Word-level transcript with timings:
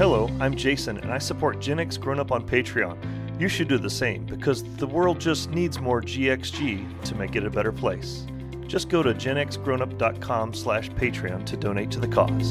Hello, 0.00 0.30
I'm 0.40 0.56
Jason, 0.56 0.96
and 0.96 1.12
I 1.12 1.18
support 1.18 1.60
Gen 1.60 1.78
X 1.78 1.98
Grown 1.98 2.18
Up 2.18 2.32
on 2.32 2.48
Patreon. 2.48 2.96
You 3.38 3.48
should 3.48 3.68
do 3.68 3.76
the 3.76 3.90
same 3.90 4.24
because 4.24 4.64
the 4.76 4.86
world 4.86 5.20
just 5.20 5.50
needs 5.50 5.78
more 5.78 6.00
GXG 6.00 7.04
to 7.04 7.14
make 7.16 7.36
it 7.36 7.44
a 7.44 7.50
better 7.50 7.70
place. 7.70 8.24
Just 8.66 8.88
go 8.88 9.02
to 9.02 9.12
genxgrownup.com 9.12 10.54
slash 10.54 10.88
Patreon 10.92 11.44
to 11.44 11.54
donate 11.54 11.90
to 11.90 12.00
the 12.00 12.08
cause. 12.08 12.50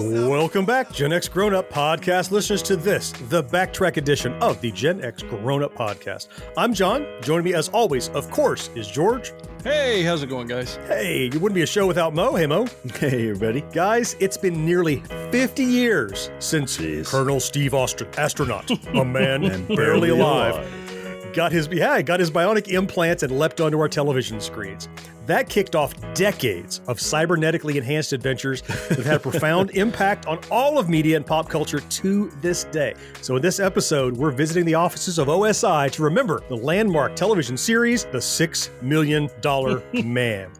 Welcome 0.00 0.64
back, 0.64 0.92
Gen 0.92 1.12
X 1.12 1.26
Grown 1.26 1.52
Up 1.52 1.68
podcast 1.70 2.30
listeners, 2.30 2.62
to 2.62 2.76
this, 2.76 3.10
the 3.30 3.42
backtrack 3.42 3.96
edition 3.96 4.32
of 4.34 4.60
the 4.60 4.70
Gen 4.70 5.04
X 5.04 5.24
Grown 5.24 5.64
Up 5.64 5.74
podcast. 5.74 6.28
I'm 6.56 6.72
John. 6.72 7.04
Joining 7.20 7.44
me, 7.46 7.54
as 7.54 7.68
always, 7.70 8.08
of 8.10 8.30
course, 8.30 8.70
is 8.76 8.86
George. 8.86 9.32
Hey, 9.64 10.04
how's 10.04 10.22
it 10.22 10.28
going, 10.28 10.46
guys? 10.46 10.76
Hey, 10.86 11.24
you 11.32 11.40
wouldn't 11.40 11.56
be 11.56 11.62
a 11.62 11.66
show 11.66 11.84
without 11.88 12.14
Mo. 12.14 12.36
Hey, 12.36 12.46
Mo. 12.46 12.66
Hey, 12.94 13.30
everybody. 13.30 13.62
Guys, 13.72 14.14
it's 14.20 14.36
been 14.36 14.64
nearly 14.64 15.00
50 15.32 15.64
years 15.64 16.30
since 16.38 16.78
Jeez. 16.78 17.04
Colonel 17.06 17.40
Steve 17.40 17.74
Austin, 17.74 18.06
astronaut, 18.16 18.70
a 18.94 19.04
man 19.04 19.40
barely 19.66 19.76
barely 19.76 20.08
alive, 20.10 20.54
alive. 20.54 21.32
got 21.34 21.50
his 21.50 21.66
yeah, 21.72 22.00
got 22.02 22.20
his 22.20 22.30
bionic 22.30 22.68
implants 22.68 23.24
and 23.24 23.36
leapt 23.36 23.60
onto 23.60 23.80
our 23.80 23.88
television 23.88 24.40
screens. 24.40 24.88
That 25.28 25.48
kicked 25.50 25.76
off 25.76 25.94
decades 26.14 26.80
of 26.88 26.96
cybernetically 26.98 27.76
enhanced 27.76 28.14
adventures 28.14 28.62
that 28.62 28.96
have 28.96 29.04
had 29.04 29.16
a 29.16 29.20
profound 29.20 29.70
impact 29.74 30.26
on 30.26 30.40
all 30.50 30.78
of 30.78 30.88
media 30.88 31.16
and 31.16 31.24
pop 31.26 31.50
culture 31.50 31.80
to 31.80 32.30
this 32.40 32.64
day. 32.64 32.94
So, 33.20 33.36
in 33.36 33.42
this 33.42 33.60
episode, 33.60 34.16
we're 34.16 34.30
visiting 34.30 34.64
the 34.64 34.74
offices 34.74 35.18
of 35.18 35.28
OSI 35.28 35.90
to 35.92 36.02
remember 36.02 36.42
the 36.48 36.56
landmark 36.56 37.14
television 37.14 37.58
series, 37.58 38.06
The 38.06 38.22
Six 38.22 38.70
Million 38.80 39.28
Dollar 39.42 39.82
Man. 40.02 40.50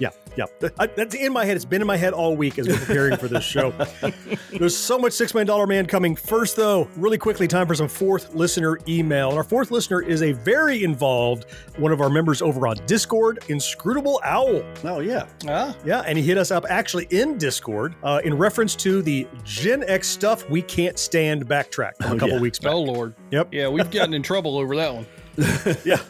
Yeah, 0.00 0.10
yeah. 0.36 0.44
I- 0.78 0.86
That's 0.86 1.14
in 1.14 1.32
my 1.32 1.44
head. 1.44 1.56
It's 1.56 1.64
been 1.64 1.80
in 1.80 1.86
my 1.86 1.96
head 1.96 2.12
all 2.12 2.36
week 2.36 2.58
as 2.58 2.68
we're 2.68 2.76
preparing 2.76 3.16
for 3.16 3.28
this 3.28 3.44
show. 3.44 3.72
There's 4.52 4.76
so 4.76 4.98
much 4.98 5.12
Six 5.12 5.32
Million 5.32 5.46
Dollar 5.46 5.66
Man 5.66 5.86
coming. 5.86 6.14
First, 6.16 6.56
though, 6.56 6.88
really 6.96 7.18
quickly, 7.18 7.46
time 7.48 7.66
for 7.66 7.74
some 7.74 7.88
fourth 7.88 8.34
listener 8.34 8.78
email. 8.88 9.28
And 9.30 9.38
our 9.38 9.44
fourth 9.44 9.70
listener 9.70 10.02
is 10.02 10.22
a 10.22 10.32
very 10.32 10.82
involved 10.88 11.46
one 11.76 11.92
of 11.92 12.00
our 12.00 12.10
members 12.10 12.42
over 12.42 12.66
on 12.66 12.76
Discord, 12.86 13.38
Inscrutable 13.48 14.20
Owl. 14.24 14.62
Oh, 14.84 15.00
yeah. 15.00 15.26
Ah, 15.46 15.74
Yeah, 15.84 16.00
and 16.06 16.16
he 16.18 16.24
hit 16.24 16.38
us 16.38 16.50
up 16.50 16.64
actually 16.68 17.06
in 17.10 17.38
Discord 17.38 17.94
uh, 18.02 18.20
in 18.24 18.36
reference 18.36 18.74
to 18.76 19.02
the 19.02 19.26
Gen 19.44 19.84
X 19.86 20.08
stuff 20.08 20.48
we 20.50 20.62
can't 20.62 20.98
stand 20.98 21.46
backtrack 21.46 21.92
from 22.00 22.12
a 22.12 22.14
Oh, 22.14 22.18
couple 22.18 22.34
yeah. 22.36 22.40
weeks 22.40 22.58
back. 22.58 22.72
oh 22.72 22.80
Lord. 22.82 23.14
Yep. 23.30 23.48
Yeah, 23.52 23.68
we've 23.68 23.90
gotten 23.90 24.14
in 24.14 24.22
trouble 24.22 24.58
over 24.58 24.74
that 24.76 24.94
one. 24.94 25.06
Yeah. 25.84 26.00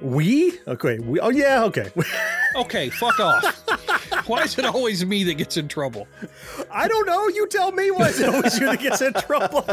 we? 0.00 0.58
Okay. 0.66 0.98
We, 1.00 1.20
oh, 1.20 1.28
yeah. 1.30 1.64
Okay. 1.64 1.90
Okay, 2.56 2.88
fuck 2.90 3.20
off. 3.20 3.59
Why 4.30 4.44
is 4.44 4.56
it 4.56 4.64
always 4.64 5.04
me 5.04 5.24
that 5.24 5.34
gets 5.34 5.56
in 5.56 5.66
trouble? 5.66 6.06
I 6.70 6.86
don't 6.86 7.04
know. 7.04 7.26
You 7.26 7.48
tell 7.48 7.72
me 7.72 7.90
why 7.90 8.10
is 8.10 8.20
it 8.20 8.28
always 8.28 8.60
you 8.60 8.66
that 8.66 8.78
gets 8.78 9.02
in 9.02 9.12
trouble? 9.14 9.66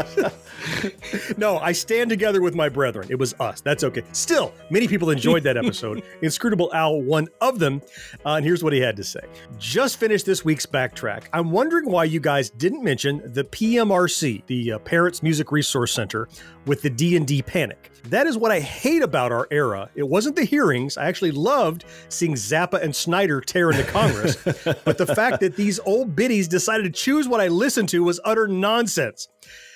no, 1.36 1.58
I 1.58 1.70
stand 1.70 2.10
together 2.10 2.42
with 2.42 2.56
my 2.56 2.68
brethren. 2.68 3.06
It 3.08 3.20
was 3.20 3.36
us. 3.38 3.60
That's 3.60 3.84
okay. 3.84 4.02
Still, 4.10 4.52
many 4.68 4.88
people 4.88 5.10
enjoyed 5.10 5.44
that 5.44 5.56
episode. 5.56 6.02
Inscrutable 6.22 6.72
Owl, 6.74 7.02
one 7.02 7.28
of 7.40 7.60
them. 7.60 7.80
Uh, 8.26 8.34
and 8.34 8.44
here's 8.44 8.64
what 8.64 8.72
he 8.72 8.80
had 8.80 8.96
to 8.96 9.04
say. 9.04 9.20
Just 9.58 9.98
finished 9.98 10.26
this 10.26 10.44
week's 10.44 10.66
backtrack. 10.66 11.26
I'm 11.32 11.52
wondering 11.52 11.88
why 11.88 12.02
you 12.02 12.18
guys 12.18 12.50
didn't 12.50 12.82
mention 12.82 13.22
the 13.26 13.44
PMRC, 13.44 14.44
the 14.46 14.72
uh, 14.72 14.78
Parents 14.80 15.22
Music 15.22 15.52
Resource 15.52 15.92
Center, 15.92 16.28
with 16.68 16.82
the 16.82 16.90
D&D 16.90 17.42
Panic. 17.42 17.90
That 18.04 18.26
is 18.26 18.38
what 18.38 18.52
I 18.52 18.60
hate 18.60 19.02
about 19.02 19.32
our 19.32 19.48
era. 19.50 19.90
It 19.94 20.08
wasn't 20.08 20.36
the 20.36 20.44
hearings. 20.44 20.96
I 20.96 21.06
actually 21.06 21.32
loved 21.32 21.84
seeing 22.08 22.34
Zappa 22.34 22.80
and 22.80 22.94
Snider 22.94 23.40
tear 23.40 23.70
into 23.70 23.84
Congress. 23.84 24.36
but 24.84 24.98
the 24.98 25.06
fact 25.06 25.40
that 25.40 25.56
these 25.56 25.80
old 25.80 26.14
biddies 26.14 26.48
decided 26.48 26.84
to 26.84 26.90
choose 26.90 27.26
what 27.26 27.40
I 27.40 27.48
listened 27.48 27.88
to 27.90 28.04
was 28.04 28.20
utter 28.24 28.46
nonsense. 28.46 29.28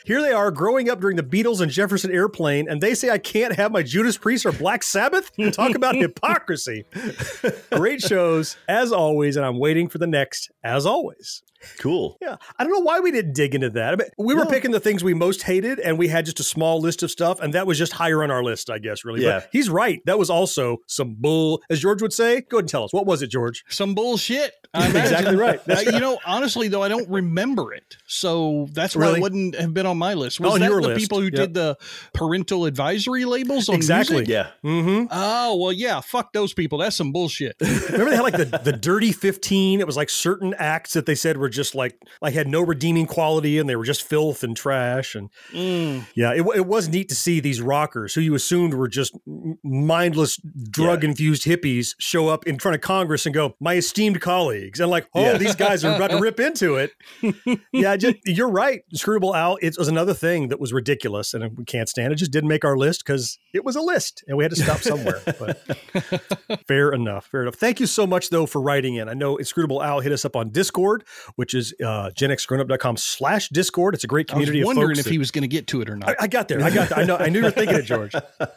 Here 0.05 0.21
they 0.21 0.33
are 0.33 0.51
growing 0.51 0.91
up 0.91 1.01
during 1.01 1.17
the 1.17 1.23
Beatles 1.23 1.61
and 1.61 1.71
Jefferson 1.71 2.11
Airplane, 2.11 2.69
and 2.69 2.81
they 2.81 2.95
say 2.95 3.11
I 3.11 3.19
can't 3.19 3.55
have 3.55 3.71
my 3.71 3.83
Judas 3.83 4.19
Priest 4.19 4.45
or 4.45 4.53
Black 4.53 4.83
Sabbath? 4.83 5.31
Talk 5.53 5.75
about 5.77 5.95
hypocrisy. 5.95 6.85
Great 7.73 8.01
shows, 8.01 8.57
as 8.69 8.93
always, 8.93 9.37
and 9.37 9.47
I'm 9.47 9.59
waiting 9.59 9.89
for 9.89 9.99
the 9.99 10.07
next, 10.07 10.51
as 10.65 10.87
always. 10.87 11.43
Cool. 11.79 12.19
Yeah. 12.23 12.37
I 12.59 12.63
don't 12.65 12.73
know 12.73 12.81
why 12.81 13.01
we 13.01 13.11
didn't 13.11 13.33
dig 13.35 13.55
into 13.55 13.71
that. 13.71 13.95
I 13.95 13.97
mean, 13.97 14.09
we 14.17 14.35
were 14.35 14.45
No. 14.45 14.51
picking 14.51 14.71
the 14.71 14.79
things 14.81 15.03
we 15.03 15.13
most 15.15 15.43
hated, 15.43 15.81
and 15.81 15.99
we 15.99 16.07
had 16.09 16.25
just 16.25 16.39
a 16.41 16.45
small 16.45 16.81
list 16.81 17.03
of 17.03 17.11
stuff, 17.11 17.41
and 17.41 17.53
that 17.55 17.67
was 17.67 17.79
just 17.79 17.93
higher 17.95 18.23
on 18.23 18.31
our 18.31 18.45
list, 18.45 18.71
I 18.71 18.79
guess, 18.79 19.05
really. 19.05 19.23
Yeah. 19.23 19.41
But 19.41 19.49
he's 19.53 19.69
right. 19.69 20.01
That 20.07 20.19
was 20.19 20.31
also 20.31 20.79
some 20.87 21.17
bull, 21.19 21.63
as 21.69 21.81
George 21.81 22.01
would 22.01 22.13
say. 22.13 22.43
Go 22.43 22.59
ahead 22.59 22.63
and 22.65 22.69
tell 22.69 22.85
us. 22.85 22.93
What 22.93 23.07
was 23.07 23.23
it, 23.23 23.29
George? 23.29 23.65
Some 23.69 23.95
bullshit. 23.95 24.53
I 24.75 24.87
Exactly 24.89 25.19
imagine. 25.35 25.39
right. 25.39 25.65
That's 25.67 25.87
Uh, 25.89 25.91
you 25.93 26.01
know, 26.01 26.19
honestly 26.25 26.69
though, 26.69 26.83
I 26.83 26.89
don't 26.89 27.09
remember 27.11 27.75
it, 27.75 27.97
so 28.07 28.69
that's 28.73 28.95
why 28.95 29.07
Really? 29.07 29.19
it 29.19 29.23
wouldn't 29.23 29.55
have 29.57 29.75
been 29.75 29.87
on 29.87 29.99
my 29.99 30.15
list. 30.15 30.41
Oh, 30.41 30.45
Was 30.45 30.55
on 30.55 30.61
that 30.61 30.71
your 30.71 30.81
the 30.81 30.89
list. 30.89 31.01
people 31.01 31.19
who 31.19 31.25
Yep. 31.25 31.35
did 31.35 31.55
the 31.55 31.77
parental 32.15 32.67
advisory 32.67 33.25
labels 33.25 33.69
on 33.69 33.75
Exactly. 33.75 34.17
music? 34.19 34.29
Yeah. 34.29 34.49
Mm-hmm. 34.65 35.07
Oh 35.11 35.57
well, 35.57 35.73
yeah. 35.73 36.01
Fuck 36.01 36.33
those 36.33 36.55
people. 36.55 36.79
That's 36.79 36.97
some 36.97 37.13
bullshit. 37.13 37.57
Remember 37.61 38.11
they 38.11 38.17
had 38.17 38.23
like 38.23 38.37
the, 38.37 38.61
the 38.63 38.73
dirty 38.73 39.13
15? 39.13 39.81
It 39.81 39.87
was 39.87 39.97
like 39.97 40.11
certain 40.11 40.55
acts 40.59 40.93
that 40.95 41.07
they 41.07 41.15
said 41.15 41.37
were 41.37 41.49
just 41.53 41.75
like 41.75 41.97
like 42.21 42.35
had 42.35 42.49
no 42.49 42.61
redeeming 42.63 43.07
quality 43.07 43.59
and 43.59 43.69
they 43.69 43.77
were 43.77 43.85
just 43.85 44.03
filth 44.03 44.43
and 44.43 44.57
trash. 44.57 45.15
And 45.15 45.31
Mm. 45.53 46.07
yeah, 46.15 46.33
it, 46.33 46.45
it 46.57 46.67
was 46.67 46.89
neat 46.89 47.09
to 47.11 47.15
see 47.15 47.39
these 47.41 47.61
rockers 47.61 48.15
who 48.15 48.21
you 48.21 48.35
assumed 48.35 48.75
were 48.75 48.89
just 48.89 49.17
mindless 49.63 50.39
drug 50.71 51.05
infused 51.05 51.45
hippies 51.45 51.95
show 51.99 52.29
up 52.29 52.47
in 52.47 52.59
front 52.59 52.75
of 52.75 52.81
Congress 52.81 53.27
and 53.27 53.35
go, 53.35 53.55
my 53.61 53.75
esteemed 53.75 54.21
colleagues. 54.21 54.81
And 54.81 54.91
like, 54.91 55.09
oh, 55.15 55.21
Yeah. 55.23 55.39
these 55.39 55.55
guys 55.55 55.85
are 55.85 55.95
about 55.95 56.11
to 56.11 56.19
rip 56.19 56.41
into 56.41 56.77
it. 56.77 56.93
yeah, 57.73 57.97
just, 57.97 58.17
you're 58.25 58.51
right. 58.51 58.83
Screwable 58.95 59.35
Al, 59.37 59.59
it 59.63 59.75
was 59.79 59.89
another 59.89 60.15
thing 60.15 60.49
that 60.49 60.59
was 60.61 60.73
ridiculous 60.73 61.35
and 61.35 61.57
we 61.57 61.65
can't 61.65 61.89
stand 61.89 62.13
it. 62.13 62.17
Just 62.17 62.33
didn't 62.33 62.49
make 62.49 62.65
our 62.65 62.77
list 62.77 63.05
because 63.05 63.39
it 63.53 63.65
was 63.65 63.77
a 63.77 63.83
list 63.83 64.25
and 64.27 64.37
we 64.37 64.45
had 64.45 64.51
to 64.51 64.57
stop 64.63 64.79
somewhere. 64.79 65.21
But 65.39 66.63
fair 66.69 66.91
enough. 66.93 67.27
Fair 67.27 67.43
enough. 67.43 67.55
Thank 67.55 67.81
you 67.81 67.87
so 67.87 68.07
much, 68.07 68.31
though, 68.31 68.47
for 68.47 68.61
writing 68.61 68.95
in. 68.97 69.09
I 69.09 69.15
know 69.15 69.37
Inscrutable 69.37 69.81
Owl 69.81 70.01
hit 70.01 70.13
us 70.13 70.25
up 70.25 70.37
on 70.37 70.51
Discord, 70.51 71.05
which 71.43 71.55
is 71.55 71.75
uh, 71.85 72.09
genxgrownup.com 72.15 72.97
slash 72.97 73.49
Discord. 73.49 73.97
It's 73.97 74.05
a 74.05 74.07
great 74.07 74.29
community. 74.29 74.61
I 74.61 74.65
was 74.65 74.77
wondering 74.77 74.97
if 74.97 75.07
that- 75.07 75.11
he 75.11 75.19
was 75.19 75.33
going 75.33 75.43
to 75.43 75.49
get 75.49 75.67
to 75.67 75.81
it 75.81 75.91
or 75.91 75.97
not. 75.97 76.11
I, 76.11 76.15
I 76.21 76.27
got 76.29 76.47
there. 76.47 76.63
I 76.63 76.71
got. 76.71 76.91
There. 76.91 76.99
I 76.99 77.05
know. 77.05 77.17
I 77.17 77.31
knew 77.31 77.41
you 77.41 77.47
were 77.47 77.51
thinking 77.51 77.79
it, 77.79 77.83
George. 77.83 78.15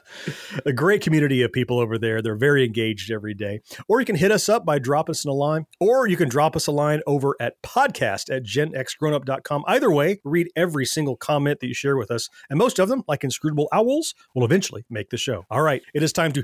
a 0.67 0.71
great 0.71 1.01
community 1.01 1.41
of 1.41 1.51
people 1.51 1.79
over 1.79 1.97
there. 1.97 2.21
They're 2.21 2.35
very 2.35 2.63
engaged 2.63 3.09
every 3.09 3.33
day. 3.33 3.61
Or 3.87 3.99
you 3.99 4.05
can 4.05 4.17
hit 4.17 4.29
us 4.29 4.47
up 4.49 4.67
by 4.67 4.77
dropping 4.77 5.13
us 5.13 5.25
a 5.25 5.31
line, 5.31 5.65
or 5.79 6.05
you 6.05 6.15
can 6.15 6.29
drop 6.29 6.55
us 6.55 6.67
a 6.67 6.71
line 6.71 7.01
over 7.07 7.35
at 7.39 7.59
podcast 7.63 8.31
at 8.31 8.43
genxgrownup.com. 8.43 9.63
Either 9.65 9.89
way, 9.89 10.19
read 10.23 10.49
every 10.55 10.85
single 10.85 11.15
comment 11.15 11.61
that 11.61 11.67
you 11.67 11.73
share 11.73 11.97
with 11.97 12.11
us, 12.11 12.29
and 12.51 12.59
most 12.59 12.77
of 12.77 12.87
them, 12.87 13.03
like 13.07 13.23
inscrutable 13.23 13.67
owls, 13.71 14.13
will 14.35 14.45
eventually 14.45 14.85
make 14.91 15.09
the 15.09 15.17
show. 15.17 15.43
All 15.49 15.63
right, 15.63 15.81
it 15.95 16.03
is 16.03 16.13
time 16.13 16.33
to 16.33 16.43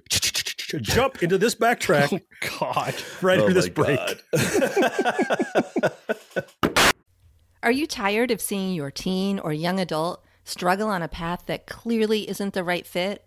jump 0.79 1.21
into 1.23 1.37
this 1.37 1.55
backtrack 1.55 2.11
oh 2.21 2.59
God. 2.59 2.95
right 3.21 3.39
Oh 3.39 3.43
after 3.43 3.53
this 3.53 3.67
my 3.67 3.73
break. 3.73 3.99
God. 4.31 5.91
Are 7.63 7.71
you 7.71 7.85
tired 7.85 8.31
of 8.31 8.41
seeing 8.41 8.73
your 8.73 8.89
teen 8.91 9.37
or 9.37 9.53
young 9.53 9.79
adult 9.79 10.23
struggle 10.43 10.89
on 10.89 11.01
a 11.03 11.07
path 11.07 11.43
that 11.45 11.67
clearly 11.67 12.27
isn't 12.29 12.53
the 12.53 12.63
right 12.63 12.87
fit? 12.87 13.23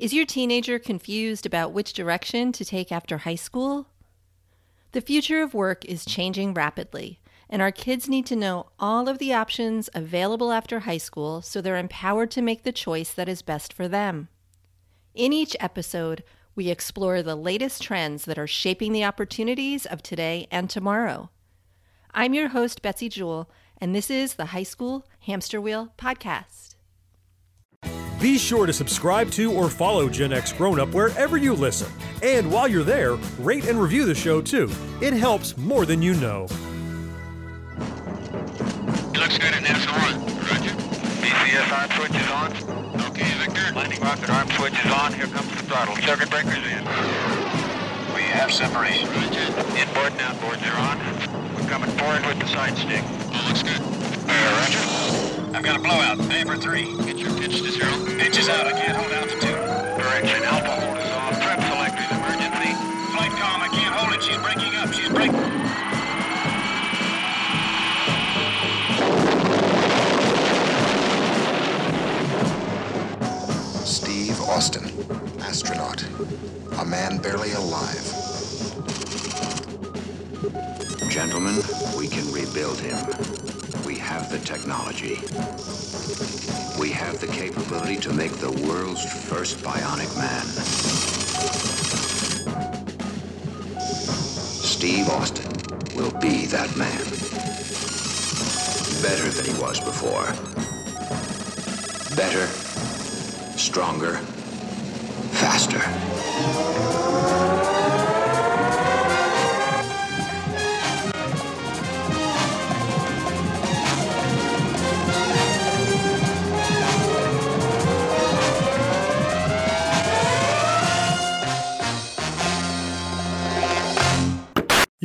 Is 0.00 0.12
your 0.12 0.24
teenager 0.26 0.78
confused 0.78 1.46
about 1.46 1.72
which 1.72 1.92
direction 1.92 2.52
to 2.52 2.64
take 2.64 2.90
after 2.90 3.18
high 3.18 3.34
school? 3.36 3.86
The 4.92 5.00
future 5.00 5.42
of 5.42 5.54
work 5.54 5.84
is 5.84 6.04
changing 6.04 6.54
rapidly, 6.54 7.20
and 7.48 7.62
our 7.62 7.70
kids 7.70 8.08
need 8.08 8.26
to 8.26 8.34
know 8.36 8.70
all 8.80 9.08
of 9.08 9.18
the 9.18 9.32
options 9.32 9.88
available 9.94 10.50
after 10.50 10.80
high 10.80 10.98
school 10.98 11.42
so 11.42 11.60
they're 11.60 11.76
empowered 11.76 12.30
to 12.32 12.42
make 12.42 12.64
the 12.64 12.72
choice 12.72 13.12
that 13.12 13.28
is 13.28 13.42
best 13.42 13.72
for 13.72 13.86
them. 13.86 14.28
In 15.14 15.32
each 15.32 15.56
episode, 15.58 16.22
we 16.54 16.68
explore 16.68 17.20
the 17.20 17.34
latest 17.34 17.82
trends 17.82 18.26
that 18.26 18.38
are 18.38 18.46
shaping 18.46 18.92
the 18.92 19.04
opportunities 19.04 19.84
of 19.84 20.02
today 20.04 20.46
and 20.52 20.70
tomorrow. 20.70 21.30
I'm 22.14 22.32
your 22.32 22.48
host, 22.48 22.80
Betsy 22.80 23.08
Jewell, 23.08 23.50
and 23.78 23.92
this 23.92 24.08
is 24.08 24.34
the 24.34 24.46
High 24.46 24.62
School 24.62 25.04
Hamster 25.20 25.60
Wheel 25.60 25.92
Podcast. 25.98 26.76
Be 28.20 28.38
sure 28.38 28.66
to 28.66 28.72
subscribe 28.72 29.30
to 29.32 29.52
or 29.52 29.68
follow 29.68 30.08
Gen 30.08 30.32
X 30.32 30.52
Grown 30.52 30.78
Up 30.78 30.90
wherever 30.90 31.36
you 31.36 31.54
listen. 31.54 31.90
And 32.22 32.52
while 32.52 32.68
you're 32.68 32.84
there, 32.84 33.14
rate 33.40 33.66
and 33.66 33.80
review 33.80 34.04
the 34.04 34.14
show 34.14 34.40
too. 34.40 34.70
It 35.00 35.12
helps 35.14 35.56
more 35.56 35.86
than 35.86 36.02
you 36.02 36.14
know. 36.14 36.46
He 39.12 39.18
looks 39.18 39.38
good 39.38 39.54
at 39.54 39.64
NASA 39.64 39.90
1. 39.90 40.36
Roger. 40.36 40.74
BCS 41.20 41.70
rocket 41.70 41.96
switch 41.96 42.14
is 42.14 42.30
on. 42.30 42.52
Okay, 43.10 43.24
Victor. 43.24 43.29
Landing 43.90 44.06
rocket 44.06 44.30
arm 44.30 44.48
switch 44.50 44.84
is 44.84 44.92
on. 44.92 45.12
Here 45.12 45.26
comes 45.26 45.50
the 45.50 45.64
throttle. 45.64 45.96
Circuit 45.96 46.30
breakers 46.30 46.62
in. 46.62 46.84
We 48.14 48.22
have 48.22 48.52
separation. 48.52 49.08
Roger. 49.08 49.42
Inboard 49.74 50.12
and 50.12 50.20
outboards 50.20 50.62
are 50.70 50.78
on. 50.78 50.96
We're 51.56 51.68
coming 51.68 51.90
forward 51.98 52.24
with 52.24 52.38
the 52.38 52.46
side 52.46 52.78
stick. 52.78 53.02
Looks 53.48 53.64
good. 53.64 53.82
Uh, 54.30 54.62
roger. 54.62 55.56
I've 55.56 55.64
got 55.64 55.74
a 55.74 55.82
blowout. 55.82 56.18
Vapor 56.18 56.58
3. 56.58 56.98
Get 56.98 57.18
your 57.18 57.34
pitch 57.36 57.62
to 57.62 57.70
zero. 57.72 57.90
Pitch 58.16 58.38
is 58.38 58.48
out. 58.48 58.68
I 58.68 58.78
can't 58.78 58.96
hold 58.96 59.10
altitude. 59.10 59.58
Direction. 59.98 60.44
Alpha 60.44 60.69
Austin, 74.50 74.82
astronaut. 75.42 76.04
A 76.80 76.84
man 76.84 77.18
barely 77.18 77.52
alive. 77.52 78.02
Gentlemen, 81.08 81.62
we 81.96 82.08
can 82.08 82.30
rebuild 82.32 82.76
him. 82.80 82.98
We 83.86 83.94
have 83.98 84.28
the 84.28 84.40
technology. 84.40 85.20
We 86.80 86.90
have 86.90 87.20
the 87.20 87.28
capability 87.28 87.96
to 87.98 88.12
make 88.12 88.32
the 88.32 88.50
world's 88.66 89.04
first 89.28 89.58
bionic 89.58 90.14
man. 90.18 90.44
Steve 93.78 95.08
Austin 95.10 95.46
will 95.94 96.12
be 96.18 96.46
that 96.46 96.76
man. 96.76 97.04
Better 99.00 99.30
than 99.30 99.44
he 99.44 99.62
was 99.62 99.78
before. 99.78 100.26
Better, 102.16 102.46
stronger, 103.56 104.20
faster. 105.78 107.29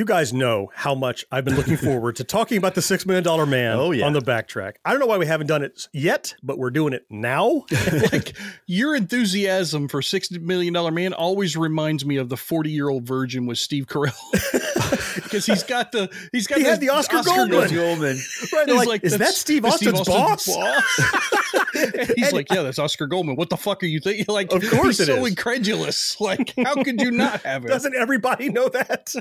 You 0.05 0.09
guys 0.09 0.33
know 0.33 0.69
how 0.75 0.93
much 0.93 1.25
I've 1.31 1.45
been 1.45 1.55
looking 1.55 1.77
forward 1.83 2.17
to 2.17 2.23
talking 2.23 2.59
about 2.59 2.75
the 2.75 2.81
Six 2.83 3.07
Million 3.07 3.23
Dollar 3.23 3.47
Man 3.47 3.75
Oh, 3.75 3.89
yeah. 3.89 4.05
on 4.05 4.13
the 4.13 4.19
backtrack. 4.19 4.75
I 4.85 4.91
don't 4.91 4.99
know 4.99 5.07
why 5.07 5.17
we 5.17 5.25
haven't 5.25 5.47
done 5.47 5.63
it 5.63 5.87
yet, 5.93 6.35
but 6.43 6.59
we're 6.59 6.69
doing 6.69 6.93
it 6.93 7.07
now. 7.09 7.65
like 8.11 8.37
your 8.67 8.95
enthusiasm 8.95 9.87
for 9.87 10.03
six 10.03 10.29
million 10.29 10.73
dollar 10.75 10.91
man 10.91 11.13
always 11.13 11.57
reminds 11.57 12.05
me 12.05 12.17
of 12.17 12.29
the 12.29 12.37
40 12.37 12.69
year 12.69 12.87
old 12.87 13.07
virgin 13.07 13.47
with 13.47 13.57
Steve 13.57 13.87
Carell 13.87 14.13
because 15.15 15.45
he's 15.45 15.63
got 15.63 15.91
the 15.91 16.09
he's 16.31 16.47
got 16.47 16.59
He 16.59 16.63
had 16.63 16.79
the 16.79 16.89
Oscar 16.89 17.23
Goldman. 17.23 17.73
Goldman. 17.73 18.17
right? 18.53 18.65
They're 18.65 18.75
He's 18.75 18.85
like, 18.85 19.03
is 19.03 19.11
that 19.13 19.19
"That's- 19.19 19.37
Steve 19.37 19.63
that's 19.63 19.75
Austin's, 19.75 20.07
boss? 20.07 20.49
And 21.75 22.13
he's 22.15 22.31
like, 22.31 22.49
yeah, 22.51 22.61
that's 22.61 22.79
Oscar 22.79 23.05
Goldman. 23.05 23.35
What 23.35 23.49
the 23.49 23.57
fuck 23.57 23.83
are 23.83 23.85
you 23.85 23.99
thinking? 23.99 24.25
Like, 24.35 24.51
Of 24.51 24.69
course 24.69 24.97
he's 24.97 25.01
it 25.01 25.05
so 25.05 25.23
is. 25.25 25.29
incredulous. 25.31 26.17
Like, 26.25 26.53
how 26.57 26.81
could 26.83 26.99
you 27.01 27.11
not 27.11 27.41
have 27.43 27.65
it? 27.65 27.67
Doesn't 27.67 27.95
everybody 27.95 28.49
know 28.49 28.67
that? 28.69 29.13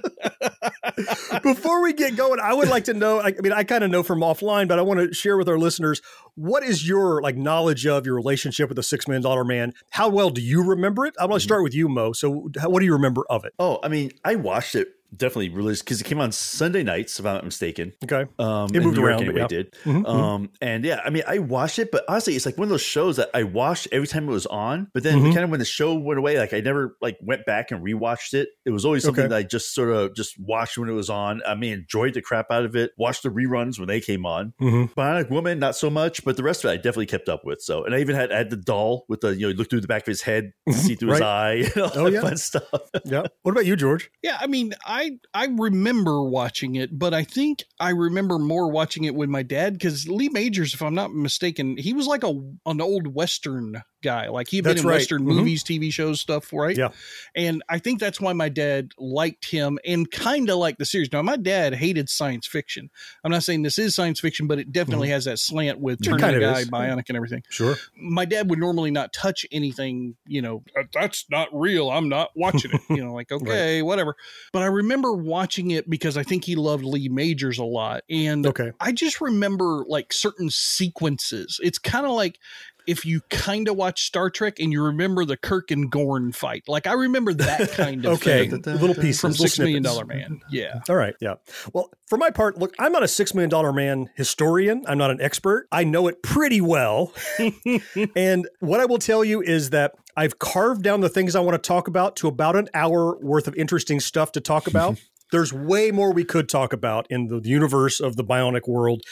Before 1.42 1.82
we 1.82 1.92
get 1.92 2.16
going, 2.16 2.40
I 2.40 2.54
would 2.54 2.68
like 2.68 2.84
to 2.84 2.94
know. 2.94 3.20
I 3.20 3.28
I 3.28 3.40
mean, 3.42 3.52
I 3.52 3.62
kind 3.64 3.84
of 3.84 3.90
know 3.90 4.02
from 4.02 4.20
offline, 4.20 4.68
but 4.68 4.78
I 4.78 4.82
want 4.82 5.00
to 5.00 5.12
share 5.12 5.36
with 5.36 5.48
our 5.48 5.58
listeners 5.58 6.00
what 6.34 6.62
is 6.62 6.86
your 6.88 7.20
like 7.20 7.36
knowledge 7.36 7.86
of 7.86 8.06
your 8.06 8.14
relationship 8.14 8.68
with 8.68 8.76
the 8.76 8.82
Six 8.82 9.06
Million 9.06 9.22
Dollar 9.22 9.44
Man? 9.44 9.72
How 9.90 10.08
well 10.08 10.30
do 10.30 10.40
you 10.40 10.62
remember 10.64 11.04
it? 11.06 11.14
I'm 11.18 11.28
going 11.28 11.38
to 11.38 11.42
mm-hmm. 11.42 11.48
start 11.48 11.62
with 11.62 11.74
you, 11.74 11.88
Mo. 11.88 12.12
So, 12.12 12.50
how, 12.58 12.70
what 12.70 12.80
do 12.80 12.86
you 12.86 12.92
remember 12.92 13.24
of 13.28 13.44
it? 13.44 13.52
Oh, 13.58 13.78
I 13.82 13.88
mean, 13.88 14.12
I 14.24 14.36
watched 14.36 14.74
it 14.74 14.88
definitely 15.16 15.48
released 15.50 15.84
because 15.84 16.00
it 16.00 16.04
came 16.04 16.20
on 16.20 16.32
Sunday 16.32 16.82
nights, 16.82 17.18
if 17.18 17.26
I'm 17.26 17.34
not 17.34 17.44
mistaken. 17.44 17.92
Okay, 18.04 18.28
Um, 18.38 18.74
It 18.74 18.82
moved 18.82 18.98
around, 18.98 19.22
anyway, 19.22 19.40
but 19.42 19.52
it 19.52 19.56
yeah. 19.56 19.62
did. 19.62 19.72
Mhm, 19.84 20.06
Um, 20.08 20.50
and 20.60 20.84
yeah, 20.84 21.00
I 21.04 21.10
mean, 21.10 21.22
I 21.26 21.38
watched 21.38 21.78
it, 21.78 21.90
but 21.90 22.04
honestly, 22.08 22.34
it's 22.36 22.46
like 22.46 22.58
one 22.58 22.64
of 22.66 22.70
those 22.70 22.82
shows 22.82 23.16
that 23.16 23.30
I 23.34 23.42
watched 23.44 23.88
every 23.92 24.06
time 24.06 24.28
it 24.28 24.32
was 24.32 24.46
on. 24.46 24.88
But 24.94 25.02
then, 25.02 25.18
Mhm. 25.20 25.32
kind 25.32 25.44
of 25.44 25.50
when 25.50 25.58
the 25.60 25.64
show 25.66 25.94
went 25.94 26.18
away, 26.18 26.38
like 26.38 26.52
I 26.54 26.60
never 26.60 26.96
like 27.00 27.16
went 27.22 27.44
back 27.46 27.70
and 27.70 27.84
rewatched 27.84 28.34
it. 28.34 28.48
It 28.64 28.70
was 28.70 28.84
always 28.84 29.04
something 29.04 29.24
Okay. 29.24 29.28
that 29.30 29.36
I 29.36 29.42
just 29.42 29.74
sort 29.74 29.90
of 29.90 30.14
just 30.14 30.34
watched 30.38 30.78
when 30.78 30.88
it 30.88 30.92
was 30.92 31.10
on. 31.10 31.42
I 31.46 31.54
mean, 31.54 31.72
enjoyed 31.74 32.14
the 32.14 32.22
crap 32.22 32.50
out 32.50 32.64
of 32.64 32.74
it. 32.76 32.92
Watched 32.96 33.22
the 33.22 33.28
reruns 33.30 33.78
when 33.78 33.88
they 33.88 34.00
came 34.00 34.26
on. 34.26 34.52
Mhm. 34.60 34.92
Bionic 34.94 35.30
Woman, 35.30 35.58
not 35.58 35.76
so 35.76 35.90
much, 35.90 36.24
but 36.24 36.36
the 36.36 36.42
rest 36.42 36.64
of 36.64 36.70
it 36.70 36.74
I 36.74 36.76
definitely 36.76 37.06
kept 37.06 37.28
up 37.28 37.44
with. 37.44 37.60
So, 37.60 37.84
and 37.84 37.94
I 37.94 38.00
even 38.00 38.14
had 38.16 38.32
I 38.32 38.38
had 38.38 38.50
the 38.50 38.56
doll 38.56 39.04
with 39.08 39.20
the 39.20 39.34
you 39.34 39.42
know 39.42 39.48
you 39.48 39.54
look 39.54 39.70
through 39.70 39.80
the 39.80 39.86
back 39.88 40.02
of 40.02 40.06
his 40.06 40.22
head, 40.22 40.52
see 40.70 40.94
through 40.96 41.10
his 41.12 41.20
eye, 41.20 41.64
and 41.74 41.78
all 41.78 41.90
Oh, 41.94 42.04
that 42.04 42.12
yeah. 42.12 42.20
fun 42.20 42.36
stuff. 42.36 42.64
yeah. 43.04 43.22
What 43.42 43.52
about 43.52 43.66
you, 43.66 43.76
George? 43.76 44.10
Yeah, 44.22 44.36
I 44.40 44.46
mean, 44.46 44.74
I 44.86 45.03
I 45.32 45.46
remember 45.46 46.22
watching 46.22 46.76
it, 46.76 46.98
but 46.98 47.14
I 47.14 47.24
think 47.24 47.64
I 47.80 47.90
remember 47.90 48.38
more 48.38 48.70
watching 48.70 49.04
it 49.04 49.14
with 49.14 49.28
my 49.28 49.42
dad 49.42 49.74
because 49.74 50.08
Lee 50.08 50.28
Majors, 50.28 50.74
if 50.74 50.82
I'm 50.82 50.94
not 50.94 51.12
mistaken, 51.12 51.76
he 51.76 51.92
was 51.92 52.06
like 52.06 52.24
a 52.24 52.32
an 52.66 52.80
old 52.80 53.08
Western 53.08 53.82
guy. 54.04 54.28
Like 54.28 54.46
he 54.48 54.58
had 54.58 54.66
That's 54.66 54.74
been 54.76 54.84
in 54.84 54.88
right. 54.88 54.94
Western 54.98 55.22
Mhm. 55.22 55.34
movies, 55.34 55.64
TV 55.64 55.90
shows, 55.92 56.20
stuff, 56.20 56.52
right? 56.52 56.76
Yeah. 56.76 56.90
And 57.34 57.62
I 57.68 57.78
think 57.80 57.98
that's 57.98 58.20
why 58.20 58.32
my 58.34 58.48
dad 58.48 58.92
liked 58.98 59.50
him 59.50 59.78
and 59.84 60.08
kind 60.08 60.48
of 60.48 60.58
liked 60.58 60.78
the 60.78 60.84
series. 60.84 61.10
Now, 61.12 61.22
my 61.22 61.36
dad 61.36 61.74
hated 61.74 62.08
science 62.08 62.46
fiction. 62.46 62.90
I'm 63.24 63.32
not 63.32 63.42
saying 63.42 63.62
this 63.62 63.78
is 63.78 63.94
science 63.96 64.20
fiction, 64.20 64.46
but 64.46 64.58
it 64.60 64.70
definitely 64.70 65.08
has 65.08 65.24
that 65.24 65.38
slant 65.40 65.80
with 65.80 66.00
Mm-hmm. 66.00 66.14
It 66.14 66.18
turning 66.20 66.36
of 66.44 66.54
guy 66.54 66.60
is. 66.60 66.70
bionic 66.70 67.04
and 67.08 67.16
everything 67.16 67.42
Sure. 67.48 67.76
my 67.96 68.24
dad 68.24 68.50
would 68.50 68.58
normally 68.60 68.90
not 68.92 69.12
touch 69.12 69.46
anything, 69.50 70.14
you 70.26 70.42
know, 70.42 70.62
"Uh, 70.78 70.82
that's 70.92 71.24
not 71.30 71.48
real. 71.52 71.90
I'm 71.90 72.08
not 72.08 72.30
watching 72.36 72.70
it. 72.72 72.80
You 72.90 73.04
know, 73.04 73.14
like, 73.14 73.32
okay, 73.32 73.80
whatever. 73.82 74.14
But 74.52 74.62
I 74.62 74.66
remember 74.66 75.12
watching 75.14 75.70
it 75.70 75.88
because 75.88 76.16
I 76.18 76.22
think 76.22 76.44
he 76.44 76.54
loved 76.54 76.84
Lee 76.84 77.08
Majors 77.08 77.58
a 77.58 77.64
lot. 77.64 78.02
And 78.10 78.46
Okay. 78.46 78.72
I 78.80 78.92
just 78.92 79.20
remember 79.22 79.84
like 79.88 80.12
certain 80.12 80.50
sequences. 80.50 81.58
It's 81.62 81.78
kind 81.78 82.04
of 82.06 82.12
like 82.12 82.38
if 82.86 83.04
you 83.04 83.20
kind 83.30 83.68
of 83.68 83.76
watch 83.76 84.04
Star 84.04 84.30
Trek 84.30 84.60
and 84.60 84.72
you 84.72 84.82
remember 84.82 85.24
the 85.24 85.36
Kirk 85.36 85.70
and 85.70 85.90
Gorn 85.90 86.32
fight. 86.32 86.64
Like 86.68 86.86
I 86.86 86.92
remember 86.92 87.32
that 87.34 87.70
kind 87.72 88.04
of 88.04 88.12
Okay. 88.14 88.48
thing 88.48 88.62
Little 88.62 88.94
pieces, 88.94 89.20
from 89.20 89.30
little 89.30 89.46
Six 89.46 89.58
Million 89.58 89.82
snippets. 89.84 89.94
Dollar 89.94 90.06
Man. 90.06 90.30
Mm-hmm. 90.36 90.54
Yeah. 90.54 90.80
All 90.88 90.96
right. 90.96 91.14
Yeah. 91.20 91.34
Well, 91.72 91.90
for 92.06 92.16
my 92.18 92.30
part, 92.30 92.58
look, 92.58 92.74
I'm 92.78 92.92
not 92.92 93.02
a 93.02 93.08
six 93.08 93.34
million 93.34 93.50
dollar 93.50 93.72
man 93.72 94.10
historian. 94.14 94.84
I'm 94.86 94.98
not 94.98 95.10
an 95.10 95.20
expert. 95.20 95.66
I 95.72 95.84
know 95.84 96.06
it 96.08 96.22
pretty 96.22 96.60
well. 96.60 97.12
and 98.16 98.48
what 98.60 98.80
I 98.80 98.84
will 98.86 98.98
tell 98.98 99.24
you 99.24 99.42
is 99.42 99.70
that 99.70 99.92
I've 100.16 100.38
carved 100.38 100.82
down 100.82 101.00
the 101.00 101.08
things 101.08 101.34
I 101.34 101.40
want 101.40 101.60
to 101.60 101.66
talk 101.66 101.88
about 101.88 102.16
to 102.16 102.28
about 102.28 102.56
an 102.56 102.68
hour 102.74 103.16
worth 103.18 103.48
of 103.48 103.54
interesting 103.56 104.00
stuff 104.00 104.32
to 104.32 104.40
talk 104.40 104.66
about. 104.66 105.00
There's 105.32 105.52
way 105.52 105.90
more 105.90 106.12
we 106.12 106.24
could 106.24 106.48
talk 106.48 106.72
about 106.72 107.06
in 107.10 107.26
the 107.26 107.40
universe 107.42 107.98
of 107.98 108.14
the 108.16 108.22
bionic 108.22 108.68
world. 108.68 109.02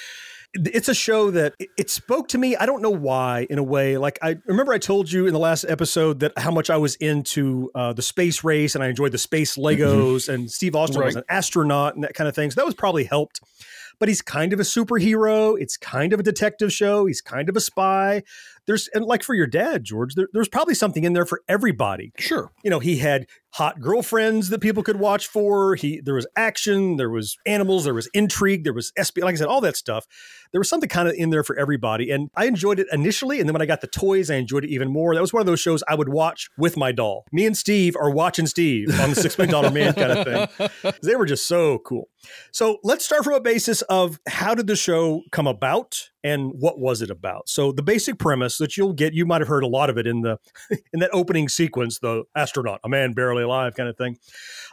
It's 0.54 0.88
a 0.88 0.94
show 0.94 1.30
that 1.30 1.54
it- 1.78 1.88
spoke 1.90 2.28
to 2.28 2.38
me. 2.38 2.56
I 2.56 2.66
don't 2.66 2.82
know 2.82 2.90
why, 2.90 3.46
in 3.48 3.58
a 3.58 3.62
way. 3.62 3.96
Like 3.96 4.18
I 4.22 4.36
remember, 4.46 4.72
I 4.72 4.78
told 4.78 5.10
you 5.10 5.26
in 5.26 5.32
the 5.32 5.38
last 5.38 5.64
episode 5.66 6.20
that 6.20 6.32
how 6.36 6.50
much 6.50 6.68
I 6.68 6.76
was 6.76 6.94
into 6.96 7.70
uh, 7.74 7.92
the 7.92 8.02
space 8.02 8.44
race 8.44 8.74
and 8.74 8.84
I 8.84 8.88
enjoyed 8.88 9.12
the 9.12 9.18
space 9.18 9.56
Legos. 9.56 10.28
And 10.28 10.50
Steve 10.50 10.76
Austin 10.76 11.02
was 11.02 11.16
an 11.16 11.24
astronaut 11.28 11.94
and 11.94 12.04
that 12.04 12.14
kind 12.14 12.28
of 12.28 12.34
thing. 12.34 12.50
So 12.50 12.60
that 12.60 12.66
was 12.66 12.74
probably 12.74 13.04
helped. 13.04 13.40
But 13.98 14.08
he's 14.08 14.20
kind 14.22 14.52
of 14.52 14.58
a 14.58 14.64
superhero. 14.64 15.60
It's 15.60 15.76
kind 15.76 16.12
of 16.12 16.18
a 16.20 16.22
detective 16.22 16.72
show. 16.72 17.06
He's 17.06 17.20
kind 17.20 17.48
of 17.48 17.56
a 17.56 17.60
spy. 17.60 18.22
There's 18.66 18.88
and 18.94 19.04
like 19.04 19.22
for 19.22 19.34
your 19.34 19.46
dad, 19.46 19.84
George, 19.84 20.14
there, 20.14 20.28
there's 20.32 20.48
probably 20.48 20.74
something 20.74 21.04
in 21.04 21.12
there 21.12 21.26
for 21.26 21.42
everybody. 21.48 22.12
Sure. 22.18 22.52
you 22.62 22.70
know 22.70 22.78
he 22.78 22.98
had 22.98 23.26
hot 23.54 23.80
girlfriends 23.80 24.48
that 24.48 24.60
people 24.60 24.82
could 24.82 24.98
watch 24.98 25.26
for. 25.26 25.74
He 25.74 26.00
there 26.00 26.14
was 26.14 26.26
action 26.36 26.96
there 26.96 27.10
was 27.10 27.36
animals 27.46 27.84
there 27.84 27.94
was 27.94 28.08
intrigue 28.14 28.64
there 28.64 28.72
was 28.72 28.92
sp 28.96 29.20
like 29.20 29.34
i 29.34 29.36
said 29.36 29.48
all 29.48 29.60
that 29.62 29.76
stuff. 29.76 30.06
There 30.52 30.60
was 30.60 30.68
something 30.68 30.88
kind 30.88 31.08
of 31.08 31.14
in 31.14 31.30
there 31.30 31.42
for 31.44 31.58
everybody 31.58 32.10
and 32.10 32.28
i 32.36 32.46
enjoyed 32.46 32.78
it 32.78 32.86
initially 32.92 33.40
and 33.40 33.48
then 33.48 33.52
when 33.52 33.62
i 33.62 33.66
got 33.66 33.80
the 33.80 33.86
toys 33.86 34.30
i 34.30 34.36
enjoyed 34.36 34.64
it 34.64 34.70
even 34.70 34.88
more. 34.90 35.14
That 35.14 35.20
was 35.20 35.32
one 35.32 35.40
of 35.40 35.46
those 35.46 35.60
shows 35.60 35.82
i 35.88 35.94
would 35.94 36.08
watch 36.08 36.48
with 36.56 36.76
my 36.76 36.92
doll. 36.92 37.24
Me 37.32 37.44
and 37.46 37.56
steve 37.56 37.96
are 37.96 38.10
watching 38.10 38.46
steve 38.46 38.88
on 39.00 39.10
the 39.10 39.16
six 39.16 39.36
million 39.36 39.52
dollar 39.52 39.70
man 39.70 39.92
kind 39.94 40.12
of 40.12 40.50
thing. 40.50 40.92
They 41.02 41.16
were 41.16 41.26
just 41.26 41.46
so 41.46 41.78
cool. 41.80 42.08
So 42.52 42.78
let's 42.84 43.04
start 43.04 43.24
from 43.24 43.34
a 43.34 43.40
basis 43.40 43.82
of 43.82 44.18
how 44.28 44.54
did 44.54 44.66
the 44.66 44.76
show 44.76 45.22
come 45.30 45.46
about 45.46 46.10
and 46.24 46.52
what 46.54 46.78
was 46.78 47.02
it 47.02 47.10
about 47.10 47.48
so 47.48 47.72
the 47.72 47.82
basic 47.82 48.18
premise 48.18 48.58
that 48.58 48.76
you'll 48.76 48.92
get 48.92 49.12
you 49.14 49.24
might 49.26 49.40
have 49.40 49.48
heard 49.48 49.62
a 49.64 49.66
lot 49.68 49.90
of 49.90 49.98
it 49.98 50.06
in 50.06 50.22
the 50.22 50.38
in 50.92 51.00
that 51.00 51.10
opening 51.12 51.48
sequence 51.48 51.98
the 51.98 52.24
astronaut 52.36 52.80
a 52.84 52.88
man 52.88 53.12
barely 53.12 53.42
alive 53.42 53.74
kind 53.74 53.88
of 53.88 53.96
thing 53.96 54.16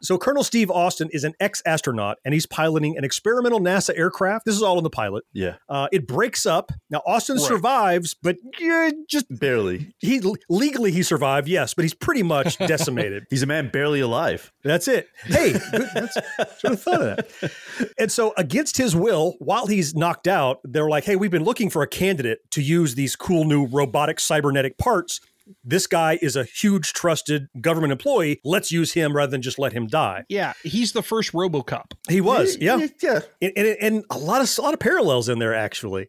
so 0.02 0.18
colonel 0.18 0.44
steve 0.44 0.70
austin 0.72 1.10
is 1.12 1.24
an 1.24 1.34
ex-astronaut 1.40 2.18
and 2.26 2.34
he's 2.34 2.46
piloting 2.46 2.98
an 2.98 3.04
experimental 3.04 3.60
nasa 3.60 3.98
aircraft 3.98 4.46
this 4.46 4.56
is 4.56 4.62
all 4.62 4.78
in 4.78 4.84
the 4.84 4.90
pilot 4.90 5.24
Yeah, 5.34 5.56
uh, 5.68 5.88
it 5.92 6.08
breaks 6.08 6.46
up 6.46 6.72
now 6.90 7.02
austin 7.06 7.38
Right. 7.38 7.46
survives 7.46 8.16
but 8.22 8.38
yeah, 8.60 8.90
just 9.10 9.26
barely. 9.30 9.94
he 10.00 10.22
legally 10.50 10.92
he 10.92 11.04
survived 11.04 11.48
yes 11.48 11.74
but 11.74 11.84
he's 11.84 11.94
pretty 11.94 12.24
much 12.24 12.58
decimated 12.68 13.26
He's 13.30 13.44
a 13.44 13.48
man 13.48 13.70
barely 13.70 14.00
alive. 14.00 14.52
that's 14.64 14.88
it. 14.88 15.08
Hey, 15.26 15.52
that's, 15.54 16.18
should 16.60 16.72
have 16.72 16.82
thought 16.82 17.02
of 17.02 17.16
that. 17.18 17.52
And 17.98 18.12
so, 18.12 18.34
against 18.38 18.78
his 18.78 18.96
will, 18.96 19.36
while 19.40 19.68
he's 19.68 19.94
knocked 19.96 20.28
out, 20.28 20.60
they're 20.64 20.90
like, 20.90 21.04
"Hey, 21.04 21.16
we've 21.16 21.30
been 21.32 21.39
been 21.40 21.46
looking 21.46 21.70
for 21.70 21.82
a 21.82 21.88
candidate 21.88 22.40
to 22.52 22.62
use 22.62 22.96
these 22.96 23.16
cool 23.16 23.46
new 23.46 23.66
robotic 23.66 24.20
cybernetic 24.20 24.78
parts 24.78 25.22
this 25.64 25.88
guy 25.88 26.20
is 26.22 26.36
a 26.36 26.44
huge 26.44 26.94
trusted 26.94 27.48
government 27.60 27.92
employee. 27.92 28.40
Let's 28.44 28.72
use 28.72 28.94
him 28.94 29.16
rather 29.16 29.32
than 29.32 29.42
just 29.42 29.60
let 29.60 29.74
him 29.74 29.88
die. 29.88 30.26
Yeah, 30.30 30.54
he's 30.64 30.92
the 30.92 31.02
first 31.02 31.34
RoboCop. 31.34 31.94
He 32.08 32.22
was, 32.22 32.58
yeah, 32.60 32.88
yeah, 33.02 33.22
and, 33.42 33.54
and, 33.56 33.78
and, 33.80 34.06
a 34.10 34.18
lot 34.18 34.42
of 34.42 34.58
a 34.58 34.62
lot 34.62 34.74
of 34.74 34.80
parallels 34.80 35.30
in 35.30 35.40
there 35.40 35.54
actually. 35.54 36.08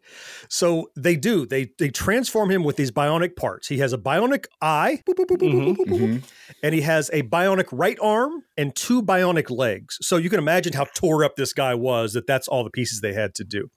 So 0.49 0.91
they 0.97 1.17
do 1.17 1.47
they 1.47 1.71
they 1.79 1.91
transform 1.91 2.51
him 2.51 2.65
with 2.65 2.77
these 2.77 2.91
bionic 2.91 3.37
parts. 3.37 3.69
He 3.69 3.79
has 3.79 3.93
a 3.93 3.99
bionic 3.99 4.47
eye, 4.61 5.03
and 6.63 6.75
he 6.75 6.83
has 6.83 7.11
a 7.13 7.23
bionic 7.23 7.69
right 7.73 7.99
arm 8.01 8.43
and 8.57 8.75
two 8.75 9.03
bionic 9.03 9.51
legs. 9.51 9.99
So 10.01 10.17
you 10.17 10.31
can 10.31 10.39
imagine 10.39 10.73
how 10.73 10.85
tore 10.95 11.25
up 11.25 11.37
this 11.37 11.53
guy 11.53 11.75
was. 11.75 12.13
That 12.13 12.27
that's 12.27 12.49
all 12.49 12.65
the 12.65 12.71
pieces 12.71 13.01
they 13.01 13.13
had 13.13 13.35
to 13.37 13.45
do. 13.45 13.71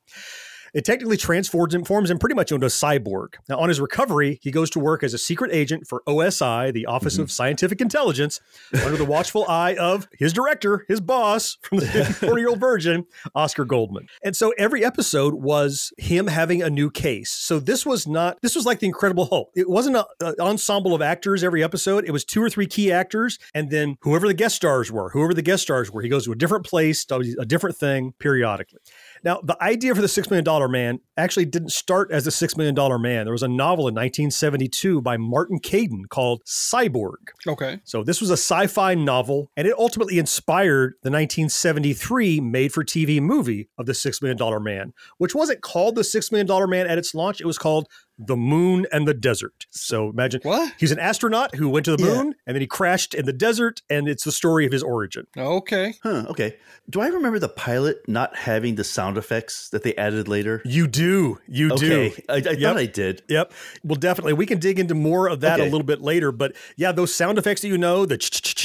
It 0.73 0.85
technically 0.85 1.17
transforms 1.17 1.73
him, 1.73 1.83
forms 1.83 2.09
him 2.09 2.17
pretty 2.17 2.35
much 2.35 2.51
into 2.51 2.65
a 2.65 2.69
cyborg. 2.69 3.35
Now, 3.47 3.59
on 3.59 3.69
his 3.69 3.79
recovery, 3.79 4.39
he 4.41 4.51
goes 4.51 4.69
to 4.71 4.79
work 4.79 5.03
as 5.03 5.13
a 5.13 5.17
secret 5.17 5.51
agent 5.53 5.87
for 5.87 6.01
OSI, 6.07 6.73
the 6.73 6.87
Office 6.87 7.17
of 7.17 7.25
mm-hmm. 7.25 7.31
Scientific 7.31 7.79
Intelligence, 7.79 8.39
under 8.73 8.97
the 8.97 9.05
watchful 9.05 9.45
eye 9.47 9.75
of 9.75 10.07
his 10.17 10.33
director, 10.33 10.85
his 10.87 10.99
boss 10.99 11.57
from 11.61 11.79
the 11.79 11.85
54 11.87 12.39
year 12.39 12.49
old 12.49 12.59
virgin, 12.59 13.05
Oscar 13.35 13.65
Goldman. 13.65 14.07
And 14.23 14.35
so 14.35 14.53
every 14.57 14.83
episode 14.83 15.35
was 15.35 15.93
him 15.97 16.27
having 16.27 16.63
a 16.63 16.69
new 16.69 16.89
case. 16.89 17.31
So 17.31 17.59
this 17.59 17.85
was 17.85 18.07
not, 18.07 18.41
this 18.41 18.55
was 18.55 18.65
like 18.65 18.79
the 18.79 18.87
Incredible 18.87 19.25
Hulk. 19.25 19.51
It 19.55 19.69
wasn't 19.69 19.97
an 20.19 20.35
ensemble 20.39 20.95
of 20.95 21.01
actors 21.01 21.43
every 21.43 21.63
episode, 21.63 22.05
it 22.05 22.11
was 22.11 22.25
two 22.25 22.41
or 22.41 22.49
three 22.49 22.67
key 22.67 22.91
actors, 22.91 23.37
and 23.53 23.69
then 23.69 23.97
whoever 24.01 24.27
the 24.27 24.33
guest 24.33 24.55
stars 24.55 24.91
were, 24.91 25.09
whoever 25.09 25.33
the 25.33 25.41
guest 25.41 25.63
stars 25.63 25.91
were, 25.91 26.01
he 26.01 26.09
goes 26.09 26.25
to 26.25 26.31
a 26.31 26.35
different 26.35 26.65
place, 26.65 27.05
does 27.05 27.35
a 27.39 27.45
different 27.45 27.77
thing 27.77 28.13
periodically. 28.19 28.79
Now, 29.23 29.39
the 29.41 29.61
idea 29.63 29.95
for 29.95 30.01
the 30.01 30.07
Six 30.07 30.29
Million 30.29 30.43
Dollar 30.43 30.67
Man 30.67 30.99
actually 31.15 31.45
didn't 31.45 31.71
start 31.71 32.11
as 32.11 32.25
the 32.25 32.31
Six 32.31 32.57
Million 32.57 32.75
Dollar 32.75 32.99
Man. 32.99 33.25
There 33.25 33.31
was 33.31 33.43
a 33.43 33.47
novel 33.47 33.87
in 33.87 33.95
1972 33.95 35.01
by 35.01 35.17
Martin 35.17 35.59
Caidin 35.59 36.09
called 36.09 36.43
Cyborg. 36.45 37.31
Okay. 37.47 37.79
So 37.85 38.03
this 38.03 38.19
was 38.19 38.29
a 38.29 38.33
sci-fi 38.33 38.95
novel, 38.95 39.49
and 39.55 39.67
it 39.67 39.75
ultimately 39.77 40.19
inspired 40.19 40.95
the 41.03 41.09
1973 41.09 42.41
made-for-TV 42.41 43.21
movie 43.21 43.69
of 43.77 43.85
the 43.85 43.93
Six 43.93 44.21
Million 44.21 44.37
Dollar 44.37 44.59
Man, 44.59 44.93
which 45.17 45.33
wasn't 45.33 45.61
called 45.61 45.95
the 45.95 46.03
Six 46.03 46.31
Million 46.31 46.47
Dollar 46.47 46.67
Man 46.67 46.87
at 46.87 46.97
its 46.97 47.15
launch. 47.15 47.39
It 47.39 47.47
was 47.47 47.57
called 47.57 47.87
The 48.20 48.36
Moon 48.38 48.86
and 48.91 49.08
the 49.08 49.13
Desert. 49.13 49.65
So 49.72 50.10
imagine 50.10 50.41
What? 50.43 50.72
he's 50.79 50.91
an 50.91 51.00
astronaut 51.00 51.55
who 51.55 51.67
went 51.67 51.86
to 51.86 51.96
the 51.98 52.03
Yeah. 52.03 52.10
moon, 52.15 52.36
and 52.46 52.55
then 52.55 52.62
he 52.62 52.67
crashed 52.67 53.13
in 53.15 53.25
the 53.25 53.34
desert, 53.34 53.82
and 53.89 54.08
it's 54.08 54.24
the 54.24 54.32
story 54.32 54.65
of 54.67 54.72
his 54.72 54.84
origin. 54.84 55.25
Okay. 55.36 55.96
Huh, 56.03 56.25
okay. 56.29 56.58
Do 56.89 57.01
I 57.01 57.08
remember 57.08 57.39
the 57.39 57.50
pilot 57.50 58.01
not 58.08 58.36
having 58.36 58.75
the 58.75 58.84
sound 58.84 59.17
effects 59.17 59.70
that 59.70 59.82
they 59.84 59.96
added 59.96 60.27
later? 60.27 60.62
You 60.63 60.88
do, 60.88 61.39
you 61.48 61.72
Okay. 61.74 62.10
do. 62.10 62.15
I, 62.29 62.34
I 62.34 62.38
Yep. 62.38 62.60
thought 62.60 62.77
I 62.77 62.86
did. 62.86 63.24
Yep. 63.29 63.51
Well, 63.84 63.96
definitely. 63.96 64.34
We 64.34 64.46
can 64.46 64.60
dig 64.60 64.79
into 64.79 64.93
more 64.93 65.27
of 65.27 65.39
that 65.41 65.60
a 65.60 65.63
little 65.63 65.84
bit 65.84 66.01
later. 66.01 66.32
But 66.32 66.55
yeah, 66.77 66.91
those 66.91 67.13
sound 67.15 67.38
effects 67.39 67.62
that 67.62 67.67
you 67.70 67.77
know, 67.77 68.05
the 68.05 68.17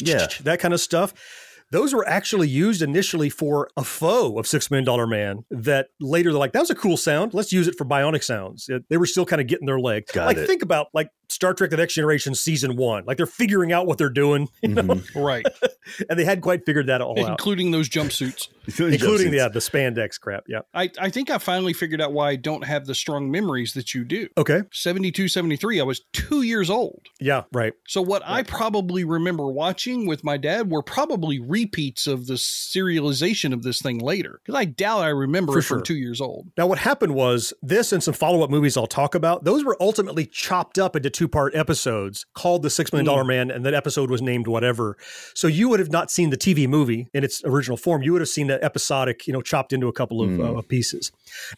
Yeah. 0.04 0.26
that 0.44 0.60
kind 0.60 0.74
of 0.74 0.80
stuff, 0.80 1.14
those 1.70 1.94
were 1.94 2.06
actually 2.08 2.48
used 2.48 2.82
initially 2.82 3.28
for 3.30 3.68
a 3.76 3.84
foe 3.84 4.38
of 4.38 4.46
Six 4.46 4.70
Million 4.70 4.84
Dollar 4.84 5.06
Man. 5.06 5.44
That 5.50 5.88
later 6.00 6.30
they're 6.30 6.38
like, 6.38 6.52
that 6.52 6.60
was 6.60 6.70
a 6.70 6.74
cool 6.74 6.96
sound. 6.96 7.34
Let's 7.34 7.52
use 7.52 7.68
it 7.68 7.76
for 7.76 7.84
bionic 7.84 8.22
sounds. 8.24 8.68
It- 8.68 8.84
they 8.88 8.96
were 8.96 9.06
still 9.06 9.26
kind 9.26 9.40
of 9.40 9.46
getting 9.48 9.66
their 9.66 9.80
leg. 9.80 10.04
Got 10.12 10.26
like 10.26 10.36
it. 10.38 10.46
think 10.46 10.62
about 10.62 10.86
like 10.94 11.10
Star 11.30 11.52
Trek: 11.52 11.68
The 11.70 11.76
Next 11.76 11.92
Generation 11.94 12.34
season 12.34 12.76
one. 12.76 13.04
Like 13.06 13.18
they're 13.18 13.26
figuring 13.26 13.70
out 13.72 13.86
what 13.86 13.98
they're 13.98 14.08
doing, 14.08 14.48
you 14.62 14.70
know? 14.70 14.82
Mhm. 14.82 15.14
Right. 15.14 15.44
and 16.08 16.18
they 16.18 16.24
hadn't 16.24 16.40
quite 16.42 16.64
figured 16.64 16.86
that 16.86 17.00
all 17.02 17.18
out, 17.22 17.30
Including 17.32 17.70
those 17.70 17.88
jumpsuits. 17.88 18.48
including 18.78 19.30
the, 19.30 19.40
uh, 19.40 19.48
the 19.48 19.60
spandex 19.60 20.20
crap. 20.20 20.44
Yeah. 20.46 20.60
I, 20.74 20.90
I 21.00 21.08
think 21.08 21.30
I 21.30 21.38
finally 21.38 21.72
figured 21.72 22.02
out 22.02 22.12
why 22.12 22.30
I 22.30 22.36
don't 22.36 22.64
have 22.64 22.84
the 22.86 22.94
strong 22.94 23.30
memories 23.30 23.72
that 23.74 23.94
you 23.94 24.04
do. 24.04 24.28
Okay. 24.36 24.62
72, 24.72 25.28
73, 25.28 25.80
I 25.80 25.84
was 25.84 26.02
two 26.12 26.42
years 26.42 26.68
old. 26.68 27.00
Yeah. 27.18 27.44
Right. 27.52 27.72
So 27.86 28.02
what 28.02 28.22
I 28.26 28.42
probably 28.42 29.04
remember 29.04 29.46
watching 29.46 30.06
with 30.06 30.22
my 30.22 30.36
dad 30.36 30.70
were 30.70 30.82
probably 30.82 31.38
repeats 31.58 32.06
of 32.06 32.26
the 32.26 32.34
serialization 32.34 33.52
of 33.52 33.62
this 33.62 33.80
thing 33.80 33.98
later. 33.98 34.40
Because 34.44 34.58
I 34.58 34.64
doubt 34.64 35.02
I 35.02 35.08
remember 35.08 35.52
For 35.54 35.58
it 35.58 35.62
from 35.62 35.82
two 35.82 35.96
years 35.96 36.20
old. 36.20 36.50
Now, 36.56 36.66
what 36.66 36.78
happened 36.78 37.14
was 37.14 37.52
this 37.62 37.92
and 37.92 38.02
some 38.02 38.14
follow 38.14 38.42
up 38.42 38.50
movies 38.50 38.76
I'll 38.76 38.86
talk 38.86 39.14
about, 39.14 39.44
those 39.44 39.64
were 39.64 39.76
ultimately 39.80 40.26
chopped 40.26 40.78
up 40.78 40.94
into 40.96 41.10
two 41.10 41.28
part 41.28 41.54
episodes 41.54 42.26
called 42.34 42.62
The 42.62 42.70
Six 42.70 42.92
Million 42.92 43.06
Dollar 43.06 43.24
Man, 43.24 43.50
and 43.50 43.64
that 43.66 43.74
episode 43.74 44.10
was 44.10 44.22
named 44.22 44.46
whatever. 44.46 44.96
So 45.34 45.46
you 45.46 45.68
would 45.68 45.80
have 45.80 45.90
not 45.90 46.10
seen 46.10 46.30
the 46.30 46.36
TV 46.36 46.68
movie 46.68 47.08
in 47.12 47.24
its 47.24 47.42
original 47.44 47.76
form. 47.76 48.02
You 48.02 48.12
would 48.12 48.20
have 48.20 48.28
seen 48.28 48.46
that 48.48 48.62
episodic, 48.62 49.26
you 49.26 49.32
know, 49.32 49.42
chopped 49.42 49.72
into 49.72 49.88
a 49.88 49.92
couple 49.92 50.22
of 50.22 50.40
uh, 50.40 50.62
pieces. 50.62 51.10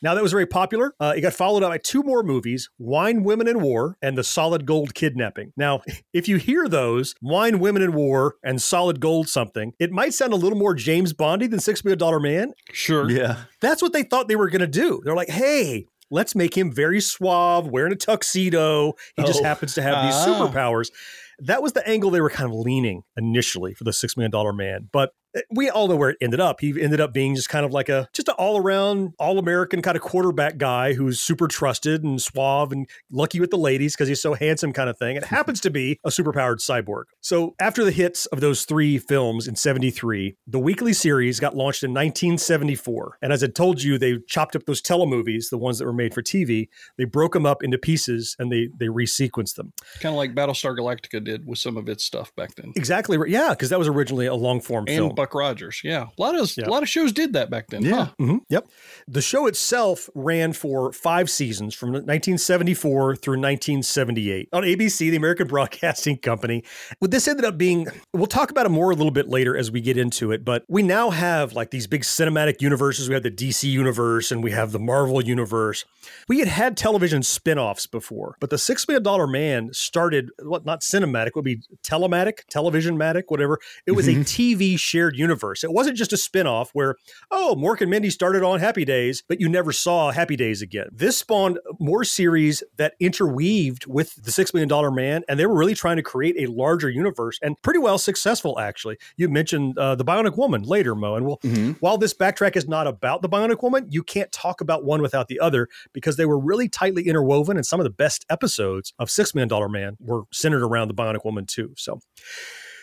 Now, 0.02 0.14
that 0.14 0.22
was 0.22 0.32
very 0.32 0.46
popular. 0.46 0.94
Uh, 0.98 1.14
it 1.16 1.20
got 1.20 1.34
followed 1.34 1.62
up 1.62 1.70
by 1.70 1.78
two 1.78 2.02
more 2.02 2.22
movies 2.22 2.70
Wine, 2.78 3.22
Women, 3.22 3.48
and 3.48 3.60
War, 3.60 3.96
and 4.00 4.16
The 4.16 4.24
Solid 4.24 4.66
Gold 4.66 4.94
Kidnapping. 4.94 5.52
Now, 5.56 5.82
if 6.12 6.28
you 6.28 6.36
hear 6.36 6.68
those, 6.68 7.14
Wine, 7.20 7.58
Women, 7.58 7.82
and 7.82 7.94
War, 7.94 8.36
and 8.42 8.60
Solid 8.60 9.00
Gold 9.00 9.28
something, 9.28 9.72
it 9.78 9.89
might 9.92 10.14
sound 10.14 10.32
a 10.32 10.36
little 10.36 10.58
more 10.58 10.74
James 10.74 11.12
Bondy 11.12 11.46
than 11.46 11.60
Six 11.60 11.84
Million 11.84 11.98
Dollar 11.98 12.20
Man. 12.20 12.52
Sure. 12.72 13.08
Yeah. 13.10 13.36
That's 13.60 13.82
what 13.82 13.92
they 13.92 14.02
thought 14.02 14.28
they 14.28 14.36
were 14.36 14.48
going 14.50 14.60
to 14.60 14.66
do. 14.66 15.00
They're 15.04 15.14
like, 15.16 15.28
hey, 15.30 15.86
let's 16.10 16.34
make 16.34 16.56
him 16.56 16.72
very 16.72 17.00
suave, 17.00 17.66
wearing 17.68 17.92
a 17.92 17.96
tuxedo. 17.96 18.94
He 19.16 19.24
just 19.24 19.40
Oh. 19.40 19.44
happens 19.44 19.74
to 19.74 19.82
have 19.82 20.04
these 20.04 20.14
Ah. 20.14 20.26
superpowers. 20.26 20.90
That 21.38 21.62
was 21.62 21.72
the 21.72 21.86
angle 21.88 22.10
they 22.10 22.20
were 22.20 22.28
kind 22.30 22.50
of 22.52 22.58
leaning 22.58 23.02
initially 23.16 23.72
for 23.74 23.84
the 23.84 23.92
Six 23.92 24.16
Million 24.16 24.30
Dollar 24.30 24.52
Man. 24.52 24.88
But 24.92 25.12
Eh, 25.34 25.40
we 25.50 25.70
all 25.70 25.88
know 25.88 25.96
where 25.96 26.10
it 26.10 26.16
ended 26.20 26.40
up. 26.40 26.60
He 26.60 26.80
ended 26.80 27.00
up 27.00 27.12
being 27.12 27.34
just 27.34 27.48
kind 27.48 27.64
of 27.64 27.72
like 27.72 27.88
a 27.88 28.08
just 28.12 28.28
an 28.28 28.34
all 28.38 28.58
around, 28.58 29.14
all 29.18 29.38
American 29.38 29.82
kind 29.82 29.96
of 29.96 30.02
quarterback 30.02 30.58
guy 30.58 30.94
who's 30.94 31.20
super 31.20 31.48
trusted 31.48 32.02
and 32.02 32.20
suave 32.20 32.72
and 32.72 32.88
lucky 33.10 33.40
with 33.40 33.50
the 33.50 33.58
ladies 33.58 33.94
because 33.94 34.08
he's 34.08 34.22
so 34.22 34.34
handsome, 34.34 34.72
kind 34.72 34.90
of 34.90 34.98
thing. 34.98 35.16
It 35.16 35.24
happens 35.24 35.60
to 35.62 35.70
be 35.70 35.98
a 36.04 36.10
superpowered 36.10 36.56
cyborg. 36.56 37.04
So 37.20 37.54
after 37.60 37.84
the 37.84 37.90
hits 37.90 38.26
of 38.26 38.40
those 38.40 38.64
three 38.64 38.98
films 38.98 39.46
in 39.46 39.56
73, 39.56 40.36
the 40.46 40.58
weekly 40.58 40.92
series 40.92 41.40
got 41.40 41.56
launched 41.56 41.82
in 41.82 41.90
1974. 41.90 43.18
And 43.22 43.32
as 43.32 43.42
I 43.42 43.48
told 43.48 43.82
you, 43.82 43.98
they 43.98 44.18
chopped 44.26 44.56
up 44.56 44.64
those 44.66 44.82
telemovies, 44.82 45.50
the 45.50 45.58
ones 45.58 45.78
that 45.78 45.84
were 45.84 45.92
made 45.92 46.14
for 46.14 46.22
TV, 46.22 46.68
they 46.96 47.04
broke 47.04 47.32
them 47.32 47.46
up 47.46 47.62
into 47.62 47.78
pieces 47.78 48.36
and 48.38 48.50
they 48.50 48.68
they 48.78 48.86
resequenced 48.86 49.54
them. 49.56 49.72
Kind 50.00 50.14
of 50.14 50.16
like 50.16 50.34
Battlestar 50.34 50.76
Galactica 50.76 51.22
did 51.22 51.46
with 51.46 51.58
some 51.58 51.76
of 51.76 51.88
its 51.88 52.04
stuff 52.04 52.34
back 52.36 52.54
then. 52.56 52.72
Exactly. 52.76 53.16
right. 53.16 53.30
Yeah, 53.30 53.50
because 53.50 53.70
that 53.70 53.78
was 53.78 53.88
originally 53.88 54.26
a 54.26 54.34
long 54.34 54.60
form 54.60 54.86
film. 54.86 55.14
Buck 55.20 55.34
Rogers. 55.34 55.82
Yeah. 55.84 56.04
A 56.16 56.20
lot 56.22 56.34
of 56.34 56.50
Yeah. 56.56 56.66
a 56.66 56.70
lot 56.70 56.82
of 56.82 56.88
shows 56.88 57.12
did 57.12 57.34
that 57.34 57.50
back 57.50 57.66
then. 57.68 57.82
Yeah. 57.82 58.06
Huh? 58.06 58.06
hmm 58.18 58.36
Yep. 58.48 58.68
The 59.06 59.20
show 59.20 59.46
itself 59.46 60.08
ran 60.14 60.52
for 60.54 60.92
five 60.92 61.28
seasons 61.28 61.74
from 61.74 61.90
1974 61.92 63.16
through 63.16 63.34
1978 63.34 64.48
on 64.52 64.62
ABC, 64.62 65.10
the 65.10 65.16
American 65.16 65.46
Broadcasting 65.54 66.16
Company. 66.18 66.64
Well, 67.00 67.08
this 67.08 67.28
ended 67.28 67.44
up 67.44 67.58
being, 67.58 67.86
we'll 68.14 68.26
talk 68.26 68.50
about 68.50 68.66
it 68.66 68.70
more 68.70 68.90
a 68.90 68.94
little 68.94 69.10
bit 69.10 69.28
later 69.28 69.56
as 69.56 69.70
we 69.70 69.80
get 69.80 69.96
into 69.96 70.32
it, 70.32 70.44
but 70.44 70.64
we 70.68 70.82
now 70.82 71.10
have 71.10 71.52
like 71.52 71.70
these 71.70 71.86
big 71.86 72.02
cinematic 72.02 72.60
universes. 72.62 73.08
We 73.08 73.14
have 73.14 73.22
the 73.22 73.30
DC 73.30 73.64
universe 73.70 74.32
and 74.32 74.42
we 74.42 74.52
have 74.52 74.72
the 74.72 74.78
Marvel 74.78 75.22
universe. 75.22 75.84
We 76.28 76.38
had 76.38 76.48
had 76.48 76.76
television 76.76 77.22
spin 77.22 77.58
offs 77.58 77.86
before, 77.86 78.36
but 78.40 78.50
the 78.50 78.58
Six 78.58 78.86
Million 78.88 79.02
Dollar 79.02 79.26
Man 79.26 79.70
started, 79.72 80.30
what, 80.42 80.64
not 80.64 80.80
cinematic, 80.80 81.30
would 81.34 81.44
be 81.44 81.60
telematic, 81.82 82.44
television 82.48 82.96
matic, 82.96 83.24
whatever. 83.28 83.58
It 83.86 83.92
was 83.92 84.08
a 84.08 84.12
TV 84.14 84.78
shared 85.10 85.18
universe. 85.18 85.64
It 85.64 85.72
wasn't 85.72 85.96
just 85.96 86.12
a 86.12 86.16
spin 86.16 86.46
off 86.46 86.70
where, 86.72 86.96
oh, 87.30 87.56
Mork 87.58 87.80
and 87.80 87.90
Mindy 87.90 88.10
started 88.10 88.42
on 88.42 88.60
Happy 88.60 88.84
Days, 88.84 89.22
but 89.28 89.40
you 89.40 89.48
never 89.48 89.72
saw 89.72 90.10
Happy 90.10 90.36
Days 90.36 90.62
again. 90.62 90.88
This 90.92 91.18
spawned 91.18 91.58
more 91.78 92.04
series 92.04 92.62
that 92.76 92.94
interweaved 93.00 93.86
with 93.86 94.14
the 94.22 94.30
Six 94.30 94.54
Million 94.54 94.68
Dollar 94.68 94.90
Man, 94.90 95.22
and 95.28 95.38
they 95.38 95.46
were 95.46 95.56
really 95.56 95.74
trying 95.74 95.96
to 95.96 96.02
create 96.02 96.36
a 96.38 96.50
larger 96.50 96.88
universe 96.88 97.38
and 97.42 97.60
pretty 97.62 97.78
well 97.78 97.98
successful, 97.98 98.58
actually. 98.58 98.98
You 99.16 99.28
mentioned 99.28 99.78
uh, 99.78 99.94
the 99.94 100.04
Bionic 100.04 100.36
Woman 100.36 100.62
later, 100.62 100.94
Mo, 100.94 101.16
and 101.16 101.26
we'll, 101.26 101.40
while 101.80 101.98
this 101.98 102.14
backtrack 102.14 102.56
is 102.56 102.68
not 102.68 102.86
about 102.86 103.22
the 103.22 103.28
Bionic 103.28 103.62
Woman, 103.62 103.86
you 103.88 104.02
can't 104.02 104.30
talk 104.32 104.60
about 104.60 104.84
one 104.84 105.02
without 105.02 105.28
the 105.28 105.40
other 105.40 105.68
because 105.92 106.16
they 106.16 106.26
were 106.26 106.38
really 106.38 106.68
tightly 106.68 107.06
interwoven, 107.08 107.56
and 107.56 107.66
some 107.66 107.80
of 107.80 107.84
the 107.84 107.90
best 107.90 108.24
episodes 108.30 108.92
of 108.98 109.10
Six 109.10 109.34
Million 109.34 109.48
Dollar 109.48 109.68
Man 109.68 109.96
were 110.00 110.22
centered 110.32 110.62
around 110.62 110.88
the 110.88 110.94
Bionic 110.94 111.24
Woman, 111.24 111.46
too. 111.46 111.74
So. 111.76 112.00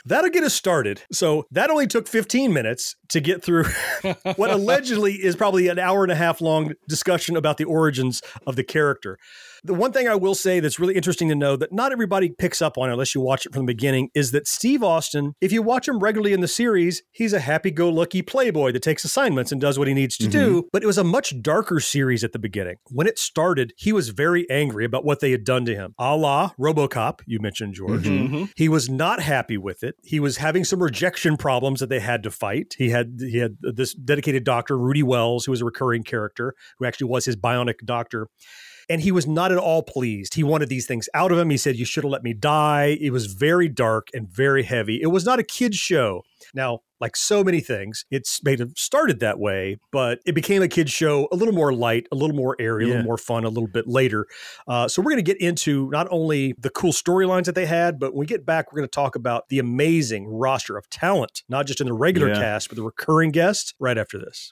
That'll 0.08 0.30
get 0.30 0.44
us 0.44 0.54
started. 0.54 1.02
So 1.12 1.46
that 1.52 1.70
only 1.70 1.86
took 1.86 2.08
15 2.08 2.54
minutes 2.54 2.96
to 3.10 3.20
get 3.20 3.44
through 3.44 3.66
what 4.38 4.50
allegedly 4.50 5.14
is 5.14 5.36
probably 5.36 5.68
an 5.68 5.80
hour 5.80 6.04
and 6.04 6.12
a 6.12 6.16
half 6.16 6.40
long 6.40 6.74
discussion 6.88 7.36
about 7.36 7.58
the 7.58 7.66
origins 7.66 8.22
of 8.46 8.56
the 8.56 8.64
character. 8.64 9.18
The 9.68 9.74
one 9.74 9.92
thing 9.92 10.08
I 10.08 10.16
will 10.16 10.34
say 10.34 10.62
that's 10.62 10.80
really 10.80 10.96
interesting 10.96 11.28
to 11.28 11.36
know 11.36 11.58
that 11.58 11.74
not 11.74 11.92
everybody 11.92 12.30
picks 12.30 12.62
up 12.62 12.78
on 12.78 12.90
unless 12.90 13.14
you 13.14 13.20
watch 13.20 13.46
it 13.46 13.54
from 13.54 13.66
the 13.66 13.74
beginning 13.74 14.10
is 14.16 14.32
that 14.32 14.48
Steve 14.48 14.82
Austin, 14.82 15.34
if 15.42 15.52
you 15.52 15.62
watch 15.62 15.90
him 15.90 16.00
regularly 16.00 16.32
in 16.32 16.40
the 16.40 16.48
series, 16.48 17.04
he's 17.12 17.34
a 17.34 17.42
happy 17.42 17.70
go 17.70 17.90
lucky 17.90 18.22
playboy 18.22 18.72
that 18.72 18.82
takes 18.82 19.04
assignments 19.04 19.52
and 19.52 19.60
does 19.60 19.78
what 19.78 19.90
he 19.90 19.94
needs 19.94 20.16
to 20.18 20.28
do. 20.28 20.70
But 20.72 20.84
it 20.84 20.88
was 20.88 20.98
a 20.98 21.04
much 21.04 21.42
darker 21.42 21.82
series 21.82 22.24
at 22.24 22.32
the 22.32 22.40
beginning. 22.40 22.78
When 22.90 23.08
it 23.08 23.20
started, 23.20 23.74
he 23.76 23.92
was 23.92 24.10
very 24.10 24.50
angry 24.50 24.86
about 24.86 25.04
what 25.04 25.20
they 25.20 25.32
had 25.32 25.44
done 25.44 25.66
to 25.66 25.76
him. 25.76 25.94
A 26.00 26.16
la 26.16 26.52
Robocop, 26.58 27.20
you 27.26 27.40
mentioned, 27.40 27.74
George. 27.74 28.04
Mm-hmm. 28.04 28.46
He 28.56 28.70
was 28.70 28.90
not 28.90 29.22
happy 29.22 29.58
with 29.58 29.84
it. 29.84 29.96
He 30.04 30.22
was 30.22 30.38
having 30.38 30.64
some 30.64 30.82
rejection 30.82 31.36
problems 31.36 31.82
that 31.82 31.90
they 31.90 32.00
had 32.00 32.24
to 32.24 32.32
fight. 32.32 32.76
He 32.78 32.90
had 32.90 33.20
he 33.20 33.40
had 33.40 33.58
this 33.62 33.94
dedicated 33.94 34.46
doctor, 34.46 34.78
Rudy 34.78 35.04
Wells, 35.04 35.44
who 35.44 35.52
was 35.52 35.62
a 35.62 35.66
recurring 35.66 36.04
character, 36.04 36.54
who 36.80 36.86
actually 36.86 37.10
was 37.10 37.26
his 37.26 37.36
bionic 37.36 37.80
doctor. 37.84 38.28
And 38.90 39.02
he 39.02 39.12
was 39.12 39.28
not 39.28 39.52
at 39.52 39.58
all 39.58 39.84
pleased. 39.84 40.36
He 40.36 40.44
wanted 40.44 40.70
these 40.70 40.86
things 40.86 41.10
out 41.14 41.32
of 41.32 41.38
him. 41.38 41.50
He 41.50 41.58
said, 41.58 41.76
You 41.76 41.86
should 41.86 42.04
have 42.04 42.12
let 42.12 42.24
me 42.24 42.34
die. 42.34 42.98
It 43.02 43.12
was 43.12 43.26
very 43.26 43.68
dark 43.68 44.08
and 44.14 44.30
very 44.30 44.64
heavy. 44.64 45.02
It 45.02 45.08
was 45.08 45.26
not 45.26 45.40
a 45.40 45.44
kid's 45.44 45.78
show. 45.78 46.24
Now, 46.54 46.80
like 47.00 47.16
so 47.16 47.44
many 47.44 47.60
things, 47.60 48.06
it's 48.10 48.44
made 48.44 48.60
have 48.60 48.72
started 48.76 49.20
that 49.20 49.38
way, 49.40 49.78
but 49.92 50.20
it 50.26 50.34
became 50.34 50.64
a 50.64 50.68
kid's 50.68 50.92
show 50.92 51.28
a 51.32 51.36
little 51.36 51.54
more 51.54 51.74
light, 51.74 52.08
a 52.12 52.16
little 52.16 52.36
more 52.36 52.56
airy, 52.60 52.86
a 52.86 52.88
little 52.88 53.04
more 53.04 53.18
fun 53.18 53.44
a 53.44 53.50
little 53.50 53.68
bit 53.68 53.88
later. 53.88 54.26
Uh, 54.68 54.88
so 54.88 55.02
we're 55.02 55.12
going 55.12 55.24
to 55.24 55.32
get 55.34 55.40
into 55.42 55.90
not 55.92 56.08
only 56.10 56.54
the 56.58 56.70
cool 56.70 56.92
storylines 56.92 57.46
that 57.46 57.56
they 57.56 57.66
had, 57.66 58.00
but 58.00 58.14
when 58.14 58.22
we 58.22 58.26
get 58.26 58.46
back, 58.46 58.72
we're 58.72 58.78
going 58.78 58.88
to 58.88 58.96
talk 58.96 59.16
about 59.16 59.50
the 59.50 59.60
amazing 59.60 60.28
roster 60.28 60.78
of 60.78 60.90
talent, 60.90 61.44
not 61.50 61.68
just 61.68 61.82
in 61.82 61.88
the 61.88 61.94
regular 61.94 62.30
Yeah. 62.30 62.40
cast, 62.40 62.70
but 62.70 62.78
the 62.78 62.84
recurring 62.84 63.32
guests 63.32 63.74
right 63.80 63.98
after 63.98 64.18
this. 64.18 64.52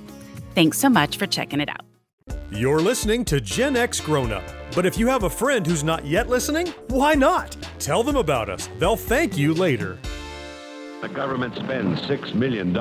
Thanks 0.53 0.77
so 0.77 0.89
much 0.89 1.17
for 1.17 1.27
checking 1.27 1.61
it 1.61 1.69
out. 1.69 1.85
You're 2.51 2.81
listening 2.81 3.23
to 3.25 3.39
Gen 3.39 3.77
X 3.77 3.99
Grown 3.99 4.31
Up. 4.31 4.43
But 4.75 4.85
if 4.85 4.97
you 4.97 5.07
have 5.07 5.23
a 5.23 5.29
friend 5.29 5.65
who's 5.65 5.83
not 5.83 6.05
yet 6.05 6.29
listening, 6.29 6.67
why 6.87 7.13
not? 7.13 7.55
Tell 7.79 8.03
them 8.03 8.15
about 8.15 8.49
us. 8.49 8.69
They'll 8.77 8.95
thank 8.95 9.37
you 9.37 9.53
later. 9.53 9.97
The 11.01 11.09
government 11.09 11.55
spends 11.55 12.01
$6 12.01 12.33
million. 12.35 12.73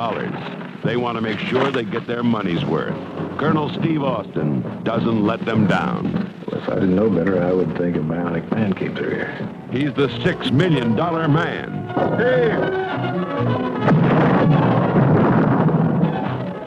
They 0.85 0.97
want 0.97 1.17
to 1.17 1.21
make 1.21 1.39
sure 1.39 1.71
they 1.71 1.85
get 1.85 2.07
their 2.07 2.23
money's 2.23 2.65
worth. 2.65 2.95
Colonel 3.39 3.71
Steve 3.71 4.03
Austin 4.03 4.83
doesn't 4.85 5.25
let 5.25 5.45
them 5.45 5.67
down. 5.67 6.35
If 6.49 6.69
I 6.69 6.75
didn't 6.75 6.97
know 6.97 7.09
better, 7.09 7.43
I 7.43 7.53
would 7.53 7.77
think 7.79 7.97
a 7.97 8.00
bionic 8.00 8.50
man 8.53 8.73
came 8.75 8.95
through 8.95 9.11
here. 9.11 9.49
He's 9.71 9.95
the 9.95 10.09
$6 10.09 10.53
million 10.53 10.95
man. 10.97 11.89
Hey! 12.19 12.50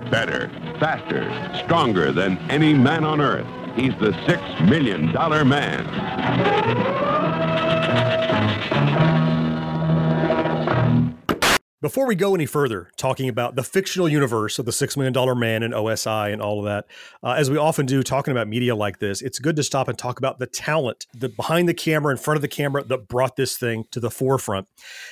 Better, 0.09 0.49
faster, 0.79 1.29
stronger 1.63 2.11
than 2.11 2.37
any 2.49 2.73
man 2.73 3.03
on 3.03 3.21
earth. 3.21 3.47
He's 3.75 3.93
the 3.99 4.11
$6 4.11 4.69
million 4.69 5.11
man. 5.47 5.83
Before 11.83 12.07
we 12.07 12.15
go 12.15 12.33
any 12.33 12.45
further, 12.45 12.89
talking 12.95 13.27
about 13.27 13.57
the 13.57 13.61
fictional 13.61 14.07
universe 14.07 14.57
of 14.57 14.63
the 14.63 14.71
Six 14.71 14.95
Million 14.95 15.11
Dollar 15.11 15.35
Man 15.35 15.63
and 15.63 15.73
OSI 15.73 16.31
and 16.31 16.41
all 16.41 16.59
of 16.59 16.63
that, 16.63 16.85
uh, 17.21 17.31
as 17.31 17.51
we 17.51 17.57
often 17.57 17.85
do, 17.85 18.01
talking 18.01 18.31
about 18.31 18.47
media 18.47 18.73
like 18.73 18.99
this, 18.99 19.21
it's 19.21 19.37
good 19.37 19.57
to 19.57 19.63
stop 19.63 19.89
and 19.89 19.97
talk 19.97 20.17
about 20.17 20.39
the 20.39 20.45
talent, 20.45 21.07
the 21.13 21.27
behind 21.27 21.67
the 21.67 21.73
camera, 21.73 22.13
in 22.13 22.17
front 22.17 22.37
of 22.37 22.41
the 22.41 22.47
camera 22.47 22.85
that 22.85 23.09
brought 23.09 23.35
this 23.35 23.57
thing 23.57 23.83
to 23.91 23.99
the 23.99 24.09
forefront. 24.09 24.69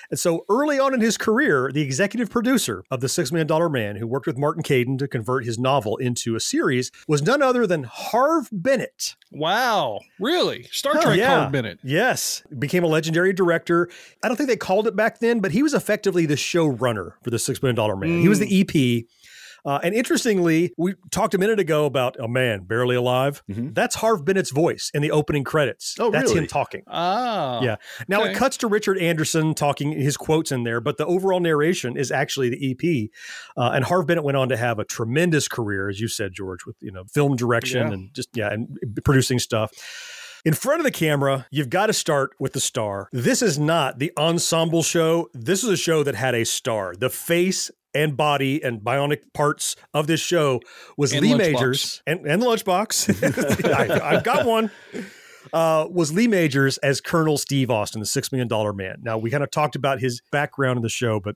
And 0.09 0.17
so, 0.17 0.45
early 0.47 0.79
on 0.79 0.93
in 0.93 1.01
his 1.01 1.17
career, 1.17 1.71
the 1.73 1.81
executive 1.81 2.29
producer 2.29 2.85
of 2.89 3.01
the 3.01 3.09
Six 3.09 3.33
Million 3.33 3.47
Dollar 3.47 3.67
Man, 3.67 3.97
who 3.97 4.07
worked 4.07 4.25
with 4.25 4.37
Martin 4.37 4.63
Caidin 4.63 4.97
to 4.99 5.09
convert 5.09 5.43
his 5.43 5.59
novel 5.59 5.97
into 5.97 6.37
a 6.37 6.39
series, 6.39 6.89
was 7.05 7.21
none 7.21 7.41
other 7.41 7.67
than 7.67 7.83
Harve 7.83 8.47
Bennett. 8.49 9.17
Wow. 9.29 9.99
Really? 10.21 10.63
Star 10.71 11.01
Trek 11.01 11.17
yeah. 11.17 11.39
Harve 11.39 11.51
Bennett. 11.51 11.79
Yes. 11.83 12.43
Became 12.57 12.85
a 12.85 12.87
legendary 12.87 13.33
director. 13.33 13.89
I 14.23 14.29
don't 14.29 14.37
think 14.37 14.47
they 14.47 14.55
called 14.55 14.87
it 14.87 14.95
back 14.95 15.19
then, 15.19 15.41
but 15.41 15.51
he 15.51 15.63
was 15.63 15.73
effectively 15.73 16.25
the 16.25 16.37
showrunner 16.61 17.13
for 17.23 17.29
the 17.29 17.39
Six 17.39 17.61
Million 17.61 17.75
Dollar 17.75 17.95
Man. 17.95 18.21
He 18.21 18.27
was 18.27 18.39
the 18.39 18.61
EP. 18.61 19.05
Uh, 19.63 19.79
and 19.83 19.93
interestingly, 19.93 20.73
we 20.75 20.95
talked 21.11 21.35
a 21.35 21.37
minute 21.37 21.59
ago 21.59 21.85
about 21.85 22.19
a 22.19 22.27
man 22.27 22.63
barely 22.63 22.95
alive. 22.95 23.43
That's 23.47 23.93
Harve 23.95 24.25
Bennett's 24.25 24.49
voice 24.49 24.89
in 24.91 25.03
the 25.03 25.11
opening 25.11 25.43
credits. 25.43 25.97
Oh, 25.99 26.09
That's 26.09 26.29
really? 26.29 26.39
him 26.39 26.47
talking. 26.47 26.81
Ah. 26.87 27.61
Yeah. 27.61 27.75
Now 28.07 28.21
okay. 28.21 28.31
it 28.31 28.37
cuts 28.37 28.57
to 28.57 28.67
Richard 28.67 28.97
Anderson 28.97 29.53
talking 29.53 29.91
his 29.91 30.17
quotes 30.17 30.51
in 30.51 30.63
there, 30.63 30.81
but 30.81 30.97
the 30.97 31.05
overall 31.05 31.39
narration 31.39 31.95
is 31.95 32.11
actually 32.11 32.49
the 32.49 32.71
EP. 32.71 33.09
Uh, 33.55 33.69
and 33.75 33.85
Harve 33.85 34.07
Bennett 34.07 34.23
went 34.23 34.35
on 34.35 34.49
to 34.49 34.57
have 34.57 34.79
a 34.79 34.83
tremendous 34.83 35.47
career, 35.47 35.89
as 35.89 35.99
you 35.99 36.07
said, 36.07 36.33
George, 36.33 36.65
with 36.65 36.77
you 36.81 36.91
know 36.91 37.03
film 37.13 37.35
direction 37.35 37.87
Yeah. 37.87 37.93
and 37.93 38.13
just 38.15 38.29
yeah, 38.33 38.51
and 38.51 38.79
producing 39.03 39.37
stuff. 39.37 39.71
In 40.43 40.53
front 40.53 40.79
of 40.79 40.85
the 40.85 40.91
camera, 40.91 41.45
you've 41.51 41.69
got 41.69 41.87
to 41.87 41.93
start 41.93 42.31
with 42.39 42.53
the 42.53 42.59
star. 42.59 43.09
This 43.11 43.43
is 43.43 43.59
not 43.59 43.99
the 43.99 44.11
ensemble 44.17 44.81
show. 44.81 45.29
This 45.33 45.63
is 45.63 45.69
a 45.69 45.77
show 45.77 46.03
that 46.03 46.15
had 46.15 46.33
a 46.33 46.45
star. 46.45 46.95
The 46.95 47.11
face 47.11 47.69
and 47.93 48.17
body 48.17 48.63
and 48.63 48.81
bionic 48.81 49.33
parts 49.33 49.75
of 49.93 50.07
this 50.07 50.19
show 50.19 50.59
was 50.97 51.13
And 51.13 51.21
Lee. 51.21 51.35
Majors 51.35 52.01
and, 52.07 52.25
and 52.25 52.41
the 52.41 52.47
lunchbox. 52.47 53.71
I, 54.01 54.15
I've 54.15 54.23
got 54.23 54.45
one 54.47 54.71
uh, 55.53 55.87
was 55.89 56.13
Lee 56.13 56.27
Majors 56.27 56.77
as 56.79 57.01
Colonel 57.01 57.37
Steve 57.37 57.69
Austin, 57.69 57.99
the 57.99 58.05
Six 58.05 58.31
Million 58.31 58.47
Dollar 58.47 58.73
Man. 58.73 58.97
Now 59.01 59.17
we 59.17 59.29
kind 59.29 59.43
of 59.43 59.51
talked 59.51 59.75
about 59.75 59.99
his 59.99 60.21
background 60.31 60.77
in 60.77 60.83
the 60.83 60.89
show, 60.89 61.19
but 61.19 61.35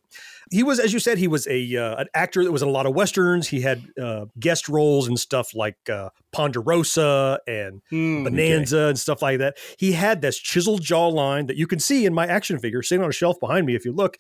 he 0.52 0.64
was, 0.64 0.80
as 0.80 0.94
you 0.94 1.00
said, 1.00 1.18
he 1.18 1.28
was 1.28 1.48
a 1.48 1.76
uh, 1.76 1.96
an 1.98 2.08
actor 2.14 2.44
that 2.44 2.52
was 2.52 2.62
in 2.62 2.68
a 2.68 2.72
lot 2.72 2.86
of 2.86 2.94
westerns. 2.94 3.48
He 3.48 3.62
had 3.62 3.84
uh, 4.02 4.26
guest 4.40 4.70
roles 4.70 5.08
and 5.08 5.20
stuff 5.20 5.54
like 5.54 5.78
uh, 5.90 6.10
Ponderosa 6.32 7.40
and 7.48 7.82
Hmm, 7.90 8.24
Bonanza 8.24 8.88
and 8.88 9.00
stuff 9.00 9.22
like 9.22 9.40
that. 9.40 9.58
He 9.78 9.94
had 9.94 10.22
this 10.22 10.38
chiseled 10.38 10.82
jawline 10.82 11.48
that 11.48 11.58
you 11.58 11.68
can 11.68 11.80
see 11.80 12.06
in 12.06 12.14
my 12.14 12.26
action 12.28 12.60
figure 12.60 12.82
sitting 12.82 13.04
on 13.04 13.10
a 13.10 13.14
shelf 13.14 13.40
behind 13.40 13.66
me. 13.66 13.76
If 13.76 13.86
you 13.86 13.92
look, 13.92 14.18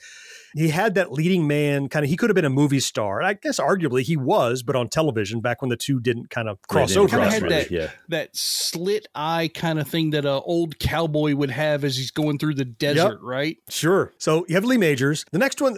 he 0.55 0.69
had 0.69 0.95
that 0.95 1.11
leading 1.11 1.47
man 1.47 1.89
kind 1.89 2.05
of. 2.05 2.09
He 2.09 2.15
could 2.15 2.29
have 2.29 2.35
been 2.35 2.45
a 2.45 2.49
movie 2.49 2.79
star. 2.79 3.19
And 3.19 3.27
I 3.27 3.33
guess 3.33 3.59
arguably 3.59 4.03
he 4.03 4.15
was, 4.15 4.63
but 4.63 4.75
on 4.75 4.87
television 4.87 5.41
back 5.41 5.61
when 5.61 5.69
the 5.69 5.75
two 5.75 5.99
didn't 5.99 6.29
kind 6.29 6.47
of 6.47 6.61
cross 6.67 6.89
didn't 6.89 7.03
over. 7.03 7.17
Kind 7.17 7.23
of 7.23 7.29
cross 7.29 7.41
had 7.41 7.51
that 7.51 7.71
yeah. 7.71 7.89
that 8.07 8.35
slit 8.35 9.07
eye 9.13 9.49
kind 9.53 9.79
of 9.79 9.87
thing 9.87 10.11
that 10.11 10.25
a 10.25 10.41
old 10.41 10.79
cowboy 10.79 11.35
would 11.35 11.51
have 11.51 11.83
as 11.83 11.97
he's 11.97 12.11
going 12.11 12.39
through 12.39 12.55
the 12.55 12.65
desert, 12.65 13.19
right? 13.21 13.57
Sure. 13.69 14.13
So 14.17 14.45
you 14.47 14.55
have 14.55 14.63
Lee 14.63 14.77
Majors. 14.77 15.25
The 15.31 15.39
next 15.39 15.61
one, 15.61 15.77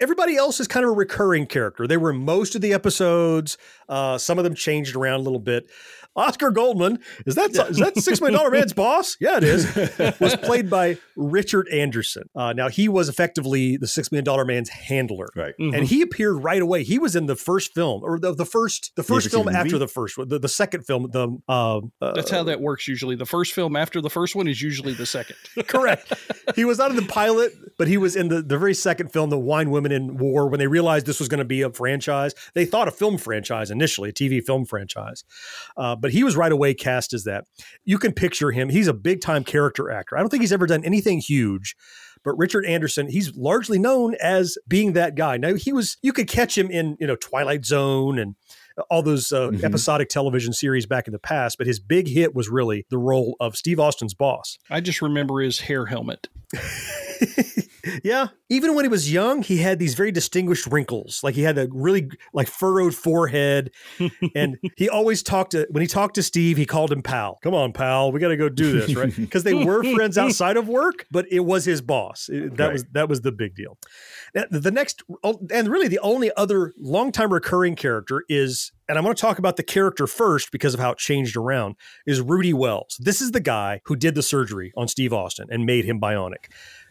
everybody 0.00 0.36
else 0.36 0.60
is 0.60 0.68
kind 0.68 0.84
of 0.84 0.90
a 0.90 0.94
recurring 0.94 1.46
character. 1.46 1.86
They 1.86 1.96
were 1.96 2.10
in 2.10 2.24
most 2.24 2.54
of 2.54 2.60
the 2.60 2.74
episodes. 2.74 3.56
Uh, 3.88 4.18
some 4.18 4.36
of 4.38 4.44
them 4.44 4.54
changed 4.54 4.94
around 4.94 5.20
a 5.20 5.22
little 5.22 5.38
bit. 5.38 5.68
Oscar 6.16 6.50
Goldman 6.50 6.98
is 7.26 7.34
that 7.36 7.50
is 7.70 7.78
that 7.78 7.96
Six 7.96 8.20
Million 8.20 8.38
Dollar 8.38 8.50
Man's 8.50 8.72
boss? 8.74 9.16
Yeah, 9.20 9.36
it 9.36 9.44
is. 9.44 9.64
Was 10.20 10.34
played 10.36 10.68
by 10.68 10.98
Richard 11.16 11.68
Anderson. 11.68 12.24
Uh, 12.34 12.52
now 12.52 12.68
he 12.68 12.88
was 12.88 13.08
effectively 13.08 13.76
the 13.76 13.86
Six 13.86 14.10
Million 14.10 14.24
Dollar 14.24 14.44
Man's 14.44 14.68
handler, 14.68 15.28
Right. 15.36 15.54
and 15.58 15.84
he 15.84 16.02
appeared 16.02 16.42
right 16.42 16.60
away. 16.60 16.82
He 16.82 16.98
was 16.98 17.14
in 17.14 17.26
the 17.26 17.36
first 17.36 17.72
film, 17.74 18.02
or 18.02 18.18
the, 18.18 18.34
the 18.34 18.44
first 18.44 18.92
the 18.96 19.02
first 19.02 19.30
film 19.30 19.46
the 19.46 19.52
movie? 19.52 19.60
after 19.64 19.78
the 19.78 19.86
first 19.88 20.18
one, 20.18 20.28
the, 20.28 20.38
the 20.38 20.48
second 20.48 20.84
film. 20.84 21.08
The 21.12 21.38
uh, 21.48 21.78
uh, 22.00 22.12
That's 22.14 22.30
how 22.30 22.42
that 22.44 22.60
works 22.60 22.88
usually. 22.88 23.14
The 23.14 23.26
first 23.26 23.52
film 23.52 23.76
after 23.76 24.00
the 24.00 24.10
first 24.10 24.34
one 24.34 24.48
is 24.48 24.60
usually 24.60 24.94
the 24.94 25.06
second. 25.06 25.36
Correct. 25.68 26.12
he 26.56 26.64
was 26.64 26.78
not 26.78 26.90
in 26.90 26.96
the 26.96 27.02
pilot, 27.02 27.52
but 27.78 27.86
he 27.86 27.96
was 27.96 28.16
in 28.16 28.28
the, 28.28 28.42
the 28.42 28.58
very 28.58 28.74
second 28.74 29.12
film, 29.12 29.30
The 29.30 29.38
Wine 29.38 29.70
Women 29.70 29.92
in 29.92 30.16
War, 30.18 30.48
when 30.48 30.58
they 30.58 30.66
realized 30.66 31.06
this 31.06 31.20
was 31.20 31.28
going 31.28 31.38
to 31.38 31.44
be 31.44 31.62
a 31.62 31.70
franchise. 31.70 32.34
They 32.54 32.64
thought 32.64 32.88
a 32.88 32.90
film 32.90 33.18
franchise 33.18 33.70
initially, 33.70 34.10
a 34.10 34.12
TV 34.12 34.44
film 34.44 34.64
franchise. 34.64 35.22
Uh, 35.76 35.94
but 36.08 36.14
he 36.14 36.24
was 36.24 36.36
right 36.36 36.50
away 36.52 36.72
cast 36.74 37.12
as 37.12 37.24
that. 37.24 37.44
You 37.84 37.98
can 37.98 38.12
picture 38.12 38.50
him. 38.50 38.70
He's 38.70 38.88
a 38.88 38.94
big 38.94 39.20
time 39.20 39.44
character 39.44 39.90
actor. 39.90 40.16
I 40.16 40.20
don't 40.20 40.30
think 40.30 40.42
he's 40.42 40.52
ever 40.52 40.66
done 40.66 40.84
anything 40.84 41.18
huge. 41.20 41.74
But 42.24 42.36
Richard 42.36 42.64
Anderson, 42.66 43.08
he's 43.08 43.36
largely 43.36 43.78
known 43.78 44.16
as 44.20 44.56
being 44.66 44.94
that 44.94 45.14
guy. 45.14 45.36
Now 45.36 45.54
he 45.54 45.72
was, 45.72 45.96
you 46.02 46.12
could 46.12 46.28
catch 46.28 46.58
him 46.58 46.68
in, 46.70 46.96
you 46.98 47.06
know, 47.06 47.14
Twilight 47.14 47.64
Zone 47.64 48.18
and 48.18 48.34
all 48.90 49.02
those 49.02 49.32
uh, 49.32 49.50
Mhm. 49.50 49.62
episodic 49.64 50.08
television 50.08 50.52
series 50.52 50.86
back 50.86 51.06
in 51.06 51.12
the 51.12 51.18
past. 51.18 51.58
But 51.58 51.66
his 51.68 51.78
big 51.78 52.08
hit 52.08 52.34
was 52.34 52.48
really 52.48 52.86
the 52.90 52.98
role 52.98 53.36
of 53.38 53.54
Steve 53.56 53.78
Austin's 53.78 54.14
boss. 54.14 54.58
I 54.70 54.80
just 54.80 55.00
remember 55.02 55.40
his 55.40 55.60
hair 55.60 55.86
helmet. 55.86 56.26
yeah. 58.04 58.28
Even 58.48 58.74
when 58.74 58.84
he 58.84 58.88
was 58.88 59.12
young, 59.12 59.42
he 59.42 59.58
had 59.58 59.78
these 59.78 59.94
very 59.94 60.10
distinguished 60.10 60.66
wrinkles. 60.66 61.20
Like 61.22 61.34
he 61.34 61.42
had 61.42 61.58
a 61.58 61.68
really 61.70 62.08
like 62.32 62.48
furrowed 62.48 62.94
forehead. 62.94 63.70
and 64.34 64.56
he 64.76 64.88
always 64.88 65.22
talked 65.22 65.52
to 65.52 65.66
when 65.70 65.80
he 65.82 65.86
talked 65.86 66.14
to 66.14 66.22
Steve, 66.22 66.56
he 66.56 66.64
called 66.66 66.90
him 66.90 67.02
pal. 67.02 67.38
Come 67.42 67.54
on, 67.54 67.72
pal. 67.72 68.10
We 68.12 68.20
got 68.20 68.28
to 68.28 68.36
go 68.36 68.48
do 68.48 68.80
this, 68.80 68.94
right? 68.94 69.14
Because 69.16 69.42
they 69.44 69.54
were 69.54 69.82
friends 69.94 70.16
outside 70.16 70.56
of 70.56 70.68
work, 70.68 71.06
but 71.10 71.26
it 71.30 71.40
was 71.40 71.64
his 71.64 71.80
boss. 71.82 72.28
It- 72.32 72.56
that 72.56 72.64
Right. 72.68 72.72
was 72.72 72.84
that 72.92 73.08
was 73.08 73.20
the 73.20 73.32
big 73.32 73.54
deal. 73.54 73.76
Now, 74.34 74.44
the 74.50 74.70
next 74.70 75.02
oh, 75.22 75.38
and 75.52 75.68
really 75.68 75.88
the 75.88 75.98
only 76.00 76.30
other 76.36 76.72
longtime 76.78 77.32
recurring 77.32 77.76
character 77.76 78.24
is 78.28 78.72
and 78.88 78.96
I'm 78.96 79.04
going 79.04 79.14
to 79.14 79.20
talk 79.20 79.38
about 79.38 79.56
the 79.56 79.62
character 79.62 80.06
first 80.06 80.50
because 80.50 80.72
of 80.72 80.80
how 80.80 80.92
it 80.92 80.98
changed 80.98 81.36
around 81.36 81.76
is 82.06 82.22
Rudy 82.22 82.54
Wells. 82.54 82.96
This 82.98 83.20
is 83.20 83.32
the 83.32 83.40
guy 83.40 83.82
who 83.84 83.94
did 83.96 84.14
the 84.14 84.22
surgery 84.22 84.72
on 84.78 84.88
Steve 84.88 85.12
Austin 85.12 85.46
and 85.50 85.66
made 85.66 85.84
him 85.84 86.00
bionic. 86.00 86.46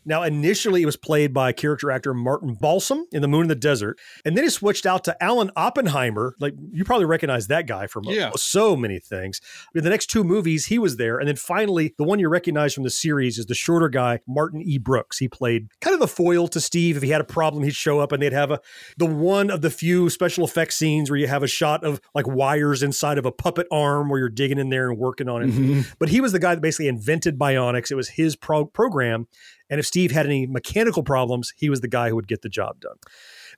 Now, 0.08 0.24
initially, 0.24 0.82
it 0.82 0.86
was 0.86 0.96
played 0.98 1.34
by 1.34 1.52
character 1.52 1.92
actor 1.92 2.14
Martin 2.14 2.56
Balsam 2.56 3.06
in 3.12 3.22
The 3.22 3.28
Moon 3.28 3.44
in 3.44 3.48
the 3.50 3.56
Desert, 3.56 4.00
and 4.26 4.36
then 4.36 4.44
he 4.44 4.50
switched 4.50 4.86
out 4.86 5.04
to 5.04 5.24
Alan 5.24 5.52
Oppenheimer. 5.56 6.34
Like 6.40 6.54
you 6.72 6.84
probably 6.86 7.06
recognize 7.06 7.48
that 7.48 7.68
guy 7.68 7.88
from 7.88 8.08
uh, 8.08 8.12
Yeah. 8.12 8.32
so 8.36 8.76
many 8.76 9.00
things. 9.00 9.42
In 9.76 9.84
the 9.84 9.90
next 9.90 10.08
two 10.08 10.24
movies, 10.24 10.68
he 10.68 10.80
was 10.80 10.98
there, 10.98 11.20
and 11.20 11.28
then 11.28 11.36
finally, 11.36 11.94
the 11.98 12.04
one 12.04 12.20
you 12.20 12.30
recognize 12.30 12.74
from 12.74 12.84
the 12.84 12.90
series 12.90 13.38
is 13.38 13.46
the 13.46 13.54
shorter 13.54 13.90
guy 13.90 14.22
Martin 14.28 14.62
E. 14.62 14.78
Brooks. 14.78 15.18
He 15.18 15.28
played 15.28 15.68
kind 15.82 15.94
of 15.94 16.00
the 16.00 16.08
foil 16.08 16.48
to 16.48 16.60
Steve. 16.62 16.98
If 16.98 17.04
he 17.04 17.10
had 17.10 17.22
a 17.22 17.26
problem, 17.26 17.64
he'd 17.64 17.76
show 17.76 18.00
up, 18.00 18.12
and 18.12 18.22
they'd 18.24 18.34
have 18.34 18.52
a 18.52 18.60
the 18.98 19.06
one 19.06 19.50
of 19.50 19.62
the 19.62 19.70
few 19.70 20.10
special 20.10 20.46
effects 20.46 20.78
scenes 20.78 21.10
where 21.10 21.20
you 21.20 21.28
have 21.28 21.44
a 21.44 21.48
shot 21.48 21.84
of 21.84 22.00
like 22.16 22.28
wires 22.28 22.82
inside 22.84 23.18
of 23.18 23.26
a 23.26 23.32
puppet 23.32 23.68
arm 23.72 24.10
where 24.10 24.20
you're 24.20 24.30
digging 24.30 24.58
in 24.60 24.70
there 24.70 24.90
and 24.90 24.98
working 24.98 25.28
on 25.28 25.42
it. 25.44 25.86
But 26.00 26.10
he 26.10 26.22
was 26.22 26.32
the 26.32 26.40
guy 26.40 26.56
that 26.56 26.62
basically 26.62 26.88
invented 26.88 27.38
bionics. 27.38 27.92
It 27.92 27.96
was 27.96 28.10
his 28.10 28.36
pro- 28.36 28.66
program. 28.66 29.28
And 29.70 29.80
if 29.80 29.86
Steve 29.86 30.12
had 30.12 30.26
any 30.26 30.48
mechanical 30.48 31.04
problems, 31.04 31.54
he 31.58 31.70
was 31.70 31.82
the 31.82 31.88
guy 31.88 32.10
who 32.10 32.16
would 32.16 32.28
get 32.28 32.42
the 32.42 32.50
job 32.50 32.80
done. 32.80 32.98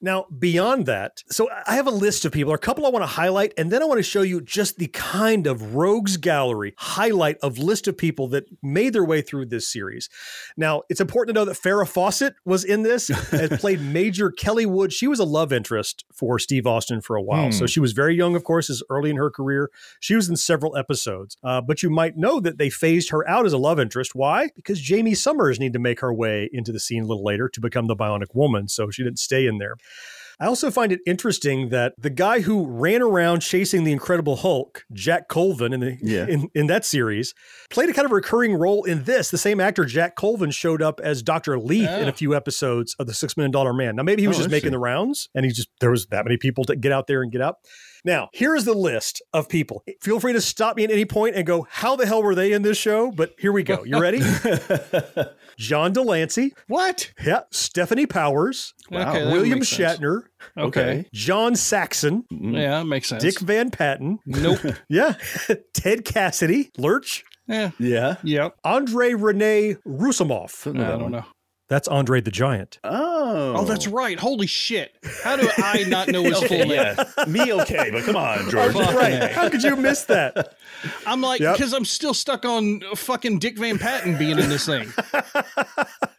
Now, 0.01 0.27
beyond 0.37 0.85
that, 0.85 1.23
so 1.29 1.49
I 1.67 1.75
have 1.75 1.87
a 1.87 1.91
list 1.91 2.23
of 2.23 2.31
people, 2.31 2.53
a 2.53 2.57
couple 2.57 2.85
I 2.85 2.89
want 2.89 3.03
to 3.03 3.07
highlight, 3.07 3.53
and 3.57 3.69
then 3.69 3.81
I 3.81 3.85
want 3.85 3.99
to 3.99 4.03
show 4.03 4.21
you 4.21 4.39
just 4.39 4.77
the 4.77 4.87
kind 4.87 5.45
of 5.45 5.75
rogues 5.75 6.15
gallery 6.15 6.73
highlight 6.77 7.37
of 7.39 7.57
list 7.57 7.85
of 7.87 7.97
people 7.97 8.29
that 8.29 8.45
made 8.63 8.93
their 8.93 9.03
way 9.03 9.21
through 9.21 9.47
this 9.47 9.67
series. 9.67 10.09
Now, 10.55 10.83
it's 10.87 11.01
important 11.01 11.35
to 11.35 11.41
know 11.41 11.45
that 11.45 11.57
Farrah 11.57 11.87
Fawcett 11.87 12.35
was 12.45 12.63
in 12.63 12.83
this 12.83 13.09
and 13.33 13.51
played 13.59 13.81
Major 13.81 14.31
Kelly 14.31 14.65
Wood. 14.65 14.93
She 14.93 15.07
was 15.07 15.19
a 15.19 15.25
love 15.25 15.51
interest 15.51 16.05
for 16.13 16.39
Steve 16.39 16.65
Austin 16.65 17.01
for 17.01 17.17
a 17.17 17.21
while. 17.21 17.45
Hmm. 17.45 17.51
So 17.51 17.67
she 17.67 17.81
was 17.81 17.91
very 17.91 18.15
young, 18.15 18.35
of 18.35 18.45
course, 18.45 18.69
is 18.69 18.81
early 18.89 19.09
in 19.09 19.17
her 19.17 19.29
career. 19.29 19.69
She 19.99 20.15
was 20.15 20.29
in 20.29 20.37
several 20.37 20.77
episodes, 20.77 21.35
uh, 21.43 21.59
but 21.59 21.83
you 21.83 21.89
might 21.89 22.15
know 22.15 22.39
that 22.39 22.57
they 22.57 22.69
phased 22.69 23.09
her 23.09 23.27
out 23.27 23.45
as 23.45 23.51
a 23.51 23.57
love 23.57 23.81
interest. 23.81 24.15
Why? 24.15 24.49
Because 24.55 24.81
Jaime 24.87 25.13
Sommers 25.13 25.59
needed 25.59 25.73
to 25.73 25.79
make 25.79 25.99
her 25.99 26.13
way 26.13 26.49
into 26.53 26.71
the 26.71 26.79
scene 26.79 27.03
a 27.03 27.05
little 27.05 27.23
later 27.23 27.49
to 27.49 27.59
become 27.59 27.87
the 27.87 27.95
Bionic 27.97 28.33
Woman, 28.33 28.69
so 28.69 28.89
she 28.89 29.03
didn't 29.03 29.19
stay 29.19 29.45
in 29.45 29.57
there. 29.57 29.75
I 30.41 30.45
also 30.45 30.71
find 30.71 30.93
it 30.93 31.01
interesting 31.05 31.67
that 31.69 31.93
the 31.97 32.09
guy 32.09 32.39
who 32.39 32.65
ran 32.65 33.01
around 33.01 33.41
chasing 33.41 33.83
the 33.83 33.91
Incredible 33.91 34.37
Hulk, 34.37 34.85
Jack 34.93 35.27
Colvin, 35.27 35.73
in 35.73 35.81
the 35.81 35.97
Yeah. 36.01 36.27
in, 36.27 36.47
in 36.55 36.67
that 36.67 36.85
series, 36.85 37.33
played 37.69 37.89
a 37.89 37.93
kind 37.93 38.05
of 38.05 38.13
recurring 38.13 38.53
role 38.53 38.85
in 38.85 39.03
this. 39.03 39.31
The 39.31 39.37
same 39.37 39.59
actor, 39.59 39.83
Jack 39.83 40.15
Colvin, 40.15 40.51
showed 40.51 40.81
up 40.81 41.01
as 41.03 41.21
Doctor 41.21 41.59
Leaf 41.59 41.89
in 41.89 42.07
a 42.07 42.11
oh. 42.11 42.13
few 42.13 42.33
episodes 42.33 42.95
of 42.99 43.07
the 43.07 43.13
Six 43.13 43.35
Million 43.35 43.51
Dollar 43.51 43.73
Man. 43.73 43.97
Now 43.97 44.03
maybe 44.03 44.21
he 44.21 44.29
was 44.29 44.37
Oh, 44.37 44.41
just 44.41 44.51
making 44.51 44.71
the 44.71 44.79
rounds, 44.79 45.27
and 45.35 45.43
he 45.43 45.51
just 45.51 45.67
there 45.81 45.91
was 45.91 46.07
that 46.07 46.23
many 46.23 46.37
people 46.37 46.63
to 46.65 46.75
get 46.77 46.93
out 46.93 47.07
there 47.07 47.21
and 47.21 47.33
get 47.33 47.41
out. 47.41 47.57
Now, 48.05 48.29
here's 48.33 48.65
the 48.65 48.73
list 48.73 49.21
of 49.33 49.49
people. 49.49 49.83
Feel 50.01 50.19
free 50.19 50.33
to 50.33 50.41
stop 50.41 50.77
me 50.77 50.83
at 50.83 50.91
any 50.91 51.05
point 51.05 51.35
and 51.35 51.45
go, 51.45 51.67
how 51.69 51.95
the 51.95 52.05
hell 52.05 52.23
were 52.23 52.35
they 52.35 52.53
in 52.53 52.61
this 52.61 52.77
show? 52.77 53.11
But 53.11 53.35
here 53.37 53.51
we 53.51 53.63
go. 53.63 53.83
You 53.83 53.99
ready? 53.99 54.21
John 55.57 55.93
de 55.93 56.01
Lancie. 56.01 56.53
What? 56.67 57.11
Yeah. 57.25 57.41
Stefanie 57.51 58.09
Powers. 58.09 58.73
Wow. 58.89 59.09
Okay, 59.09 59.31
William. 59.31 59.59
Shatner. 59.59 60.23
Okay. 60.57 61.05
John 61.13 61.55
Saxon. 61.55 62.23
Yeah, 62.29 62.79
that 62.79 62.85
makes 62.85 63.09
sense. 63.09 63.23
Dick 63.23 63.39
Van 63.39 63.69
Patten. 63.69 64.19
Nope. 64.25 64.59
yeah. 64.89 65.15
Ted 65.73 66.05
Cassidy. 66.05 66.71
Lurch. 66.77 67.25
Yeah. 67.47 67.71
Yeah. 67.79 68.15
Yep. 68.23 68.55
Andre 68.63 69.13
Rene 69.13 69.75
Roussimoff. 69.85 70.67
I 70.67 70.97
don't 70.97 71.11
know. 71.11 71.25
That's 71.69 71.87
Andre 71.87 72.19
the 72.19 72.31
Giant. 72.31 72.79
Oh. 72.83 73.53
Oh, 73.57 73.63
that's 73.63 73.87
right. 73.87 74.19
Holy 74.19 74.47
shit. 74.47 74.91
How 75.23 75.35
do 75.37 75.47
I 75.59 75.83
not 75.87 76.07
know 76.09 76.23
his 76.23 76.39
full 76.43 76.57
name? 76.57 76.71
yeah. 76.71 77.03
Me 77.27 77.53
okay, 77.53 77.89
but 77.91 78.03
come 78.03 78.15
on, 78.15 78.39
George. 78.49 78.73
Fucking 78.73 78.95
right. 78.95 79.31
How 79.31 79.49
could 79.49 79.61
you 79.63 79.75
miss 79.75 80.03
that? 80.05 80.57
I'm 81.05 81.21
like, 81.21 81.39
Yep. 81.39 81.57
because 81.57 81.73
I'm 81.73 81.85
still 81.85 82.13
stuck 82.15 82.43
on 82.43 82.81
fucking 82.95 83.37
Dick 83.39 83.57
Van 83.57 83.77
Patten 83.77 84.17
being 84.17 84.39
in 84.39 84.49
this 84.49 84.65
thing. 84.65 84.91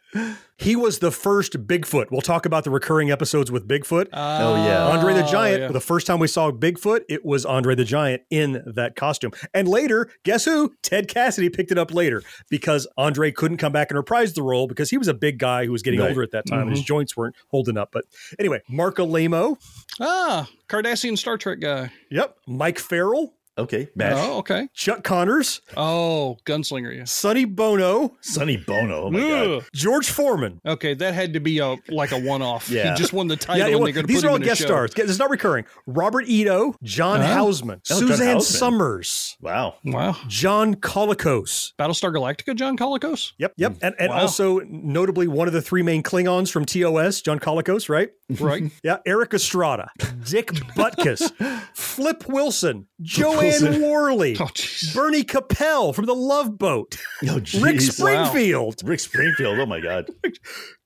He 0.57 0.75
was 0.75 0.99
the 0.99 1.09
first 1.11 1.65
Bigfoot. 1.67 2.11
We'll 2.11 2.21
talk 2.21 2.45
about 2.45 2.63
the 2.65 2.69
recurring 2.69 3.09
episodes 3.11 3.49
with 3.51 3.67
Bigfoot. 3.67 4.07
Oh, 4.13 4.55
yeah. 4.65 4.85
Andre 4.87 5.13
the 5.13 5.23
Oh, 5.25 5.31
Giant. 5.31 5.61
yeah. 5.61 5.67
The 5.69 5.79
first 5.81 6.05
time 6.05 6.19
we 6.19 6.27
saw 6.27 6.51
Bigfoot, 6.51 7.01
it 7.09 7.25
was 7.25 7.45
Andre 7.45 7.75
the 7.75 7.85
Giant 7.85 8.21
in 8.29 8.61
that 8.67 8.95
costume. 8.95 9.31
And 9.53 9.67
later, 9.67 10.09
guess 10.23 10.45
who? 10.45 10.73
Ted 10.83 11.07
Cassidy 11.07 11.49
picked 11.49 11.71
it 11.71 11.77
up 11.77 11.93
later 11.93 12.21
because 12.49 12.85
Andre 12.97 13.31
couldn't 13.31 13.57
come 13.57 13.71
back 13.71 13.89
and 13.89 13.97
reprise 13.97 14.33
the 14.33 14.43
role 14.43 14.67
because 14.67 14.89
he 14.89 14.97
was 14.97 15.07
a 15.07 15.13
big 15.13 15.39
guy 15.39 15.65
who 15.65 15.71
was 15.71 15.81
getting 15.81 15.99
Right. 15.99 16.09
older 16.09 16.23
at 16.23 16.31
that 16.31 16.45
time. 16.45 16.61
and 16.67 16.71
His 16.71 16.83
joints 16.83 17.15
weren't 17.17 17.35
holding 17.47 17.77
up. 17.77 17.89
But 17.91 18.05
anyway, 18.37 18.61
Marc 18.69 18.97
Alaimo. 18.97 19.57
Ah, 19.99 20.47
Cardassian 20.67 21.17
Star 21.17 21.37
Trek 21.37 21.59
guy. 21.59 21.91
Yep. 22.09 22.35
Mike 22.47 22.79
Farrell. 22.79 23.33
Okay, 23.57 23.89
Mash. 23.95 24.13
Oh, 24.15 24.37
okay. 24.37 24.69
Chuck 24.73 25.03
Connors. 25.03 25.61
Oh, 25.75 26.37
Gunslinger, 26.45 26.95
yeah. 26.97 27.03
Sonny 27.03 27.45
Bono. 27.45 28.15
Sonny 28.21 28.55
Bono. 28.57 29.03
Oh 29.07 29.11
my 29.11 29.19
god. 29.19 29.65
George 29.73 30.09
Foreman. 30.09 30.61
Okay, 30.65 30.93
that 30.93 31.13
had 31.13 31.33
to 31.33 31.39
be 31.41 31.59
a 31.59 31.75
like 31.89 32.11
a 32.13 32.19
one-off. 32.19 32.69
Yeah. 32.69 32.91
He 32.93 32.97
just 32.97 33.11
won 33.13 33.27
the 33.27 33.35
title, 33.35 33.57
Yeah, 33.67 33.73
and 33.75 33.79
was- 33.83 33.87
they're 33.87 33.93
going 34.03 34.07
to 34.07 34.13
these 34.13 34.21
put 34.21 34.27
are 34.27 34.31
all 34.31 34.39
guest 34.39 34.61
stars. 34.61 34.91
It's 34.95 35.19
not 35.19 35.29
recurring. 35.29 35.65
Robert 35.85 36.25
Ito, 36.27 36.75
John 36.81 37.19
Oh. 37.19 37.23
Houseman, 37.23 37.81
Oh, 37.91 37.99
John 37.99 38.07
Suzanne 38.07 38.27
Houseman. 38.35 38.41
Summers, 38.41 39.37
Wow. 39.41 39.75
Wow. 39.83 40.15
John 40.27 40.75
Colicos. 40.75 41.73
Battlestar 41.77 42.13
Galactica, 42.15 42.55
John 42.55 42.77
Colicos. 42.77 43.33
Yep, 43.37 43.53
yep. 43.57 43.75
And, 43.81 43.95
and 43.99 44.09
Wow. 44.09 44.21
also, 44.21 44.59
notably, 44.69 45.27
one 45.27 45.47
of 45.47 45.53
the 45.53 45.61
three 45.61 45.83
main 45.83 46.03
Klingons 46.03 46.49
from 46.51 46.65
TOS, 46.65 47.21
John 47.21 47.39
Colicos, 47.39 47.89
right? 47.89 48.09
Right. 48.39 48.71
Yeah, 48.83 48.97
Erik 49.05 49.33
Estrada, 49.33 49.89
Dick 50.23 50.47
Butkus, 50.75 51.31
Flip 51.75 52.23
Wilson, 52.27 52.87
Joanne. 53.01 53.81
Worley, 53.91 54.37
Oh. 54.39 54.49
Bernie 54.93 55.23
Kopell 55.23 55.93
from 55.93 56.05
The 56.05 56.15
Love 56.15 56.57
Boat, 56.57 56.97
Oh, 57.27 57.41
Rick. 57.59 57.81
Springfield, 57.81 58.81
Rick 58.83 58.99
Springfield. 58.99 59.59
Oh 59.59 59.65
my 59.65 59.79
god. 59.79 60.09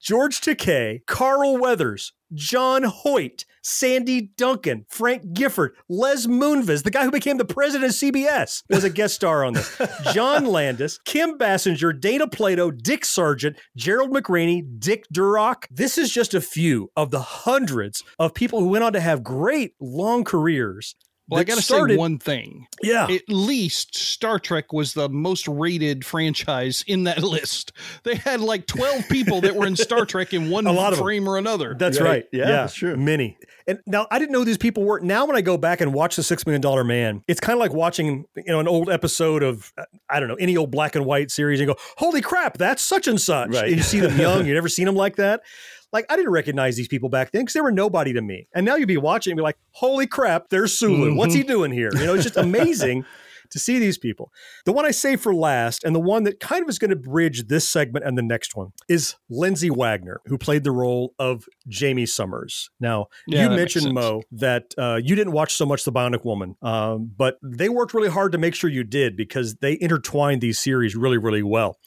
George 0.02 0.40
Takei, 0.40 1.00
Carl 1.08 1.58
Weathers, 1.58 2.14
John 2.34 2.84
Hoyt, 2.84 3.44
Sandy 3.64 4.30
Duncan, 4.38 4.86
Frank 4.88 5.34
Gifford, 5.34 5.74
Les 5.90 6.28
Moonves, 6.28 6.84
the 6.84 6.92
guy 6.92 7.04
who 7.04 7.10
became 7.12 7.38
the 7.38 7.46
president 7.46 7.90
of 7.90 7.96
CBS, 7.96 8.62
was 8.70 8.84
a 8.84 8.90
guest 8.92 9.16
star 9.16 9.44
on 9.44 9.54
this. 9.54 9.82
John 10.14 10.46
Landis, 10.46 11.00
Kim 11.06 11.40
Basinger, 11.40 12.00
Dana 12.00 12.28
Plato, 12.28 12.70
Dick 12.70 13.04
Sargent, 13.04 13.58
Gerald 13.76 14.12
McRaney, 14.12 14.62
Dick 14.78 15.06
Durock. 15.12 15.64
This 15.72 15.98
is 15.98 16.12
just 16.12 16.36
a 16.36 16.42
few 16.42 16.92
of 16.96 17.10
the 17.10 17.22
hundreds 17.22 18.04
of 18.20 18.36
people 18.36 18.60
who 18.60 18.68
went 18.68 18.84
on 18.84 18.94
to 18.94 19.00
have 19.00 19.24
great 19.24 19.74
long 19.82 20.24
careers. 20.24 20.96
Well, 21.28 21.40
I 21.42 21.44
got 21.44 21.56
to 21.56 21.62
say 21.64 21.96
one 21.96 22.20
thing. 22.20 22.68
Yeah. 22.84 23.08
At 23.10 23.24
least 23.28 23.96
Star 23.98 24.38
Trek 24.38 24.72
was 24.72 24.94
the 24.94 25.10
most 25.10 25.48
rated 25.48 26.06
franchise 26.06 26.84
in 26.88 27.06
that 27.06 27.24
list. 27.24 27.72
They 28.04 28.16
had 28.16 28.42
like 28.42 28.68
12 28.68 29.10
people 29.10 29.42
that 29.42 29.56
were 29.56 29.66
in 29.66 29.76
Star 29.76 30.06
Trek 30.06 30.34
in 30.34 30.50
one 30.50 30.68
A 30.68 30.72
lot 30.72 30.94
of 30.94 31.00
'em. 31.00 31.04
frame 31.06 31.28
or 31.28 31.38
another. 31.38 31.76
That's 31.78 32.00
Right. 32.00 32.10
right. 32.10 32.26
Yeah, 32.32 32.46
that's 32.48 32.76
true. 32.76 32.96
Many. 32.96 33.38
And 33.68 33.80
now 33.88 34.06
I 34.12 34.20
didn't 34.20 34.32
know 34.34 34.44
these 34.44 34.60
people 34.60 34.84
were. 34.84 35.00
Now 35.00 35.26
when 35.26 35.36
I 35.36 35.42
go 35.42 35.58
back 35.58 35.82
and 35.82 35.92
watch 35.92 36.16
the 36.16 36.22
Six 36.22 36.46
Million 36.46 36.62
Dollar 36.62 36.84
Man, 36.84 37.24
it's 37.28 37.40
kind 37.40 37.58
of 37.58 37.60
like 37.60 37.74
watching 37.74 38.26
you 38.36 38.44
know 38.46 38.60
an 38.60 38.68
old 38.68 38.92
episode 38.92 39.42
of 39.42 39.74
uh, 39.80 39.86
I 40.08 40.20
don't 40.20 40.30
know 40.30 40.36
any 40.36 40.56
old 40.56 40.70
black 40.70 40.96
and 40.96 41.04
white 41.06 41.32
series 41.32 41.60
and 41.60 41.68
go, 41.68 41.76
holy 41.98 42.22
crap, 42.22 42.60
that's 42.60 42.84
such 42.84 43.08
and 43.08 43.20
such. 43.20 43.50
Right. 43.50 43.66
And 43.70 43.78
you 43.78 43.82
see 43.82 44.00
them 44.00 44.20
young, 44.20 44.46
you 44.46 44.54
never 44.54 44.70
seen 44.70 44.86
them 44.86 44.96
like 44.96 45.16
that. 45.16 45.42
Like 45.94 46.06
I 46.10 46.16
didn't 46.16 46.32
recognize 46.32 46.76
these 46.76 46.88
people 46.88 47.10
back 47.10 47.32
then 47.32 47.42
because 47.44 47.54
they 47.54 47.62
were 47.62 47.72
nobody 47.72 48.14
to 48.14 48.22
me. 48.22 48.48
And 48.54 48.66
now 48.66 48.76
you'd 48.76 48.88
be 48.88 48.98
watching 48.98 49.32
and 49.32 49.38
be 49.38 49.44
like, 49.44 49.58
holy 49.72 50.08
crap, 50.08 50.50
there's 50.50 50.78
Sulu. 50.78 51.16
What's 51.16 51.34
he 51.34 51.44
doing 51.44 51.72
here? 51.72 51.90
You 51.94 52.06
know, 52.06 52.14
it's 52.14 52.24
just 52.24 52.38
amazing. 52.38 53.06
To 53.52 53.60
see 53.60 53.78
these 53.78 54.00
people. 54.00 54.32
The 54.66 54.74
one 54.74 54.88
I 54.88 54.92
say 54.92 55.16
for 55.18 55.34
last, 55.34 55.84
and 55.84 55.96
the 55.96 56.00
one 56.00 56.24
that 56.24 56.40
kind 56.40 56.64
of 56.64 56.68
is 56.68 56.80
going 56.80 56.90
to 56.90 56.96
bridge 56.96 57.46
this 57.46 57.70
segment 57.70 58.04
and 58.04 58.18
the 58.18 58.24
next 58.24 58.56
one, 58.56 58.72
is 58.90 59.18
Lindsay 59.30 59.70
Wagner, 59.70 60.20
who 60.26 60.40
played 60.40 60.64
the 60.64 60.72
role 60.72 61.14
of 61.20 61.46
Jaime 61.72 62.08
Sommers. 62.08 62.72
Now, 62.80 63.06
Yeah, 63.28 63.44
you 63.44 63.50
mentioned. 63.52 63.94
Mo, 63.94 64.24
that 64.32 64.74
uh, 64.80 65.00
you 65.02 65.16
didn't 65.16 65.34
watch 65.34 65.54
so 65.54 65.64
much 65.64 65.84
The 65.84 65.92
Bionic 65.92 66.26
Woman, 66.26 66.56
um, 66.64 67.12
but 67.16 67.38
they 67.44 67.70
worked 67.70 67.94
really 67.94 68.10
hard 68.10 68.32
to 68.32 68.40
make 68.40 68.56
sure 68.56 68.68
you 68.68 68.84
did 68.84 69.16
because 69.16 69.58
they 69.58 69.78
intertwined 69.80 70.42
these 70.42 70.58
series 70.58 70.96
really, 70.96 71.20
really 71.20 71.44
well. 71.44 71.78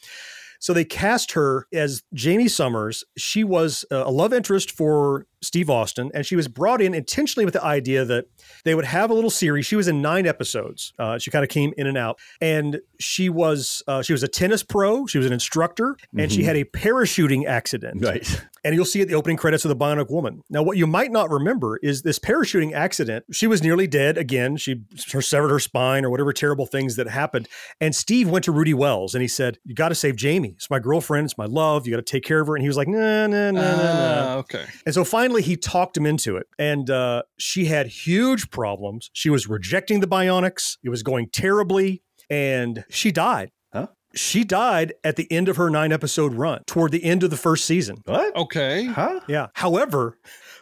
So 0.59 0.73
they 0.73 0.85
cast 0.85 1.31
her 1.31 1.65
as 1.73 2.03
Jaime 2.17 2.47
Sommers. 2.47 3.03
She 3.17 3.43
was 3.43 3.85
a 3.89 4.11
love 4.11 4.33
interest 4.33 4.71
for 4.71 5.25
Steve 5.41 5.69
Austin, 5.69 6.11
and 6.13 6.25
she 6.25 6.35
was 6.35 6.47
brought 6.47 6.81
in 6.81 6.93
intentionally 6.93 7.45
with 7.45 7.53
the 7.53 7.63
idea 7.63 8.03
that 8.05 8.25
they 8.65 8.75
would 8.75 8.85
have 8.85 9.09
a 9.09 9.13
little 9.13 9.29
series. 9.29 9.65
She 9.65 9.75
was 9.75 9.87
in 9.87 10.01
nine 10.01 10.27
episodes. 10.27 10.93
Uh, 10.99 11.17
she 11.17 11.31
kind 11.31 11.43
of 11.43 11.49
came 11.49 11.73
in 11.77 11.87
and 11.87 11.97
out, 11.97 12.19
and 12.41 12.79
she 12.99 13.29
was 13.29 13.81
uh, 13.87 14.01
she 14.01 14.13
was 14.13 14.23
a 14.23 14.27
tennis 14.27 14.63
pro. 14.63 15.05
She 15.05 15.17
was 15.17 15.27
an 15.27 15.33
instructor, 15.33 15.95
and 16.17 16.31
she 16.31 16.41
Mhm. 16.41 16.45
had 16.45 16.55
a 16.57 16.63
parachuting 16.65 17.45
accident. 17.45 18.03
Right. 18.03 18.45
And 18.65 18.75
you'll 18.75 18.83
see 18.83 18.99
at 19.01 19.07
the 19.07 19.13
opening 19.15 19.37
credits 19.37 19.63
of 19.63 19.69
the 19.69 19.75
Bionic 19.77 20.09
Woman. 20.11 20.41
Now, 20.49 20.61
what 20.63 20.75
you 20.75 20.85
might 20.85 21.11
not 21.13 21.29
remember 21.29 21.79
is 21.81 22.01
this 22.01 22.19
parachuting 22.19 22.73
accident. 22.73 23.23
She 23.31 23.47
was 23.47 23.63
nearly 23.63 23.87
dead 23.87 24.17
again. 24.17 24.57
She 24.57 24.81
her 25.13 25.21
severed 25.21 25.47
her 25.49 25.59
spine 25.59 26.03
or 26.03 26.09
whatever 26.09 26.33
terrible 26.33 26.65
things 26.65 26.97
that 26.97 27.07
happened. 27.07 27.47
And 27.79 27.95
Steve 27.95 28.29
went 28.29 28.43
to 28.45 28.51
Rudy 28.51 28.73
Wells 28.73 29.15
and 29.15 29.21
he 29.21 29.29
said, 29.29 29.59
"You 29.63 29.73
got 29.75 29.89
to 29.89 29.95
save 29.95 30.19
Jaime. 30.19 30.49
It's 30.57 30.69
my 30.69 30.79
girlfriend. 30.79 31.25
It's 31.25 31.37
my 31.37 31.45
love. 31.45 31.87
You 31.87 31.91
got 31.95 32.05
to 32.05 32.11
take 32.11 32.23
care 32.25 32.41
of 32.41 32.47
her." 32.47 32.55
And 32.55 32.61
he 32.61 32.67
was 32.67 32.75
like, 32.75 32.89
"Nah, 32.89 33.27
nah, 33.27 33.51
nah, 33.51 33.61
nah, 33.61 33.75
nah." 33.77 34.25
Ah, 34.33 34.35
okay. 34.39 34.65
And 34.85 34.93
so 34.93 35.05
finally, 35.05 35.28
he 35.37 35.55
talked 35.55 35.95
him 35.95 36.05
into 36.05 36.35
it. 36.37 36.47
And 36.57 36.89
uh, 36.89 37.23
she 37.37 37.65
had 37.65 37.87
huge 37.87 38.49
problems. 38.49 39.09
She 39.13 39.29
was 39.29 39.47
rejecting 39.47 39.99
the 39.99 40.07
bionics. 40.07 40.77
It 40.83 40.89
was 40.89 41.03
going 41.03 41.29
terribly, 41.29 42.01
and 42.29 42.83
she 42.89 43.11
died. 43.11 43.51
Huh? 43.71 43.87
She 44.15 44.43
died 44.43 44.93
at 45.03 45.15
the 45.15 45.31
end 45.31 45.49
of 45.49 45.57
her 45.57 45.69
nine 45.69 45.91
episode 45.91 46.33
run, 46.33 46.63
toward 46.65 46.91
the 46.91 47.03
end 47.03 47.23
of 47.23 47.29
the 47.29 47.37
first 47.37 47.65
season. 47.65 47.97
What? 48.05 48.35
Okay. 48.35 48.85
Huh? 48.85 49.19
Yeah. 49.27 49.47
However, 49.53 50.17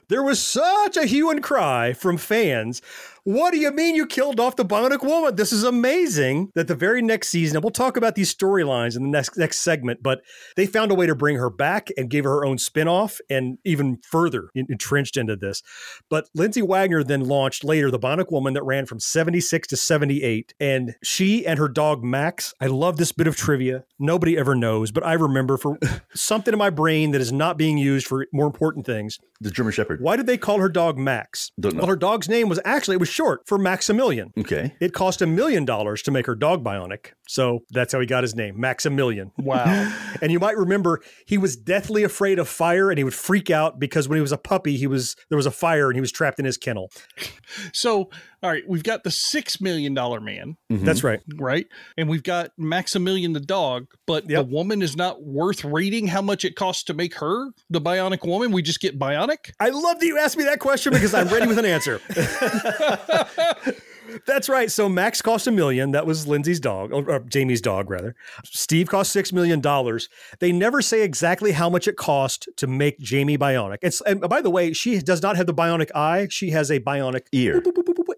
there 0.10 0.24
was 0.24 0.42
such 0.42 0.98
a 0.98 1.06
hue 1.06 1.30
and 1.30 1.44
cry 1.44 1.94
from 1.94 2.18
fans. 2.18 2.82
What 3.28 3.52
do 3.52 3.60
you 3.60 3.72
mean 3.72 3.96
you 3.96 4.06
killed 4.06 4.40
off 4.40 4.56
the 4.56 4.64
Bionic 4.64 5.04
Woman? 5.04 5.36
This 5.36 5.52
is 5.52 5.66
amazing. 5.66 6.50
That 6.56 6.70
the 6.70 6.76
very 6.76 7.02
next 7.02 7.28
season, 7.28 7.58
and 7.58 7.64
we'll 7.64 7.72
talk 7.72 7.98
about 7.98 8.16
these 8.16 8.34
storylines 8.34 8.96
in 8.96 9.04
the 9.04 9.10
next 9.10 9.38
next 9.38 9.60
segment, 9.60 10.02
but 10.02 10.22
they 10.56 10.66
found 10.66 10.92
a 10.92 10.96
way 10.96 11.08
to 11.08 11.14
bring 11.14 11.36
her 11.36 11.50
back 11.50 11.90
and 11.98 12.10
gave 12.10 12.24
her 12.24 12.30
her 12.30 12.46
own 12.46 12.56
spinoff 12.56 13.20
and 13.30 13.58
even 13.66 13.98
further 13.98 14.50
entrenched 14.56 15.18
into 15.18 15.36
this. 15.36 15.62
But 16.10 16.30
Lindsay 16.36 16.62
Wagner 16.62 17.04
then 17.04 17.20
launched 17.20 17.66
later 17.66 17.92
the 17.92 18.00
Bionic 18.00 18.32
Woman 18.32 18.54
that 18.54 18.64
ran 18.64 18.86
from 18.86 19.02
76 19.02 19.68
to 19.68 19.76
78. 19.76 20.54
And 20.62 20.96
she 21.04 21.46
and 21.46 21.60
her 21.60 21.68
dog 21.68 22.06
Max, 22.06 22.54
I 22.62 22.68
love 22.68 22.96
this 22.96 23.12
bit 23.12 23.28
of 23.28 23.36
trivia. 23.36 23.84
Nobody 24.00 24.38
ever 24.38 24.56
knows, 24.56 24.92
but 24.92 25.06
I 25.06 25.12
remember 25.14 25.58
for 25.58 25.78
something 26.16 26.54
in 26.54 26.58
my 26.58 26.70
brain 26.70 27.12
that 27.12 27.20
is 27.20 27.34
not 27.34 27.58
being 27.58 27.78
used 27.78 28.08
for 28.08 28.26
more 28.32 28.48
important 28.48 28.86
things. 28.86 29.20
The 29.42 29.52
German 29.52 29.74
Shepherd. 29.74 29.97
Why 30.00 30.16
did 30.16 30.28
they 30.28 30.38
call 30.38 30.60
her 30.60 30.70
dog 30.70 30.98
Max? 30.98 31.52
Don't 31.60 31.76
know. 31.76 31.80
Well, 31.80 31.88
her 31.88 31.96
dog's 31.96 32.30
name 32.30 32.50
was 32.50 32.60
actually 32.66 32.96
it 32.96 33.00
was 33.00 33.10
short 33.10 33.48
for 33.48 33.58
Maximilian. 33.58 34.34
Okay. 34.38 34.76
It 34.80 34.94
cost 34.94 35.22
a 35.22 35.28
million 35.28 35.66
dollars 35.66 36.02
to 36.04 36.12
make 36.12 36.26
her 36.26 36.36
dog 36.36 36.64
bionic. 36.64 37.14
So 37.28 37.60
that's 37.70 37.94
how 37.94 38.00
he 38.00 38.06
got 38.06 38.24
his 38.24 38.36
name, 38.36 38.60
Maximilian. 38.60 39.32
Wow. 39.38 39.66
and 40.22 40.32
you 40.32 40.40
might 40.40 40.58
remember 40.58 41.02
he 41.26 41.38
was 41.38 41.56
deathly 41.56 42.04
afraid 42.04 42.40
of 42.40 42.48
fire 42.48 42.90
and 42.90 42.98
he 42.98 43.04
would 43.04 43.14
freak 43.14 43.50
out 43.50 43.80
because 43.80 44.08
when 44.08 44.18
he 44.18 44.22
was 44.22 44.32
a 44.32 44.38
puppy, 44.38 44.78
he 44.78 44.88
was 44.88 45.16
there 45.30 45.38
was 45.38 45.46
a 45.46 45.52
fire 45.52 45.88
and 45.90 45.96
he 45.96 46.02
was 46.02 46.12
trapped 46.12 46.40
in 46.40 46.46
his 46.46 46.58
kennel. 46.58 46.92
So, 47.74 48.10
all 48.44 48.52
right, 48.52 48.64
we've 48.68 48.84
got 48.84 49.04
the 49.04 49.12
six 49.12 49.62
million 49.62 49.94
dollar 49.94 50.20
man, 50.20 50.58
mm-hmm. 50.72 50.84
That's 50.84 51.04
right. 51.04 51.22
right? 51.36 51.66
And 51.98 52.10
we've 52.10 52.24
got 52.24 52.52
Maximilian 52.58 53.34
the 53.34 53.40
dog, 53.40 53.88
but 54.06 54.28
the 54.28 54.44
woman 54.44 54.82
is 54.82 54.96
not 54.96 55.24
worth 55.24 55.64
reading 55.64 56.08
how 56.08 56.22
much 56.22 56.44
it 56.44 56.56
costs 56.56 56.84
to 56.84 56.94
make 56.94 57.16
her 57.16 57.52
the 57.70 57.82
bionic 57.82 58.28
woman. 58.28 58.52
We 58.52 58.62
just 58.62 58.80
get 58.80 59.00
bionic. 59.00 59.54
I 59.60 59.70
love 59.70 60.00
that 60.00 60.06
you 60.06 60.18
asked 60.20 60.38
me 60.38 60.44
that 60.44 60.60
question 60.60 60.94
because 60.94 61.14
I'm 61.14 61.30
ready 61.30 61.48
with 61.48 61.58
an 61.58 61.66
answer. 61.66 62.02
That's 64.26 64.50
right. 64.50 64.72
So 64.72 64.90
Max 64.90 65.22
cost 65.22 65.48
a 65.48 65.52
million. 65.52 65.92
That 65.92 66.06
was 66.06 66.28
Lindsay's 66.28 66.60
dog, 66.60 66.92
or, 66.92 67.26
Jaime's 67.32 67.62
dog, 67.62 67.90
rather. 67.90 68.16
Steve 68.44 68.90
cost 68.90 69.12
six 69.12 69.32
million 69.32 69.62
dollars. 69.62 70.10
They 70.40 70.52
never 70.52 70.82
say 70.82 71.04
exactly 71.04 71.52
how 71.52 71.70
much 71.70 71.88
it 71.88 71.98
cost 71.98 72.50
to 72.58 72.68
make 72.68 72.98
Jaime 73.08 73.38
bionic. 73.38 73.78
It's 73.82 74.02
and 74.02 74.22
by 74.22 74.42
the 74.42 74.50
way, 74.50 74.74
she 74.74 75.00
does 75.00 75.22
not 75.22 75.38
have 75.38 75.48
the 75.48 75.54
bionic 75.54 75.92
eye. 75.96 76.28
She 76.30 76.52
has 76.52 76.72
a 76.72 76.80
bionic 76.80 77.28
ear. 77.32 77.64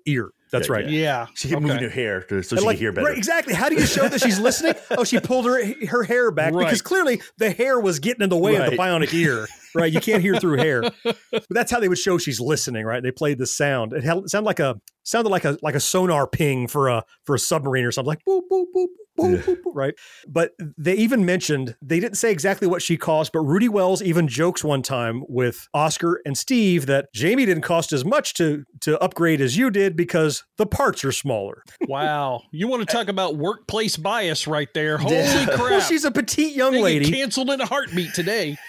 Ear. 0.05 0.31
That's 0.51 0.67
Yeah, 0.67 0.73
right. 0.73 0.89
Yeah. 0.89 1.27
She 1.35 1.49
kept 1.49 1.61
moving 1.61 1.83
her 1.83 1.89
hair 1.89 2.21
to, 2.23 2.41
so 2.41 2.55
And 2.55 2.61
she 2.61 2.65
like, 2.65 2.75
could 2.75 2.81
hear 2.81 2.91
better. 2.91 3.07
Right, 3.07 3.17
exactly. 3.17 3.53
How 3.53 3.69
do 3.69 3.75
you 3.75 3.85
show 3.85 4.07
that 4.07 4.19
she's 4.21 4.39
listening? 4.39 4.73
Oh, 4.91 5.03
she 5.03 5.19
pulled 5.19 5.45
her 5.45 5.63
her 5.87 6.03
hair 6.03 6.31
back 6.31 6.53
because 6.53 6.81
clearly 6.81 7.21
the 7.37 7.51
hair 7.51 7.79
was 7.79 7.99
getting 7.99 8.23
in 8.23 8.29
the 8.29 8.37
way 8.37 8.55
of 8.55 8.69
the 8.69 8.77
bionic 8.77 9.13
ear. 9.13 9.47
Right, 9.75 9.91
you 9.93 9.99
can't 9.99 10.23
hear 10.23 10.37
through 10.39 10.57
hair. 10.57 10.83
But 11.31 11.45
that's 11.51 11.71
how 11.71 11.79
they 11.79 11.87
would 11.87 11.97
show 11.97 12.17
she's 12.17 12.39
listening. 12.39 12.85
Right, 12.85 13.03
they 13.03 13.11
played 13.11 13.37
the 13.37 13.45
sound. 13.45 13.93
It 13.93 14.03
held, 14.03 14.29
sounded 14.29 14.47
like 14.47 14.59
a 14.59 14.79
sounded 15.03 15.29
like 15.29 15.45
a 15.45 15.57
like 15.61 15.75
a 15.75 15.79
sonar 15.79 16.27
ping 16.27 16.67
for 16.67 16.89
a 16.89 17.03
for 17.23 17.35
a 17.35 17.39
submarine 17.39 17.85
or 17.85 17.91
something 17.91 18.07
like 18.07 18.23
boop 18.27 18.41
boop 18.51 18.65
boop. 18.75 18.87
Boop, 19.19 19.43
boop, 19.43 19.55
boop, 19.63 19.71
right, 19.75 19.93
but 20.27 20.51
they 20.77 20.93
even 20.95 21.25
mentioned 21.25 21.75
they 21.81 21.99
didn't 21.99 22.17
say 22.17 22.31
exactly 22.31 22.67
what 22.67 22.81
she 22.81 22.97
cost, 22.97 23.31
but 23.33 23.39
Rudy 23.41 23.69
Wells 23.69 24.01
even 24.01 24.27
jokes 24.27 24.63
one 24.63 24.81
time 24.81 25.23
with 25.27 25.67
Oscar 25.73 26.21
and 26.25 26.37
Steve 26.37 26.85
that 26.87 27.07
Jaime 27.19 27.45
didn't 27.45 27.63
cost 27.63 27.91
as 27.93 28.03
much 28.05 28.33
to 28.35 28.63
to 28.81 28.99
upgrade 28.99 29.41
as 29.41 29.57
you 29.57 29.69
did 29.69 29.95
because 29.95 30.43
the 30.57 30.65
parts 30.65 31.03
are 31.05 31.11
smaller. 31.11 31.63
Wow. 31.87 32.41
You 32.51 32.67
want 32.67 32.87
to 32.87 32.91
talk 32.93 33.07
about 33.07 33.37
workplace 33.37 33.97
bias 33.97 34.47
right 34.47 34.69
there. 34.73 34.97
Holy 34.99 35.15
Yeah. 35.15 35.45
crap. 35.45 35.59
Well, 35.59 35.81
she's 35.81 36.05
a 36.05 36.11
petite 36.11 36.55
young 36.55 36.73
They 36.73 36.81
lady. 36.81 37.11
canceled 37.11 37.49
in 37.49 37.59
a 37.61 37.65
heartbeat 37.65 38.13
today. 38.13 38.57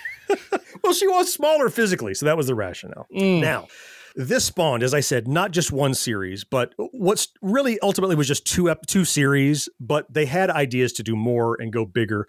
Well, 0.82 0.94
she 0.94 1.06
was 1.06 1.30
smaller 1.32 1.68
physically, 1.68 2.14
so 2.14 2.24
that 2.26 2.36
was 2.38 2.46
the 2.46 2.54
rationale. 2.54 3.06
Mm. 3.14 3.40
Now, 3.40 3.66
this 4.14 4.44
spawned, 4.44 4.82
as 4.82 4.94
I 4.94 5.00
said, 5.00 5.28
not 5.28 5.50
just 5.50 5.72
one 5.72 5.94
series, 5.94 6.44
but 6.44 6.74
what's 6.76 7.28
really 7.42 7.78
ultimately 7.80 8.16
was 8.16 8.28
just 8.28 8.46
two 8.46 8.70
ep- 8.70 8.86
two 8.86 9.04
series. 9.04 9.68
But 9.78 10.12
they 10.12 10.26
had 10.26 10.50
ideas 10.50 10.92
to 10.94 11.02
do 11.02 11.16
more 11.16 11.56
and 11.60 11.72
go 11.72 11.84
bigger. 11.84 12.26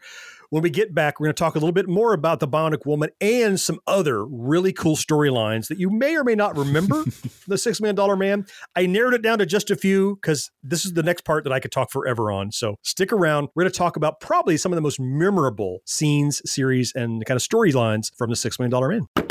When 0.50 0.64
we 0.64 0.70
get 0.70 0.94
back, 0.94 1.18
we're 1.18 1.28
going 1.28 1.36
to 1.36 1.40
talk 1.40 1.56
a 1.56 1.60
little 1.60 1.72
bit 1.72 1.88
more 1.88 2.12
about 2.12 2.42
the 2.42 2.48
Bionic 2.48 2.86
Woman 2.86 3.10
and 3.22 3.58
some 3.58 3.80
other 3.88 4.26
really 4.26 4.74
cool 4.74 4.98
storylines 4.98 5.70
that 5.70 5.78
you 5.78 5.90
may 5.90 6.18
or 6.18 6.26
may 6.26 6.36
not 6.36 6.58
remember. 6.58 7.06
the 7.48 7.58
Six 7.58 7.80
Million 7.80 7.96
Dollar 7.96 8.18
Man. 8.18 8.46
I 8.76 8.86
narrowed 8.86 9.14
it 9.14 9.22
down 9.22 9.38
to 9.40 9.46
just 9.46 9.72
a 9.72 9.78
few 9.78 10.16
because 10.16 10.52
this 10.62 10.86
is 10.86 10.92
the 10.92 11.04
next 11.04 11.24
part 11.24 11.46
that 11.46 11.54
I 11.54 11.62
could 11.62 11.72
talk 11.72 11.90
forever 11.90 12.34
on. 12.34 12.52
So 12.52 12.76
stick 12.82 13.14
around. 13.14 13.48
We're 13.56 13.64
going 13.64 13.72
to 13.72 13.78
talk 13.78 13.96
about 13.96 14.20
probably 14.20 14.58
some 14.58 14.74
of 14.74 14.76
the 14.76 14.82
most 14.82 15.00
memorable 15.00 15.80
scenes, 15.86 16.42
series, 16.44 16.92
and 16.94 17.26
kind 17.26 17.38
of 17.38 17.42
storylines 17.42 18.14
from 18.18 18.30
the 18.30 18.36
Six 18.36 18.60
Million 18.60 18.72
Dollar 18.72 18.90
Man. 18.90 19.31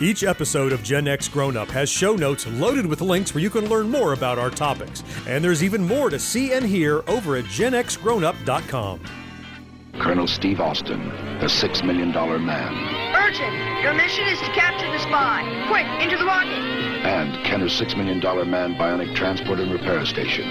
Each 0.00 0.24
episode 0.24 0.72
of 0.72 0.82
Gen 0.82 1.06
X 1.06 1.28
Grown 1.28 1.56
Up 1.56 1.68
has 1.68 1.88
show 1.88 2.16
notes 2.16 2.48
loaded 2.48 2.84
with 2.84 3.00
links 3.00 3.32
where 3.32 3.42
you 3.42 3.48
can 3.48 3.68
learn 3.68 3.88
more 3.88 4.12
about 4.12 4.40
our 4.40 4.50
topics. 4.50 5.04
And 5.28 5.44
there's 5.44 5.62
even 5.62 5.86
more 5.86 6.10
to 6.10 6.18
see 6.18 6.52
and 6.52 6.66
hear 6.66 7.04
over 7.06 7.36
at 7.36 7.44
genxgrownup.com. 7.44 9.00
Colonel 10.00 10.26
Steve 10.26 10.60
Austin, 10.60 11.08
the 11.38 11.48
Six 11.48 11.84
Million 11.84 12.10
Dollar 12.10 12.40
Man, 12.40 12.74
Urgent! 13.14 13.54
Your 13.84 13.94
mission 13.94 14.26
is 14.26 14.40
to 14.40 14.46
capture 14.46 14.90
the 14.90 14.98
spy. 14.98 15.42
Quick, 15.68 15.86
into 16.02 16.16
the 16.18 16.24
rocket! 16.24 16.84
and 17.04 17.44
Kenner's 17.44 17.74
Six 17.74 17.94
Million 17.94 18.18
Dollar 18.18 18.46
Man 18.46 18.74
Bionic 18.74 19.14
Transport 19.14 19.60
and 19.60 19.70
Repair 19.70 20.04
Station. 20.06 20.48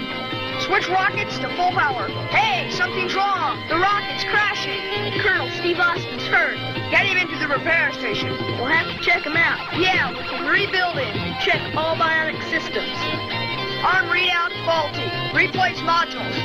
Switch 0.60 0.88
rockets 0.88 1.36
to 1.38 1.48
full 1.56 1.72
power. 1.72 2.06
Hey, 2.30 2.70
something's 2.70 3.14
wrong. 3.14 3.58
The 3.68 3.76
rocket's 3.76 4.22
crashing. 4.24 5.20
Colonel 5.20 5.50
Steve 5.58 5.80
Austin's 5.80 6.22
hurt. 6.30 6.56
Get 6.90 7.06
him 7.06 7.18
into 7.18 7.36
the 7.38 7.43
repair 7.43 7.43
station. 8.04 8.36
We'll 8.60 8.68
have 8.68 8.84
to 8.84 9.00
check 9.00 9.24
him 9.24 9.32
out. 9.32 9.56
Yeah, 9.80 10.12
we 10.12 10.20
can 10.28 10.44
rebuild 10.44 11.00
him. 11.00 11.16
Check 11.40 11.56
all 11.72 11.96
bionic 11.96 12.36
systems. 12.52 12.92
Arm 13.80 14.12
readout 14.12 14.52
faulty. 14.68 15.08
Replace 15.32 15.80
modules. 15.80 16.36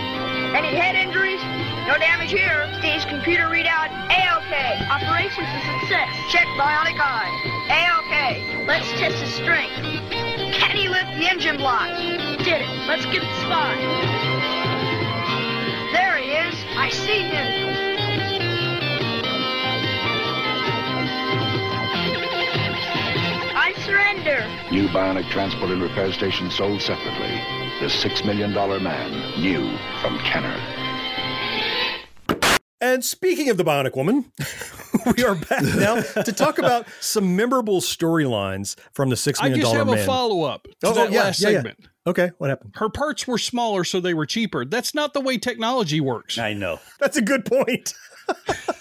Any 0.55 0.71
head 0.71 0.95
injuries? 0.95 1.43
No 1.83 1.99
damage 1.99 2.31
here. 2.31 2.63
Steve's 2.79 3.03
computer 3.03 3.51
readout 3.51 3.91
A-OK. 3.91 4.55
Operations 4.87 5.51
a 5.51 5.59
success. 5.83 6.07
Check 6.31 6.47
bionic 6.55 6.95
eye. 6.95 7.27
A-OK. 7.67 8.63
Let's 8.65 8.87
test 8.95 9.19
his 9.19 9.33
strength. 9.35 9.75
Can 10.55 10.77
he 10.77 10.87
lift 10.87 11.11
the 11.19 11.27
engine 11.27 11.57
block? 11.57 11.91
Did 12.39 12.63
it. 12.63 12.71
Let's 12.87 13.03
get 13.11 13.19
the 13.19 13.35
spy. 13.43 13.75
There 15.91 16.15
he 16.23 16.31
is. 16.39 16.55
I 16.79 16.87
see 16.89 17.19
him. 17.27 17.98
Surrender. 23.89 24.45
New 24.71 24.88
Bionic 24.89 25.30
Transport 25.32 25.71
and 25.71 25.82
Repair 25.82 26.12
Station 26.13 26.52
sold 26.52 26.82
separately. 26.82 27.41
The 27.82 27.89
Six 27.89 28.23
Million 28.23 28.54
Dollar 28.54 28.80
Man, 28.80 29.12
new 29.41 29.75
from 30.02 30.17
Kenner. 30.19 30.56
And 32.82 33.04
speaking 33.04 33.49
of 33.49 33.58
the 33.58 33.63
Bionic 33.65 33.95
Woman, 33.95 34.32
we 35.17 35.23
are 35.25 35.36
back 35.36 35.63
now 35.63 35.99
to 36.02 36.32
talk 36.32 36.58
about 36.60 36.88
some 37.02 37.36
memorable 37.36 37.82
storylines 37.82 38.78
from 38.93 39.10
the 39.10 39.17
Six 39.17 39.39
I 39.41 39.49
just 39.49 39.73
have 39.73 39.88
Man. 39.88 39.97
a 39.97 40.06
follow 40.06 40.43
up 40.43 40.63
to 40.63 40.69
Oh, 40.84 40.91
oh, 40.91 40.93
that 40.93 41.12
yeah, 41.12 41.23
last 41.23 41.41
yeah, 41.41 41.49
yeah. 41.49 41.56
segment. 41.58 41.80
Okay, 42.08 42.32
what 42.38 42.49
happened? 42.49 42.73
Her 42.75 42.89
parts 42.89 43.28
were 43.28 43.38
smaller, 43.38 43.84
so 43.84 43.99
they 43.99 44.13
were 44.13 44.25
cheaper. 44.25 44.65
That's 44.65 44.95
not 44.95 45.13
the 45.13 45.19
way 45.21 45.38
technology 45.38 45.99
works. 45.99 46.38
I 46.38 46.54
know. 46.54 46.80
That's 46.99 47.17
a 47.17 47.21
good 47.21 47.45
point. 47.45 47.93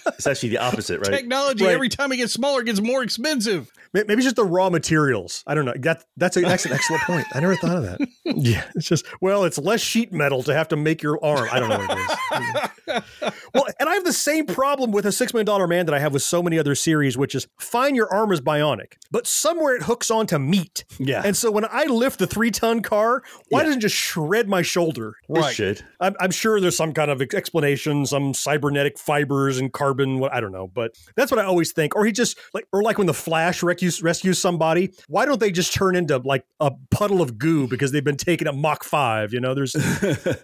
It's 0.07 0.27
actually 0.27 0.49
the 0.49 0.59
opposite, 0.59 0.99
right? 1.01 1.11
Technology, 1.11 1.65
Right. 1.65 1.73
every 1.73 1.89
time 1.89 2.11
it 2.11 2.17
gets 2.17 2.33
smaller, 2.33 2.61
it 2.61 2.65
gets 2.65 2.81
more 2.81 3.03
expensive. 3.03 3.69
May- 3.93 4.03
Maybe 4.07 4.19
it's 4.19 4.25
just 4.25 4.35
the 4.35 4.45
raw 4.45 4.69
materials. 4.69 5.43
I 5.47 5.55
don't 5.55 5.65
know. 5.65 5.73
That 5.79 6.03
that's, 6.17 6.37
a, 6.37 6.41
that's 6.41 6.65
an 6.65 6.73
excellent 6.73 7.03
point. 7.03 7.25
I 7.33 7.39
never 7.39 7.55
thought 7.55 7.77
of 7.77 7.83
that. 7.83 7.99
Yeah, 8.25 8.63
it's 8.75 8.85
just 8.85 9.05
well, 9.21 9.43
it's 9.43 9.57
less 9.57 9.81
sheet 9.81 10.13
metal 10.13 10.43
to 10.43 10.53
have 10.53 10.67
to 10.67 10.75
make 10.75 11.01
your 11.01 11.23
arm. 11.25 11.49
I 11.51 11.59
don't 11.59 11.69
know 11.69 11.79
what 11.79 11.97
it 11.97 13.01
is. 13.23 13.39
well, 13.55 13.65
and 13.79 13.89
I 13.89 13.95
have 13.95 14.03
the 14.03 14.13
same 14.13 14.45
problem 14.45 14.91
with 14.91 15.07
a 15.07 15.11
six 15.11 15.33
million 15.33 15.47
dollar 15.47 15.67
man 15.67 15.87
that 15.87 15.95
I 15.95 15.99
have 15.99 16.13
with 16.13 16.21
so 16.21 16.43
many 16.43 16.59
other 16.59 16.75
series, 16.75 17.17
which 17.17 17.33
is 17.33 17.47
fine, 17.59 17.95
your 17.95 18.11
arm 18.13 18.31
is 18.31 18.39
bionic, 18.39 18.93
but 19.11 19.25
somewhere 19.25 19.75
it 19.75 19.83
hooks 19.83 20.11
onto 20.11 20.37
meat. 20.37 20.85
Yeah. 20.99 21.23
And 21.25 21.35
so 21.35 21.49
when 21.49 21.65
I 21.69 21.85
lift 21.85 22.19
the 22.19 22.27
three 22.27 22.51
ton 22.51 22.81
car, 22.81 23.23
why 23.49 23.63
doesn't 23.63 23.79
it 23.79 23.81
just 23.81 23.95
shred 23.95 24.47
my 24.47 24.61
shoulder? 24.61 25.15
It 25.27 25.53
should. 25.53 25.83
I'm, 25.99 26.15
I'm 26.19 26.31
sure 26.31 26.61
there's 26.61 26.77
some 26.77 26.93
kind 26.93 27.09
of 27.09 27.21
explanation, 27.21 28.05
some 28.05 28.33
cybernetic 28.35 28.99
fibers 28.99 29.57
and 29.57 29.73
carbon. 29.73 30.19
What 30.19 30.33
I 30.33 30.39
don't 30.39 30.51
know, 30.51 30.67
but 30.67 30.91
that's 31.15 31.31
what 31.31 31.39
I 31.39 31.45
always 31.45 31.71
think. 31.71 31.95
Or 31.95 32.05
he 32.05 32.11
just 32.11 32.37
like, 32.53 32.67
or 32.71 32.83
like 32.83 32.97
when 32.99 33.07
the 33.07 33.13
Flash 33.13 33.63
rescues 33.79 34.03
rescues 34.03 34.39
somebody, 34.39 34.91
why 35.07 35.25
don't 35.25 35.39
they 35.39 35.51
just 35.51 35.73
turn 35.73 35.95
into 35.95 36.17
like 36.17 36.43
a 36.59 36.71
puddle 36.91 37.21
of 37.21 37.37
goo 37.37 37.67
because 37.67 37.91
they've 37.91 38.03
been 38.03 38.17
taken 38.17 38.47
at 38.47 38.55
Mach 38.55 38.83
five? 38.83 39.33
You 39.33 39.39
know, 39.39 39.53
there's 39.53 39.75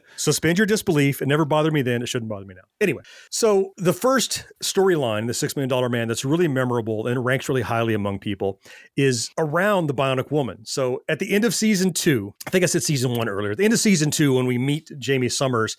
suspend 0.16 0.58
your 0.58 0.66
disbelief. 0.66 1.22
It 1.22 1.28
never 1.28 1.46
bothered 1.46 1.74
me 1.74 1.82
then. 1.82 2.02
It 2.02 2.08
shouldn't 2.08 2.30
bother 2.30 2.46
me 2.46 2.56
now. 2.56 2.62
Anyway, 2.80 3.04
so 3.30 3.74
the 3.78 3.94
first 3.94 4.46
storyline, 4.64 5.28
the 5.28 5.34
Six 5.34 5.56
Million 5.56 5.70
Dollar 5.70 5.90
Man, 5.90 6.08
that's 6.08 6.24
really 6.24 6.48
memorable 6.48 7.08
and 7.08 7.24
ranks 7.26 7.50
really 7.50 7.62
highly 7.62 7.94
among 7.94 8.20
people, 8.20 8.60
is 8.96 9.30
around 9.38 9.88
the 9.88 9.94
Bionic 9.94 10.32
Woman. 10.32 10.66
So 10.66 11.04
at 11.10 11.20
the 11.20 11.34
end 11.34 11.44
of 11.46 11.54
season 11.54 11.94
two, 11.94 12.34
I 12.48 12.50
think 12.50 12.64
I 12.64 12.68
said 12.68 12.84
season 12.84 13.16
one 13.16 13.28
earlier. 13.28 13.52
At 13.52 13.58
the 13.58 13.66
end 13.66 13.74
of 13.74 13.80
season 13.80 14.12
two, 14.12 14.36
when 14.36 14.46
we 14.46 14.58
meet 14.58 14.90
Jaime 15.06 15.28
Sommers, 15.28 15.76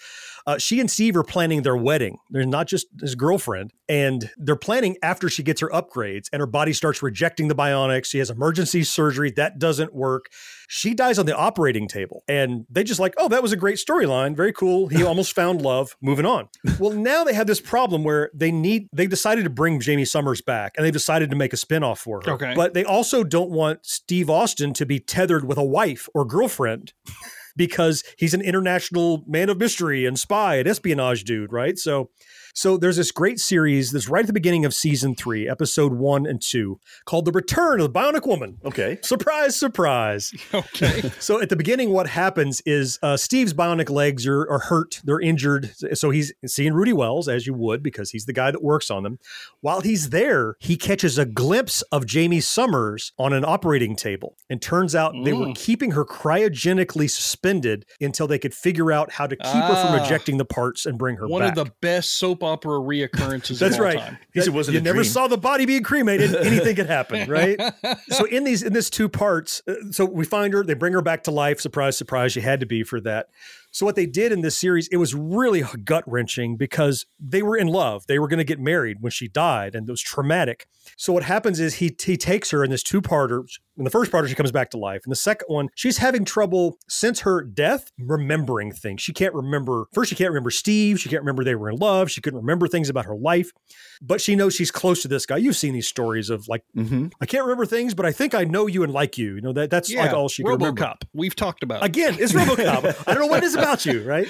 uh, 0.46 0.58
she 0.58 0.78
and 0.80 0.90
Steve 0.90 1.16
are 1.16 1.24
planning 1.24 1.62
their 1.62 1.76
wedding. 1.76 2.18
They're 2.30 2.44
not 2.44 2.68
just 2.68 2.86
his 3.00 3.14
girlfriend, 3.14 3.72
and 3.88 4.30
they're 4.36 4.56
planning 4.56 4.96
after 5.02 5.28
she 5.28 5.42
gets 5.42 5.60
her 5.60 5.68
upgrades 5.68 6.28
and 6.32 6.40
her 6.40 6.46
body 6.46 6.72
starts 6.72 7.02
rejecting 7.02 7.48
the 7.48 7.54
bionics. 7.54 8.06
She 8.06 8.18
has 8.18 8.30
emergency 8.30 8.82
surgery 8.82 9.30
that 9.32 9.58
doesn't 9.58 9.94
work. 9.94 10.30
She 10.68 10.94
dies 10.94 11.18
on 11.18 11.26
the 11.26 11.36
operating 11.36 11.86
table, 11.86 12.24
and 12.26 12.66
they 12.68 12.82
just 12.82 12.98
like, 12.98 13.14
oh, 13.18 13.28
that 13.28 13.42
was 13.42 13.52
a 13.52 13.56
great 13.56 13.76
storyline, 13.76 14.34
very 14.34 14.52
cool. 14.52 14.88
He 14.88 15.02
almost 15.04 15.32
found 15.32 15.62
love. 15.62 15.96
Moving 16.00 16.26
on. 16.26 16.48
Well, 16.80 16.90
now 16.90 17.22
they 17.22 17.34
have 17.34 17.46
this 17.46 17.60
problem 17.60 18.02
where 18.02 18.30
they 18.34 18.50
need. 18.50 18.88
They 18.92 19.06
decided 19.06 19.44
to 19.44 19.50
bring 19.50 19.80
Jaime 19.80 20.04
Sommers 20.04 20.44
back, 20.44 20.74
and 20.76 20.84
they've 20.84 20.92
decided 20.92 21.30
to 21.30 21.36
make 21.36 21.52
a 21.52 21.56
spinoff 21.56 21.98
for 21.98 22.20
her. 22.24 22.32
Okay. 22.32 22.52
but 22.54 22.74
they 22.74 22.84
also 22.84 23.22
don't 23.22 23.50
want 23.50 23.86
Steve 23.86 24.28
Austin 24.28 24.72
to 24.74 24.86
be 24.86 24.98
tethered 24.98 25.46
with 25.46 25.58
a 25.58 25.64
wife 25.64 26.08
or 26.14 26.24
girlfriend 26.24 26.92
because 27.56 28.02
he's 28.18 28.34
an 28.34 28.42
international 28.42 29.24
man 29.26 29.48
of 29.48 29.58
mystery 29.58 30.04
and 30.04 30.18
spy 30.18 30.56
and 30.56 30.68
espionage 30.68 31.24
dude, 31.24 31.52
right? 31.52 31.78
So 31.78 32.10
so 32.56 32.76
there's 32.78 32.96
this 32.96 33.12
great 33.12 33.38
series 33.38 33.90
that's 33.92 34.08
right 34.08 34.22
at 34.22 34.26
the 34.26 34.32
beginning 34.32 34.64
of 34.64 34.72
season 34.74 35.14
three, 35.14 35.46
episode 35.48 35.92
one 35.92 36.24
and 36.26 36.40
two, 36.40 36.80
called 37.04 37.26
The 37.26 37.32
Return 37.32 37.80
of 37.80 37.92
the 37.92 37.98
Bionic 38.00 38.26
Woman. 38.26 38.56
Okay. 38.64 38.98
Surprise, 39.02 39.54
surprise. 39.56 40.32
Okay. 40.54 41.10
so 41.20 41.40
at 41.40 41.50
the 41.50 41.56
beginning, 41.56 41.90
what 41.90 42.06
happens 42.08 42.62
is 42.64 42.98
uh, 43.02 43.16
Steve's 43.16 43.52
bionic 43.52 43.90
legs 43.90 44.26
are, 44.26 44.48
are 44.50 44.58
hurt, 44.60 45.00
they're 45.04 45.20
injured. 45.20 45.70
So 45.94 46.08
he's 46.10 46.32
seeing 46.46 46.72
Rudy 46.72 46.92
Wells, 46.94 47.28
as 47.28 47.46
you 47.46 47.52
would, 47.54 47.82
because 47.82 48.10
he's 48.10 48.24
the 48.24 48.32
guy 48.32 48.50
that 48.50 48.62
works 48.62 48.90
on 48.90 49.02
them. 49.02 49.18
While 49.60 49.82
he's 49.82 50.08
there, 50.10 50.56
he 50.60 50.76
catches 50.78 51.18
a 51.18 51.26
glimpse 51.26 51.82
of 51.92 52.04
Jaime 52.10 52.40
Sommers 52.40 53.12
on 53.18 53.32
an 53.34 53.44
operating 53.44 53.96
table. 53.96 54.34
And 54.48 54.62
turns 54.62 54.94
out 54.94 55.12
they 55.24 55.32
were 55.34 55.46
Mm. 55.46 55.54
keeping 55.56 55.90
her 55.92 56.04
cryogenically 56.06 57.10
suspended 57.10 57.84
until 58.00 58.26
they 58.26 58.38
could 58.38 58.54
figure 58.54 58.90
out 58.92 59.12
how 59.12 59.26
to 59.26 59.36
keep 59.36 59.44
her 59.46 59.74
from 59.76 59.94
Ah. 60.00 60.04
ejecting 60.04 60.38
the 60.38 60.44
parts 60.44 60.86
and 60.86 60.98
bring 60.98 61.16
her 61.16 61.26
One 61.28 61.42
back. 61.42 61.56
of 61.56 61.64
the 61.66 61.72
best 61.82 62.14
soap 62.18 62.42
opera 62.46 62.78
reoccurrences 62.78 63.58
That's 63.58 63.74
of 63.74 63.80
all 63.80 63.86
right. 63.86 63.98
time. 63.98 64.18
That- 64.34 64.68
you 64.72 64.80
never 64.80 65.04
saw 65.04 65.26
the 65.28 65.36
body 65.38 65.66
being 65.66 65.82
cremated. 65.82 66.34
Anything 66.34 66.76
could 66.76 66.86
happen, 66.86 67.28
right? 67.30 67.60
so 68.08 68.24
in 68.24 68.44
these 68.44 68.62
in 68.62 68.72
this 68.72 68.88
two 68.90 69.08
parts, 69.08 69.62
uh, 69.68 69.74
so 69.90 70.04
we 70.04 70.24
find 70.24 70.52
her, 70.54 70.62
they 70.64 70.74
bring 70.74 70.92
her 70.92 71.02
back 71.02 71.24
to 71.24 71.30
life. 71.30 71.60
Surprise, 71.60 71.96
surprise, 71.98 72.36
You 72.36 72.42
had 72.42 72.60
to 72.60 72.66
be 72.66 72.82
for 72.82 73.00
that. 73.02 73.28
So 73.76 73.84
what 73.84 73.94
they 73.94 74.06
did 74.06 74.32
in 74.32 74.40
this 74.40 74.56
series, 74.56 74.88
it 74.88 74.96
was 74.96 75.14
really 75.14 75.62
gut 75.84 76.02
wrenching 76.06 76.56
because 76.56 77.04
they 77.20 77.42
were 77.42 77.58
in 77.58 77.66
love. 77.66 78.06
They 78.06 78.18
were 78.18 78.26
going 78.26 78.38
to 78.38 78.44
get 78.44 78.58
married 78.58 79.02
when 79.02 79.10
she 79.10 79.28
died, 79.28 79.74
and 79.74 79.86
it 79.86 79.92
was 79.92 80.00
traumatic. 80.00 80.66
So 80.96 81.12
what 81.12 81.24
happens 81.24 81.60
is 81.60 81.74
he 81.74 81.94
he 82.02 82.16
takes 82.16 82.52
her 82.52 82.64
in 82.64 82.70
this 82.70 82.82
two 82.82 83.02
parter. 83.02 83.44
In 83.76 83.84
the 83.84 83.90
first 83.90 84.10
part, 84.10 84.26
she 84.26 84.34
comes 84.34 84.50
back 84.50 84.70
to 84.70 84.78
life. 84.78 85.02
In 85.04 85.10
the 85.10 85.16
second 85.16 85.48
one, 85.48 85.68
she's 85.74 85.98
having 85.98 86.24
trouble 86.24 86.78
since 86.88 87.20
her 87.20 87.42
death 87.44 87.92
remembering 87.98 88.72
things. 88.72 89.02
She 89.02 89.12
can't 89.12 89.34
remember. 89.34 89.88
First, 89.92 90.08
she 90.08 90.16
can't 90.16 90.30
remember 90.30 90.50
Steve. 90.50 90.98
She 90.98 91.10
can't 91.10 91.20
remember 91.20 91.44
they 91.44 91.54
were 91.54 91.68
in 91.68 91.76
love. 91.76 92.10
She 92.10 92.22
couldn't 92.22 92.40
remember 92.40 92.68
things 92.68 92.88
about 92.88 93.04
her 93.04 93.14
life, 93.14 93.52
but 94.00 94.22
she 94.22 94.36
knows 94.36 94.54
she's 94.54 94.70
close 94.70 95.02
to 95.02 95.08
this 95.08 95.26
guy. 95.26 95.36
You've 95.36 95.56
seen 95.56 95.74
these 95.74 95.86
stories 95.88 96.30
of 96.30 96.48
like, 96.48 96.64
mm-hmm. 96.74 97.08
I 97.20 97.26
can't 97.26 97.44
remember 97.44 97.66
things, 97.66 97.92
but 97.92 98.06
I 98.06 98.12
think 98.12 98.34
I 98.34 98.44
know 98.44 98.66
you 98.66 98.82
and 98.82 98.92
like 98.94 99.18
you. 99.18 99.34
You 99.34 99.42
know 99.42 99.52
that 99.52 99.68
that's 99.68 99.92
like 99.92 100.14
all 100.14 100.30
she 100.30 100.42
can 100.42 100.52
remember. 100.52 100.80
RoboCop. 100.80 101.02
We've 101.12 101.36
talked 101.36 101.62
about 101.62 101.82
it. 101.82 101.86
Again, 101.86 102.16
it's 102.18 102.32
RoboCop. 102.32 103.02
I 103.06 103.12
don't 103.12 103.20
know 103.20 103.26
what 103.26 103.42
it 103.42 103.46
is 103.46 103.54
about 103.54 103.65
you, 103.86 104.02
right? 104.04 104.28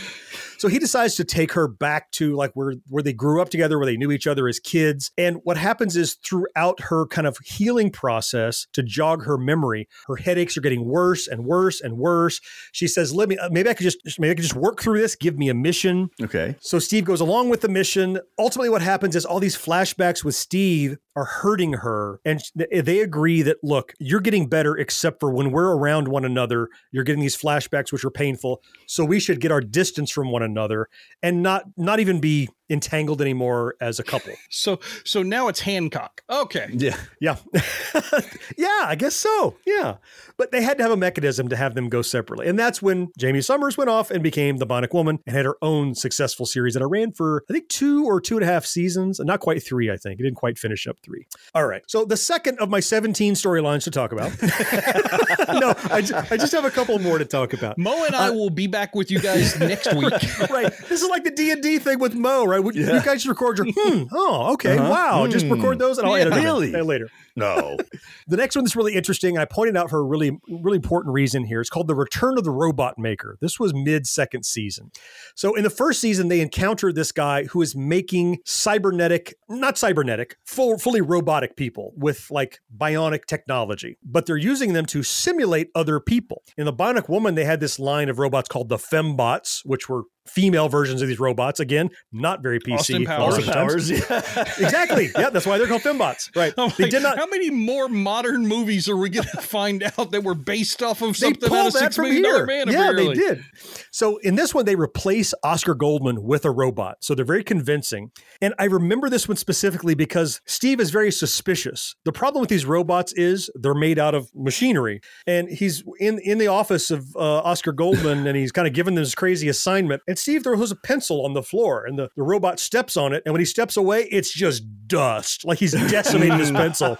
So 0.59 0.69
he 0.69 0.79
decides 0.79 1.17
to 1.17 1.25
take 1.25 1.53
her 1.53 1.69
back 1.69 2.11
to 2.13 2.35
like 2.35 2.53
where 2.55 2.75
where 2.89 3.03
they 3.03 3.13
grew 3.13 3.43
up 3.43 3.51
together, 3.51 3.79
where 3.79 3.87
they 3.87 3.97
knew 3.97 4.11
each 4.11 4.27
other 4.27 4.49
as 4.49 4.59
kids. 4.59 5.11
And 5.19 5.41
what 5.45 5.57
happens 5.57 5.97
is 5.97 6.15
throughout 6.25 6.81
her 6.81 7.07
kind 7.07 7.27
of 7.27 7.37
healing 7.45 7.91
process 7.91 8.67
to 8.73 8.83
jog 8.83 9.25
her 9.25 9.37
memory, 9.37 9.89
her 10.07 10.17
headaches 10.17 10.57
are 10.57 10.63
getting 10.63 10.87
worse 10.87 11.29
and 11.29 11.45
worse 11.45 11.81
and 11.81 11.99
worse. 11.99 12.41
She 12.73 12.89
says, 12.89 13.15
"Let 13.15 13.29
me 13.29 13.37
uh, 13.37 13.51
maybe 13.51 13.69
I 13.69 13.75
could 13.75 13.85
just 13.85 13.99
maybe 14.19 14.31
I 14.31 14.35
could 14.35 14.45
just 14.45 14.57
work 14.57 14.81
through 14.81 15.01
this. 15.01 15.15
Give 15.15 15.37
me 15.37 15.49
a 15.49 15.55
mission." 15.55 16.09
Okay. 16.23 16.57
So 16.61 16.79
Steve 16.79 17.05
goes 17.05 17.21
along 17.21 17.51
with 17.51 17.61
the 17.61 17.69
mission. 17.69 18.19
Ultimately, 18.39 18.71
what 18.71 18.83
happens 18.83 19.15
is 19.15 19.27
all 19.27 19.41
these 19.41 19.57
flashbacks 19.57 20.25
with 20.25 20.35
Steve 20.35 20.97
are 21.17 21.25
hurting 21.25 21.73
her. 21.73 22.21
And 22.25 22.41
they 22.55 23.01
agree 23.01 23.41
that, 23.43 23.57
look, 23.63 23.95
you're 23.99 24.21
getting 24.21 24.49
better, 24.49 24.77
except 24.77 25.19
for 25.19 25.33
when 25.33 25.51
we're 25.51 25.75
around 25.75 26.09
one 26.09 26.27
another, 26.27 26.69
you're 26.93 27.05
getting 27.05 27.23
these 27.23 27.37
flashbacks, 27.37 27.91
which 27.91 28.05
are 28.05 28.11
painful. 28.11 28.63
So 28.87 29.03
we 29.03 29.19
should 29.27 29.41
get 29.41 29.53
our 29.53 29.61
distance 29.61 30.11
from 30.11 30.31
one 30.31 30.43
another 30.43 30.89
and 31.23 31.43
not 31.43 31.65
not 31.77 32.01
even 32.01 32.21
be 32.21 32.49
entangled 32.69 33.21
anymore 33.21 33.77
as 33.81 33.99
a 33.99 34.05
couple. 34.05 34.33
So 34.49 34.81
so 35.05 35.23
now 35.23 35.49
it's 35.49 35.61
Hancock. 35.61 36.23
Okay. 36.31 36.69
Yeah. 36.73 36.97
Yeah. 37.21 37.37
yeah, 38.57 38.85
I 38.85 38.95
guess 38.97 39.15
so. 39.15 39.57
Yeah. 39.67 39.97
But 40.37 40.51
they 40.51 40.63
had 40.63 40.79
to 40.79 40.83
have 40.83 40.93
a 40.93 40.97
mechanism 40.97 41.49
to 41.49 41.57
have 41.57 41.75
them 41.75 41.89
go 41.89 42.01
separately. 42.03 42.47
And 42.47 42.59
that's 42.59 42.81
when 42.81 43.11
Jaime 43.21 43.41
Sommers 43.41 43.77
went 43.77 43.91
off 43.91 44.11
and 44.11 44.23
became 44.23 44.57
the 44.57 44.67
Bionic 44.67 44.95
Woman 44.95 45.19
and 45.27 45.37
had 45.37 45.45
her 45.45 45.57
own 45.63 45.95
successful 45.95 46.47
series 46.47 46.75
that 46.75 46.83
I 46.83 46.87
ran 46.87 47.13
for, 47.13 47.45
I 47.51 47.53
think, 47.53 47.69
two 47.69 48.05
or 48.07 48.21
two 48.21 48.37
and 48.37 48.45
a 48.45 48.47
half 48.47 48.65
seasons. 48.65 49.21
Not 49.21 49.41
quite 49.41 49.63
three, 49.63 49.91
I 49.91 49.97
think. 49.97 50.21
It 50.21 50.23
didn't 50.25 50.37
quite 50.37 50.59
finish 50.59 50.87
up 50.87 50.99
three. 51.03 51.27
All 51.55 51.67
right. 51.67 51.83
So 51.87 52.05
the 52.05 52.17
second 52.17 52.59
of 52.59 52.71
my 52.71 52.81
17 52.81 53.35
storylines 53.35 53.85
to 53.85 53.91
talk 53.91 54.13
about. 54.13 54.31
no, 55.61 55.75
I 55.91 56.01
just, 56.03 56.33
I 56.33 56.37
just 56.37 56.53
have 56.53 56.65
a 56.65 56.71
couple 56.71 56.99
more 56.99 57.19
to 57.19 57.25
talk 57.25 57.53
about. 57.53 57.79
Mo 57.79 58.05
and 58.05 58.15
I 58.15 58.29
uh, 58.29 58.33
will 58.33 58.51
be 58.51 58.67
back 58.67 58.95
with 58.95 59.11
you 59.11 59.21
guys 59.21 59.59
next 59.59 59.93
week. 59.95 60.13
right. 60.51 60.73
This 60.89 61.03
is 61.03 61.09
like 61.09 61.25
the 61.25 61.31
D 61.31 61.51
and 61.51 61.63
D 61.63 61.79
thing 61.79 61.99
with 61.99 62.15
Mo, 62.15 62.45
right? 62.45 62.56
You- 62.57 62.73
Yeah. 62.75 62.95
You 62.95 63.03
guys 63.03 63.23
just 63.23 63.27
record 63.27 63.59
your 63.59 63.67
hmm. 63.77 64.05
Oh, 64.13 64.53
okay. 64.55 64.77
Uh-huh. 64.77 64.91
Wow. 64.91 65.27
Just 65.27 65.47
Hmm. 65.47 65.53
record 65.53 65.79
those 65.79 65.99
and 65.99 66.07
I'll 66.07 66.15
edit 66.17 66.33
them 66.35 66.45
Really? 66.45 66.71
later. 66.73 67.09
No. 67.37 67.77
The 68.29 68.37
next 68.37 68.57
one 68.57 68.65
that's 68.65 68.75
really 68.75 68.95
interesting, 68.95 69.37
and 69.37 69.41
I 69.43 69.45
pointed 69.45 69.77
out 69.77 69.89
for 69.89 69.99
a 70.01 70.03
really, 70.03 70.37
really 70.49 70.77
important 70.77 71.15
reason 71.15 71.45
here. 71.45 71.61
It's 71.61 71.71
called 71.71 71.87
The 71.87 71.95
Return 71.95 72.37
of 72.39 72.43
the 72.45 72.51
Robot 72.51 72.99
Maker. 72.99 73.39
This 73.41 73.61
was 73.61 73.73
mid 73.73 74.05
second 74.09 74.45
season. 74.45 74.91
So 75.37 75.55
in 75.55 75.63
the 75.63 75.71
first 75.71 76.01
season, 76.01 76.27
they 76.27 76.41
encounter 76.41 76.93
this 76.93 77.13
guy 77.13 77.45
who 77.45 77.63
is 77.63 77.77
making 77.77 78.39
cybernetic, 78.45 79.35
not 79.49 79.79
cybernetic, 79.79 80.37
full, 80.45 80.77
fully 80.77 81.01
robotic 81.01 81.57
people 81.57 81.93
with 81.97 82.27
like 82.31 82.59
bionic 82.77 83.27
technology, 83.27 83.97
but 84.05 84.27
they're 84.27 84.37
using 84.37 84.73
them 84.73 84.87
to 84.87 85.05
simulate 85.05 85.69
other 85.77 86.01
people. 86.01 86.43
In 86.59 86.65
the 86.67 86.73
Bionic 86.73 87.09
Woman, 87.09 87.37
they 87.37 87.45
had 87.45 87.61
this 87.61 87.79
line 87.79 88.09
of 88.09 88.19
robots 88.19 88.49
called 88.49 88.69
the 88.69 88.77
Fembots, 88.77 89.61
which 89.65 89.89
were 89.89 90.03
female 90.29 90.69
versions 90.69 91.03
of 91.03 91.09
these 91.09 91.21
robots. 91.21 91.61
Again, 91.61 91.91
not 92.13 92.43
very 92.43 92.61
PC. 92.61 92.79
Austin 92.79 93.05
Powers. 93.05 93.39
of 93.39 93.47
the 93.47 93.53
times. 93.53 93.91
yeah. 93.91 94.41
exactly. 94.65 95.11
Yeah, 95.17 95.31
that's 95.31 95.47
why 95.47 95.59
they're 95.59 95.67
called 95.67 95.83
Fembots. 95.83 96.35
Right. 96.37 96.55
They 96.77 96.89
did 96.89 97.03
not 97.03 97.19
How 97.19 97.27
many 97.27 97.51
more 97.51 97.89
modern 97.89 98.47
movies 98.47 98.89
are 98.89 98.97
we 98.97 99.11
going 99.11 99.27
to 99.35 99.41
find 99.41 99.83
out 99.83 100.11
that 100.11 100.23
were 100.23 100.35
based 100.35 100.83
off 100.83 101.03
of 101.03 101.09
they 101.09 101.27
something 101.27 101.45
out 101.45 101.49
pulled 101.49 101.67
of 101.69 101.73
that 101.75 101.79
Six 101.81 101.97
from 101.97 102.07
here. 102.07 102.47
Man? 102.47 102.69
Yeah, 102.69 102.91
apparently? 102.91 103.15
they 103.15 103.15
did. 103.15 103.45
So 103.91 104.19
in 104.19 104.35
this 104.37 104.55
one, 104.55 104.65
they 104.65 104.77
replace 104.77 105.35
Oscar 105.43 105.75
Goldman 105.75 106.23
with 106.23 106.45
a 106.45 106.51
robot. 106.51 106.99
So 107.01 107.15
they're 107.15 107.25
very 107.25 107.45
convincing. 107.45 108.11
And 108.41 108.55
I 108.59 108.65
remember 108.65 109.09
this 109.09 109.29
one 109.29 109.37
specifically 109.37 109.95
because 109.95 110.41
Steve 110.47 110.81
is 110.81 110.91
very 110.91 111.11
suspicious. 111.11 111.95
The 112.05 112.13
problem 112.13 112.41
with 112.41 112.51
these 112.51 112.67
robots 112.67 113.13
is 113.15 113.51
they're 113.55 113.75
made 113.75 113.99
out 113.99 114.15
of 114.15 114.31
machinery. 114.35 115.01
And 115.27 115.49
he's 115.49 115.83
in, 115.99 116.19
in 116.21 116.39
the 116.39 116.49
office 116.49 116.91
of 116.91 117.15
uh, 117.17 117.39
Oscar 117.41 117.73
Goldman 117.73 118.27
and 118.27 118.37
he's 118.37 118.53
kind 118.53 118.69
of 118.69 118.75
given 118.75 118.95
this 118.95 119.15
crazy 119.15 119.49
assignment. 119.49 120.03
And 120.07 120.16
Steve 120.19 120.43
throws 120.43 120.71
a 120.71 120.77
pencil 120.77 121.25
on 121.25 121.35
the 121.35 121.43
floor 121.43 121.85
and 121.85 121.99
the, 121.99 122.09
the 122.17 122.23
robot 122.23 122.59
steps 122.59 122.97
on 122.97 123.13
it. 123.13 123.23
And 123.25 123.33
when 123.33 123.41
he 123.41 123.45
steps 123.45 123.77
away, 123.77 124.09
it's 124.11 124.33
just 124.33 124.65
dust. 124.87 125.45
Like 125.45 125.59
he's 125.59 125.73
decimating 125.73 126.39
his 126.39 126.51
pencil. 126.53 126.99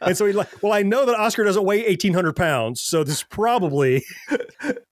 And 0.00 0.16
so 0.16 0.26
he's 0.26 0.36
like, 0.36 0.62
well, 0.62 0.72
I 0.72 0.82
know 0.82 1.06
that 1.06 1.16
Oscar 1.16 1.44
doesn't 1.44 1.64
weigh 1.64 1.82
1,800 1.82 2.34
pounds. 2.34 2.80
So 2.80 3.04
this 3.04 3.22
probably 3.22 4.04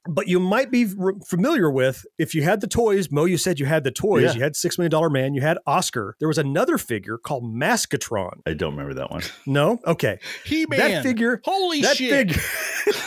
but 0.09 0.27
you 0.27 0.41
might 0.41 0.71
be 0.71 0.87
r- 1.01 1.15
familiar 1.25 1.71
with 1.71 2.07
if 2.19 2.35
you 2.35 2.43
had 2.43 2.61
the 2.61 2.67
toys. 2.67 3.11
Mo, 3.11 3.25
you 3.27 3.37
said 3.37 3.61
you 3.61 3.67
had 3.67 3.85
the 3.85 3.91
toys. 3.91 4.25
Yeah. 4.25 4.33
You 4.35 4.41
had 4.43 4.57
Six 4.57 4.79
Million 4.79 4.91
Dollar 4.91 5.11
Man. 5.11 5.35
You 5.35 5.43
had 5.43 5.59
Oscar. 5.67 6.17
There 6.19 6.29
was 6.29 6.39
another 6.39 6.79
figure 6.79 7.19
called 7.19 7.45
Maskatron. 7.45 8.41
I 8.47 8.55
don't 8.55 8.73
remember 8.73 8.95
that 8.95 9.11
one. 9.11 9.23
No, 9.47 9.79
okay. 9.87 10.19
He-Man. 10.45 10.79
That 10.79 11.03
figure. 11.03 11.41
Holy 11.45 11.83
that 11.83 11.97
shit. 11.97 12.11
Figure, 12.11 12.43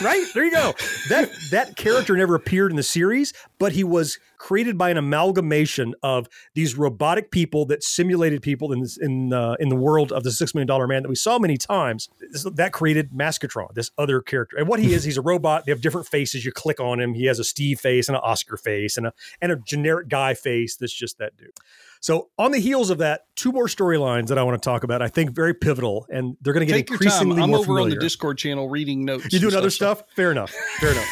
right 0.02 0.24
there, 0.34 0.44
you 0.44 0.52
go. 0.52 0.74
That 1.08 1.30
that 1.50 1.76
character 1.76 2.16
never 2.16 2.34
appeared 2.34 2.70
in 2.70 2.76
the 2.76 2.82
series, 2.82 3.32
but 3.58 3.72
he 3.72 3.84
was 3.84 4.18
created 4.38 4.76
by 4.76 4.90
an 4.90 4.96
amalgamation 4.96 5.94
of 6.02 6.28
these 6.54 6.76
robotic 6.76 7.30
people 7.30 7.64
that 7.64 7.82
simulated 7.84 8.42
people 8.42 8.72
in 8.72 8.80
this, 8.80 8.96
in 8.96 9.32
uh, 9.32 9.54
in 9.60 9.68
the 9.68 9.76
world 9.76 10.12
of 10.12 10.24
the 10.24 10.32
Six 10.32 10.54
Million 10.54 10.66
Dollar 10.66 10.86
Man 10.86 11.02
that 11.02 11.08
we 11.08 11.14
saw 11.14 11.38
many 11.38 11.56
times. 11.56 12.08
That 12.54 12.72
created 12.72 13.10
Maskatron, 13.12 13.72
this 13.74 13.90
other 13.98 14.20
character. 14.20 14.56
And 14.56 14.66
what 14.66 14.80
he 14.80 14.94
is, 14.94 15.04
he's 15.04 15.16
a 15.16 15.22
robot. 15.22 15.64
They 15.64 15.72
have 15.72 15.80
different 15.80 16.08
faces. 16.08 16.44
You 16.44 16.52
click 16.52 16.80
on 16.80 16.91
him. 17.00 17.14
He 17.14 17.26
has 17.26 17.38
a 17.38 17.44
Steve 17.44 17.80
face 17.80 18.08
and 18.08 18.16
an 18.16 18.22
Oscar 18.24 18.56
face 18.56 18.96
and 18.96 19.06
a 19.06 19.12
and 19.40 19.52
a 19.52 19.56
generic 19.56 20.08
guy 20.08 20.34
face. 20.34 20.76
That's 20.76 20.92
just 20.92 21.18
that 21.18 21.36
dude. 21.36 21.52
So 22.00 22.30
on 22.36 22.50
the 22.50 22.58
heels 22.58 22.90
of 22.90 22.98
that, 22.98 23.26
two 23.36 23.52
more 23.52 23.68
storylines 23.68 24.26
that 24.26 24.36
I 24.36 24.42
want 24.42 24.60
to 24.60 24.68
talk 24.68 24.82
about. 24.82 25.02
I 25.02 25.08
think 25.08 25.30
very 25.30 25.54
pivotal, 25.54 26.04
and 26.10 26.36
they're 26.40 26.52
going 26.52 26.66
to 26.66 26.72
get 26.72 26.78
Take 26.78 26.90
your 26.90 26.98
time. 26.98 27.06
increasingly 27.06 27.42
I'm 27.42 27.50
more 27.50 27.60
over 27.60 27.80
on 27.80 27.90
the. 27.90 27.96
Discord 27.96 28.38
channel 28.38 28.68
reading 28.68 29.04
notes. 29.04 29.32
You 29.32 29.38
doing 29.38 29.54
other 29.54 29.70
stuff? 29.70 30.02
Fair 30.16 30.32
enough. 30.32 30.52
Fair 30.80 30.90
enough. 30.90 31.08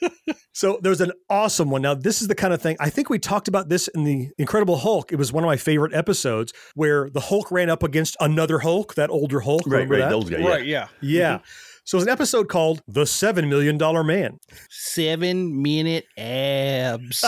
so 0.52 0.78
there's 0.80 1.00
an 1.00 1.10
awesome 1.28 1.70
one. 1.70 1.82
Now, 1.82 1.94
this 1.94 2.22
is 2.22 2.28
the 2.28 2.36
kind 2.36 2.54
of 2.54 2.62
thing 2.62 2.76
I 2.78 2.88
think 2.88 3.10
we 3.10 3.18
talked 3.18 3.48
about 3.48 3.68
this 3.68 3.88
in 3.88 4.04
the 4.04 4.30
Incredible 4.38 4.76
Hulk. 4.76 5.12
It 5.12 5.16
was 5.16 5.32
one 5.32 5.42
of 5.42 5.48
my 5.48 5.56
favorite 5.56 5.92
episodes 5.92 6.52
where 6.74 7.10
the 7.10 7.20
Hulk 7.20 7.50
ran 7.50 7.68
up 7.68 7.82
against 7.82 8.16
another 8.20 8.60
Hulk, 8.60 8.94
that 8.94 9.10
older 9.10 9.40
Hulk. 9.40 9.62
Right, 9.66 9.88
right, 9.88 9.98
that? 9.98 10.10
those 10.10 10.30
guys, 10.30 10.40
yeah. 10.40 10.48
Right, 10.48 10.66
yeah. 10.66 10.88
Yeah. 11.00 11.34
Mm-hmm. 11.36 11.71
So 11.84 11.98
it's 11.98 12.06
an 12.06 12.12
episode 12.12 12.48
called 12.48 12.80
The 12.86 13.04
Seven 13.06 13.48
Million 13.48 13.76
Dollar 13.76 14.04
Man. 14.04 14.38
Seven 14.70 15.62
minute 15.62 16.06
abs. 16.16 17.24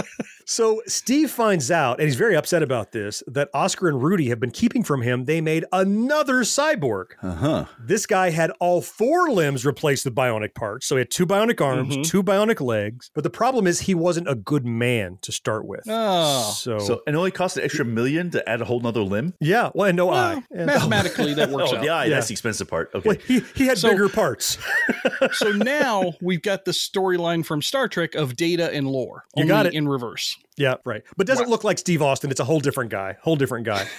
So 0.44 0.82
Steve 0.86 1.30
finds 1.30 1.70
out, 1.70 1.98
and 1.98 2.06
he's 2.06 2.16
very 2.16 2.36
upset 2.36 2.62
about 2.62 2.92
this, 2.92 3.22
that 3.26 3.48
Oscar 3.54 3.88
and 3.88 4.02
Rudy 4.02 4.28
have 4.28 4.40
been 4.40 4.50
keeping 4.50 4.82
from 4.82 5.02
him. 5.02 5.24
They 5.24 5.40
made 5.40 5.64
another 5.72 6.40
cyborg. 6.42 7.06
Uh 7.22 7.34
huh. 7.34 7.64
This 7.80 8.06
guy 8.06 8.30
had 8.30 8.50
all 8.60 8.82
four 8.82 9.30
limbs 9.30 9.64
replaced 9.64 10.04
with 10.04 10.14
bionic 10.14 10.54
parts. 10.54 10.86
So 10.86 10.96
he 10.96 11.00
had 11.00 11.10
two 11.10 11.26
bionic 11.26 11.60
arms, 11.60 11.96
Mhm. 11.96 12.04
two 12.06 12.22
bionic 12.22 12.60
legs. 12.60 13.10
But 13.14 13.24
the 13.24 13.30
problem 13.30 13.66
is 13.66 13.80
he 13.80 13.94
wasn't 13.94 14.28
a 14.28 14.34
good 14.34 14.66
man 14.66 15.18
to 15.22 15.32
start 15.32 15.66
with. 15.66 15.84
Oh. 15.88 16.52
So, 16.56 16.78
So 16.78 17.02
and 17.06 17.14
it 17.14 17.18
only 17.18 17.30
cost 17.30 17.56
an 17.56 17.64
extra 17.64 17.84
million 17.84 18.30
to 18.30 18.48
add 18.48 18.60
a 18.60 18.64
whole 18.64 18.80
nother 18.80 19.02
limb. 19.02 19.34
yeah, 19.40 19.70
well, 19.74 19.88
and 19.88 19.96
no 19.96 20.10
eye. 20.10 20.42
And- 20.50 20.66
Mathematically, 20.66 21.34
that 21.34 21.50
works 21.50 21.70
oh, 21.72 21.76
out. 21.76 21.82
the 21.82 21.88
eye, 21.88 22.04
Yeah. 22.06 22.14
that's 22.16 22.28
the 22.28 22.32
expensive 22.34 22.68
part. 22.68 22.90
Okay. 22.94 23.08
Well, 23.08 23.16
he, 23.26 23.40
he 23.54 23.66
had 23.66 23.78
So- 23.78 23.90
bigger 23.90 24.08
parts. 24.22 24.58
so 25.32 25.52
now 25.52 26.12
we've 26.20 26.42
got 26.42 26.64
the 26.64 26.72
storyline 26.72 27.44
from 27.44 27.62
Star 27.62 27.88
Trek 27.88 28.14
of 28.14 28.36
data 28.36 28.70
and 28.72 28.86
lore. 28.88 29.24
You 29.36 29.42
only 29.42 29.48
got 29.48 29.66
it. 29.66 29.74
in 29.74 29.86
reverse. 29.88 30.31
Yeah, 30.56 30.76
right. 30.84 31.02
But 31.16 31.26
doesn't 31.26 31.48
look 31.48 31.64
like 31.64 31.78
Steve 31.78 32.02
Austin. 32.02 32.30
It's 32.30 32.40
a 32.40 32.44
whole 32.44 32.60
different 32.60 32.90
guy. 32.90 33.16
Whole 33.22 33.36
different 33.36 33.64
guy. 33.64 33.86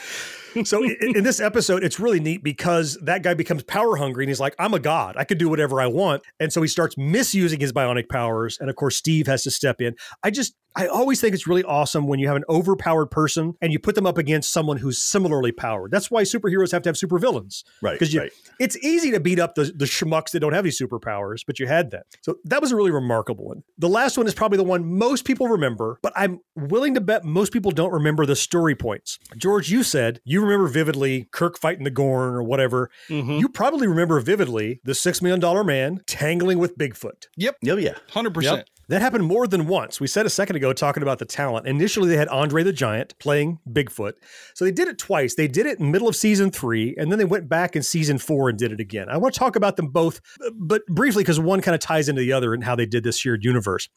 so 0.63 0.83
in, 0.83 1.17
in 1.17 1.23
this 1.23 1.39
episode, 1.39 1.83
it's 1.83 1.99
really 1.99 2.19
neat 2.19 2.43
because 2.43 2.97
that 3.01 3.23
guy 3.23 3.33
becomes 3.33 3.63
power 3.63 3.95
hungry 3.95 4.23
and 4.23 4.29
he's 4.29 4.39
like, 4.39 4.55
I'm 4.59 4.73
a 4.73 4.79
god. 4.79 5.15
I 5.17 5.23
could 5.23 5.37
do 5.37 5.49
whatever 5.49 5.81
I 5.81 5.87
want. 5.87 6.23
And 6.39 6.51
so 6.51 6.61
he 6.61 6.67
starts 6.67 6.97
misusing 6.97 7.59
his 7.59 7.73
bionic 7.73 8.09
powers. 8.09 8.57
And 8.59 8.69
of 8.69 8.75
course, 8.75 8.95
Steve 8.95 9.27
has 9.27 9.43
to 9.43 9.51
step 9.51 9.81
in. 9.81 9.95
I 10.23 10.31
just, 10.31 10.55
I 10.75 10.87
always 10.87 11.21
think 11.21 11.35
it's 11.35 11.45
really 11.45 11.63
awesome 11.63 12.07
when 12.07 12.19
you 12.19 12.27
have 12.27 12.35
an 12.35 12.45
overpowered 12.49 13.07
person 13.07 13.53
and 13.61 13.71
you 13.71 13.77
put 13.79 13.93
them 13.93 14.07
up 14.07 14.17
against 14.17 14.51
someone 14.51 14.77
who's 14.77 14.97
similarly 14.97 15.51
powered. 15.51 15.91
That's 15.91 16.09
why 16.09 16.23
superheroes 16.23 16.71
have 16.71 16.81
to 16.83 16.89
have 16.89 16.95
supervillains. 16.95 17.63
Right, 17.81 17.93
Because 17.93 18.15
right. 18.15 18.31
it's 18.59 18.75
easy 18.77 19.11
to 19.11 19.19
beat 19.19 19.39
up 19.39 19.53
the, 19.53 19.65
the 19.65 19.85
schmucks 19.85 20.31
that 20.31 20.39
don't 20.39 20.53
have 20.53 20.65
any 20.65 20.71
superpowers, 20.71 21.41
but 21.45 21.59
you 21.59 21.67
had 21.67 21.91
that. 21.91 22.07
So 22.21 22.37
that 22.45 22.61
was 22.61 22.71
a 22.71 22.75
really 22.75 22.91
remarkable 22.91 23.45
one. 23.45 23.63
The 23.77 23.89
last 23.89 24.17
one 24.17 24.25
is 24.25 24.33
probably 24.33 24.57
the 24.57 24.63
one 24.63 24.97
most 24.97 25.25
people 25.25 25.47
remember, 25.47 25.99
but 26.01 26.11
I'm 26.15 26.39
willing 26.55 26.95
to 26.95 27.01
bet 27.01 27.23
most 27.23 27.53
people 27.53 27.71
don't 27.71 27.91
remember 27.91 28.25
the 28.25 28.35
story 28.35 28.75
points. 28.75 29.19
George, 29.37 29.69
you 29.69 29.83
said 29.83 30.21
you 30.25 30.42
remember 30.43 30.67
vividly 30.67 31.27
Kirk 31.31 31.57
fighting 31.57 31.83
the 31.83 31.91
Gorn 31.91 32.35
or 32.35 32.43
whatever. 32.43 32.89
Mm-hmm. 33.09 33.37
You 33.39 33.49
probably 33.49 33.87
remember 33.87 34.19
vividly 34.19 34.79
the 34.83 34.95
Six 34.95 35.21
Million 35.21 35.39
Dollar 35.39 35.63
Man 35.63 36.01
tangling 36.05 36.59
with 36.59 36.77
Bigfoot. 36.77 37.27
Yep. 37.37 37.57
Oh 37.67 37.77
yeah. 37.77 37.95
100%. 38.11 38.43
Yep. 38.43 38.67
That 38.93 39.01
happened 39.01 39.25
more 39.25 39.47
than 39.47 39.65
once. 39.65 39.99
We 39.99 40.05
said 40.05 40.27
a 40.27 40.29
second 40.29 40.55
ago 40.55 40.71
talking 40.71 41.01
about 41.01 41.17
the 41.17 41.25
talent. 41.25 41.65
Initially, 41.65 42.09
they 42.09 42.15
had 42.15 42.27
Andre 42.27 42.61
the 42.61 42.71
Giant 42.71 43.17
playing 43.17 43.57
Bigfoot. 43.67 44.13
So 44.53 44.65
they 44.65 44.71
did 44.71 44.87
it 44.87 44.99
twice. 44.99 45.33
They 45.33 45.47
did 45.47 45.65
it 45.65 45.79
in 45.79 45.89
middle 45.89 46.07
of 46.07 46.15
season 46.15 46.51
three, 46.51 46.93
and 46.95 47.11
then 47.11 47.17
they 47.17 47.25
went 47.25 47.49
back 47.49 47.75
in 47.75 47.81
season 47.81 48.19
four 48.19 48.49
and 48.49 48.59
did 48.59 48.71
it 48.71 48.79
again. 48.79 49.09
I 49.09 49.17
want 49.17 49.33
to 49.33 49.39
talk 49.39 49.55
about 49.55 49.77
them 49.77 49.87
both, 49.87 50.21
but 50.53 50.85
briefly 50.85 51.23
because 51.23 51.39
one 51.39 51.59
kind 51.59 51.73
of 51.73 51.81
ties 51.81 52.07
into 52.07 52.21
the 52.21 52.33
other 52.33 52.53
and 52.53 52.63
how 52.63 52.75
they 52.75 52.85
did 52.85 53.03
this 53.03 53.17
shared 53.17 53.43
universe. 53.43 53.89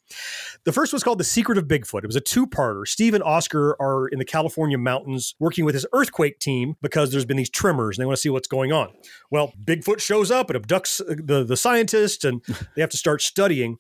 The 0.64 0.72
first 0.72 0.94
was 0.94 1.04
called 1.04 1.18
The 1.18 1.24
Secret 1.24 1.58
of 1.58 1.66
Bigfoot. 1.66 2.02
It 2.02 2.06
was 2.06 2.16
a 2.16 2.20
two 2.22 2.46
parter. 2.46 2.88
Steve 2.88 3.12
and 3.12 3.22
Oscar 3.22 3.76
are 3.78 4.08
in 4.08 4.18
the 4.18 4.24
California 4.24 4.78
mountains 4.78 5.34
working 5.38 5.66
with 5.66 5.74
his 5.74 5.84
earthquake 5.92 6.38
team 6.38 6.76
because 6.80 7.12
there's 7.12 7.26
been 7.26 7.36
these 7.36 7.50
tremors 7.50 7.98
and 7.98 8.02
they 8.02 8.06
want 8.06 8.16
to 8.16 8.22
see 8.22 8.30
what's 8.30 8.48
going 8.48 8.72
on. 8.72 8.94
Well, 9.30 9.52
Bigfoot 9.62 10.00
shows 10.00 10.30
up 10.30 10.48
and 10.48 10.58
abducts 10.58 11.02
uh, 11.02 11.16
the, 11.22 11.44
the 11.44 11.58
scientists, 11.58 12.24
and 12.24 12.42
they 12.74 12.80
have 12.80 12.88
to 12.88 12.96
start 12.96 13.20
studying. 13.20 13.76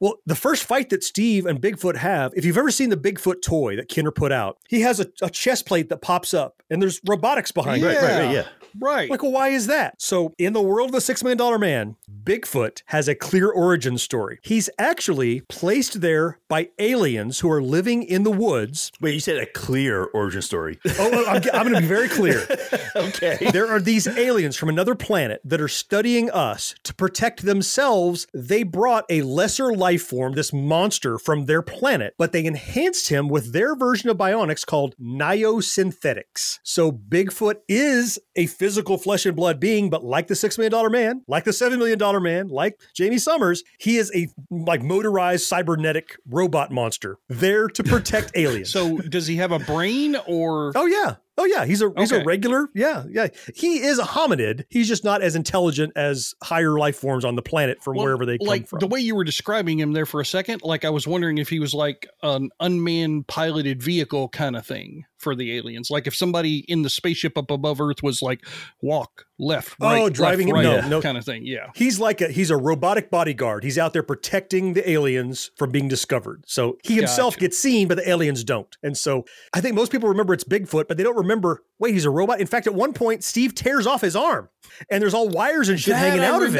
Well, 0.00 0.16
the 0.26 0.34
first 0.34 0.64
fight 0.64 0.90
that 0.90 1.02
Steve 1.02 1.46
and 1.46 1.60
Bigfoot 1.60 1.96
have, 1.96 2.32
if 2.36 2.44
you've 2.44 2.58
ever 2.58 2.70
seen 2.70 2.90
the 2.90 2.96
Bigfoot 2.96 3.42
toy 3.42 3.76
that 3.76 3.88
Kenner 3.88 4.10
put 4.10 4.32
out, 4.32 4.58
he 4.68 4.80
has 4.82 5.00
a, 5.00 5.06
a 5.22 5.30
chest 5.30 5.66
plate 5.66 5.88
that 5.88 6.02
pops 6.02 6.34
up 6.34 6.62
and 6.70 6.82
there's 6.82 7.00
robotics 7.06 7.50
behind 7.52 7.82
Right, 7.82 7.96
it. 7.96 8.02
right, 8.02 8.24
right, 8.26 8.34
yeah. 8.34 8.46
Right. 8.78 9.10
Like, 9.10 9.22
well, 9.22 9.32
why 9.32 9.48
is 9.48 9.66
that? 9.66 10.00
So, 10.00 10.34
in 10.38 10.52
the 10.52 10.62
world 10.62 10.90
of 10.90 10.92
the 10.92 11.00
Six 11.00 11.22
Million 11.22 11.38
Dollar 11.38 11.58
Man, 11.58 11.96
Bigfoot 12.24 12.82
has 12.86 13.08
a 13.08 13.14
clear 13.14 13.50
origin 13.50 13.98
story. 13.98 14.38
He's 14.42 14.68
actually 14.78 15.42
placed 15.42 16.00
there 16.00 16.38
by 16.48 16.70
aliens 16.78 17.40
who 17.40 17.50
are 17.50 17.62
living 17.62 18.02
in 18.02 18.24
the 18.24 18.30
woods. 18.30 18.90
Wait, 19.00 19.14
you 19.14 19.20
said 19.20 19.38
a 19.38 19.46
clear 19.46 20.04
origin 20.04 20.42
story. 20.42 20.78
Oh, 20.98 21.24
I'm, 21.26 21.42
I'm 21.52 21.68
going 21.68 21.74
to 21.74 21.80
be 21.80 21.86
very 21.86 22.08
clear. 22.08 22.46
okay. 22.96 23.50
There 23.52 23.68
are 23.68 23.80
these 23.80 24.06
aliens 24.06 24.56
from 24.56 24.68
another 24.68 24.94
planet 24.94 25.40
that 25.44 25.60
are 25.60 25.68
studying 25.68 26.30
us 26.30 26.74
to 26.82 26.94
protect 26.94 27.42
themselves. 27.42 28.26
They 28.34 28.62
brought 28.64 29.04
a 29.08 29.22
lesser 29.22 29.72
life 29.72 30.02
form, 30.02 30.32
this 30.32 30.52
monster, 30.52 31.18
from 31.18 31.46
their 31.46 31.62
planet, 31.62 32.14
but 32.18 32.32
they 32.32 32.44
enhanced 32.44 33.08
him 33.08 33.28
with 33.28 33.52
their 33.52 33.76
version 33.76 34.10
of 34.10 34.16
bionics 34.16 34.66
called 34.66 34.96
Niosynthetics. 35.00 36.58
So 36.62 36.90
Bigfoot 36.90 37.56
is 37.68 38.18
a 38.34 38.46
physical 38.46 38.65
flesh 38.98 39.26
and 39.26 39.36
blood 39.36 39.60
being, 39.60 39.90
but 39.90 40.04
like 40.04 40.26
the 40.26 40.34
Six 40.34 40.58
Million 40.58 40.72
Dollar 40.72 40.90
Man, 40.90 41.22
like 41.26 41.44
the 41.44 41.52
Seven 41.52 41.78
Million 41.78 41.98
Dollar 41.98 42.20
Man, 42.20 42.48
like 42.48 42.80
Jaime 42.98 43.18
Sommers, 43.18 43.62
he 43.78 43.96
is 43.96 44.10
a 44.14 44.28
like 44.50 44.82
motorized 44.82 45.46
cybernetic 45.46 46.16
robot 46.28 46.70
monster 46.70 47.18
there 47.28 47.68
to 47.68 47.82
protect 47.82 48.32
aliens. 48.36 48.70
So 48.70 48.98
does 48.98 49.26
he 49.26 49.36
have 49.36 49.52
a 49.52 49.58
brain 49.58 50.16
or? 50.26 50.72
Oh 50.74 50.86
yeah. 50.86 51.16
Oh 51.38 51.44
yeah, 51.44 51.64
he's 51.66 51.82
a 51.82 51.92
he's 51.96 52.12
a 52.12 52.24
regular. 52.24 52.68
Yeah, 52.74 53.04
yeah. 53.10 53.28
He 53.54 53.78
is 53.78 53.98
a 53.98 54.04
hominid. 54.04 54.64
He's 54.70 54.88
just 54.88 55.04
not 55.04 55.20
as 55.22 55.36
intelligent 55.36 55.92
as 55.94 56.34
higher 56.42 56.78
life 56.78 56.96
forms 56.96 57.24
on 57.24 57.36
the 57.36 57.42
planet 57.42 57.82
from 57.82 57.96
Well, 57.96 58.06
wherever 58.06 58.24
they 58.24 58.38
come 58.38 58.46
like 58.46 58.66
from. 58.68 58.78
the 58.78 58.86
way 58.86 59.00
you 59.00 59.14
were 59.14 59.24
describing 59.24 59.78
him 59.78 59.92
there 59.92 60.06
for 60.06 60.20
a 60.20 60.24
second, 60.26 60.62
like 60.62 60.84
I 60.84 60.90
was 60.90 61.06
wondering 61.06 61.38
if 61.38 61.48
he 61.48 61.58
was 61.60 61.74
like 61.74 62.08
an 62.22 62.48
unmanned 62.60 63.26
piloted 63.26 63.82
vehicle 63.82 64.28
kind 64.30 64.56
of 64.56 64.64
thing 64.66 65.04
for 65.18 65.34
the 65.34 65.56
aliens. 65.56 65.90
Like 65.90 66.06
if 66.06 66.14
somebody 66.14 66.58
in 66.68 66.82
the 66.82 66.90
spaceship 66.90 67.36
up 67.36 67.50
above 67.50 67.80
Earth 67.80 68.02
was 68.02 68.22
like 68.22 68.46
walk 68.82 69.24
left, 69.38 69.76
oh, 69.80 69.86
right, 69.86 69.98
oh, 70.00 70.04
left, 70.04 70.16
driving 70.16 70.48
him? 70.48 70.54
right, 70.54 70.62
No, 70.62 70.88
no. 70.88 71.02
kind 71.02 71.18
of 71.18 71.24
thing. 71.24 71.44
Yeah. 71.44 71.66
He's 71.74 71.98
like 72.00 72.20
a 72.22 72.28
he's 72.28 72.50
a 72.50 72.56
robotic 72.56 73.10
bodyguard. 73.10 73.62
He's 73.64 73.76
out 73.78 73.92
there 73.92 74.02
protecting 74.02 74.72
the 74.72 74.88
aliens 74.88 75.50
from 75.56 75.70
being 75.70 75.88
discovered. 75.88 76.44
So 76.46 76.78
he 76.82 76.94
himself 76.96 77.34
Gotcha. 77.34 77.40
gets 77.40 77.58
seen, 77.58 77.88
but 77.88 77.96
the 77.96 78.08
aliens 78.08 78.42
don't. 78.44 78.74
And 78.82 78.96
so 78.96 79.24
I 79.52 79.60
think 79.60 79.74
most 79.74 79.92
people 79.92 80.08
remember 80.08 80.32
it's 80.32 80.44
Bigfoot, 80.44 80.86
but 80.88 80.96
they 80.96 81.02
don't 81.02 81.12
remember. 81.16 81.25
Remember, 81.26 81.62
wait, 81.78 81.92
he's 81.92 82.04
a 82.04 82.10
robot. 82.10 82.40
In 82.40 82.46
fact, 82.46 82.66
at 82.66 82.74
one 82.74 82.92
point, 82.92 83.24
Steve 83.24 83.54
tears 83.54 83.86
off 83.86 84.00
his 84.00 84.16
arm, 84.16 84.48
and 84.88 85.02
there's 85.02 85.14
all 85.14 85.28
wires 85.28 85.68
and 85.68 85.78
shit 85.78 85.94
That 85.94 85.98
hanging 85.98 86.20
I 86.24 86.28
out 86.28 86.42
of 86.42 86.54
it. 86.54 86.58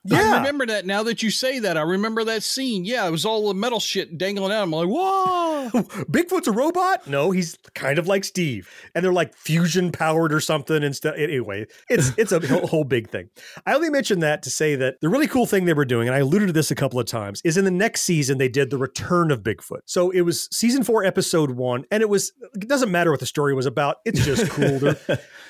remember. 0.04 0.26
Yeah. 0.26 0.34
I 0.34 0.38
remember 0.38 0.66
that 0.66 0.86
now 0.86 1.02
that 1.04 1.22
you 1.22 1.30
say 1.30 1.58
that. 1.60 1.76
I 1.76 1.82
remember 1.82 2.24
that 2.24 2.42
scene. 2.42 2.84
Yeah, 2.84 3.06
it 3.06 3.10
was 3.10 3.24
all 3.24 3.48
the 3.48 3.54
metal 3.54 3.80
shit 3.80 4.18
dangling 4.18 4.52
out. 4.52 4.62
I'm 4.62 4.70
like, 4.70 4.88
whoa. 4.88 5.70
Bigfoot's 6.10 6.48
a 6.48 6.52
robot? 6.52 7.06
No, 7.06 7.30
he's 7.30 7.58
kind 7.74 7.98
of 7.98 8.06
like 8.06 8.24
Steve, 8.24 8.68
and 8.94 9.04
they're 9.04 9.12
like 9.12 9.34
fusion 9.34 9.92
powered 9.92 10.32
or 10.32 10.40
something. 10.40 10.82
and 10.82 10.94
stuff. 10.94 11.14
anyway, 11.16 11.66
it's 11.88 12.12
it's 12.18 12.32
a 12.32 12.46
whole, 12.46 12.66
whole 12.66 12.84
big 12.84 13.10
thing. 13.10 13.28
I 13.66 13.74
only 13.74 13.90
mentioned 13.90 14.22
that 14.22 14.42
to 14.44 14.50
say 14.50 14.76
that 14.76 15.00
the 15.00 15.08
really 15.08 15.26
cool 15.26 15.46
thing 15.46 15.64
they 15.64 15.74
were 15.74 15.84
doing, 15.84 16.08
and 16.08 16.14
I 16.14 16.20
alluded 16.20 16.48
to 16.48 16.52
this 16.52 16.70
a 16.70 16.74
couple 16.74 17.00
of 17.00 17.06
times, 17.06 17.40
is 17.44 17.56
in 17.56 17.64
the 17.64 17.70
next 17.70 18.02
season 18.02 18.38
they 18.38 18.48
did 18.48 18.70
the 18.70 18.78
return 18.78 19.30
of 19.30 19.42
Bigfoot. 19.42 19.80
So 19.86 20.10
it 20.10 20.22
was 20.22 20.48
season 20.52 20.84
four, 20.84 21.04
episode 21.04 21.50
one, 21.52 21.84
and 21.90 22.02
it 22.02 22.08
was 22.08 22.32
it 22.54 22.68
doesn't 22.68 22.90
matter 22.90 23.10
what 23.10 23.20
the 23.20 23.26
story 23.26 23.54
was 23.54 23.66
about. 23.66 23.96
It's 24.04 24.24
just 24.24 24.50
cool. 24.50 24.94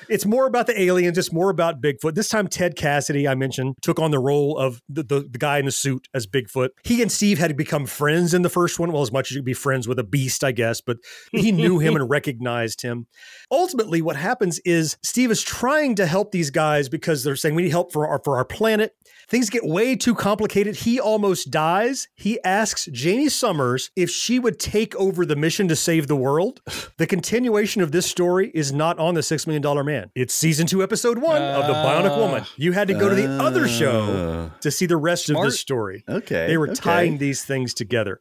It's 0.09 0.25
more 0.25 0.47
about 0.47 0.65
the 0.65 0.79
aliens. 0.81 1.17
It's 1.19 1.31
more 1.31 1.51
about 1.51 1.81
Bigfoot. 1.81 2.15
This 2.15 2.29
time, 2.29 2.47
Ted 2.47 2.75
Cassidy, 2.75 3.27
I 3.27 3.35
mentioned, 3.35 3.75
took 3.81 3.99
on 3.99 4.09
the 4.09 4.17
role 4.17 4.48
role 4.49 4.57
of 4.57 4.81
the, 4.89 5.03
the, 5.03 5.21
the 5.21 5.37
guy 5.37 5.59
in 5.59 5.65
the 5.65 5.71
suit 5.71 6.07
as 6.13 6.27
Bigfoot. 6.27 6.69
He 6.83 7.01
and 7.01 7.11
Steve 7.11 7.39
had 7.39 7.55
become 7.55 7.85
friends 7.85 8.33
in 8.33 8.41
the 8.41 8.49
first 8.49 8.79
one. 8.79 8.91
Well, 8.91 9.01
as 9.01 9.11
much 9.11 9.31
as 9.31 9.35
you 9.35 9.41
could 9.41 9.45
be 9.45 9.53
friends 9.53 9.87
with 9.87 9.99
a 9.99 10.03
beast, 10.03 10.43
I 10.43 10.51
guess, 10.51 10.81
but 10.81 10.97
he 11.31 11.51
knew 11.51 11.79
him 11.79 11.95
and 11.95 12.09
recognized 12.09 12.81
him. 12.81 13.07
Ultimately, 13.51 14.01
what 14.01 14.15
happens 14.15 14.59
is 14.59 14.97
Steve 15.03 15.31
is 15.31 15.41
trying 15.41 15.95
to 15.95 16.05
help 16.05 16.31
these 16.31 16.49
guys 16.49 16.89
because 16.89 17.23
they're 17.23 17.35
saying 17.35 17.55
we 17.55 17.63
need 17.63 17.71
help 17.71 17.91
for 17.91 18.07
our 18.07 18.21
for 18.23 18.37
our 18.37 18.45
planet. 18.45 18.95
Things 19.29 19.51
get 19.51 19.63
way 19.63 19.95
too 19.95 20.15
complicated. 20.15 20.75
He 20.75 20.99
almost 20.99 21.51
dies. 21.51 22.07
He 22.15 22.43
asks 22.43 22.89
Jaime 22.91 23.27
Sommers 23.27 23.91
if 23.95 24.09
she 24.09 24.39
would 24.39 24.59
take 24.59 24.95
over 24.95 25.23
the 25.23 25.35
mission 25.35 25.67
to 25.67 25.75
save 25.75 26.07
the 26.07 26.15
world. 26.15 26.61
The 26.97 27.05
continuation 27.05 27.83
of 27.83 27.91
this 27.91 28.07
story 28.07 28.51
is 28.55 28.73
not 28.73 28.97
on 28.97 29.13
the 29.13 29.21
Six 29.21 29.45
Million 29.45 29.61
Dollar 29.61 29.83
Man. 29.83 30.09
It's 30.15 30.33
season 30.33 30.65
two, 30.65 30.81
episode 30.81 31.19
one 31.19 31.41
of 31.41 31.67
The 31.67 31.73
Bionic 31.73 32.17
Woman. 32.17 32.43
You 32.57 32.71
had 32.71 32.87
to 32.87 32.95
go 32.95 33.07
to 33.07 33.15
the 33.15 33.27
other 33.27 33.67
show 33.67 34.07
ah. 34.09 34.28
To 34.61 34.71
see 34.71 34.85
the 34.85 34.97
rest 34.97 35.29
of 35.29 35.35
Smart. 35.35 35.47
this 35.47 35.59
story. 35.59 36.03
Okay, 36.07 36.47
They 36.47 36.57
were 36.57 36.67
okay. 36.67 36.75
tying 36.75 37.17
these 37.17 37.43
things 37.43 37.73
together. 37.73 38.19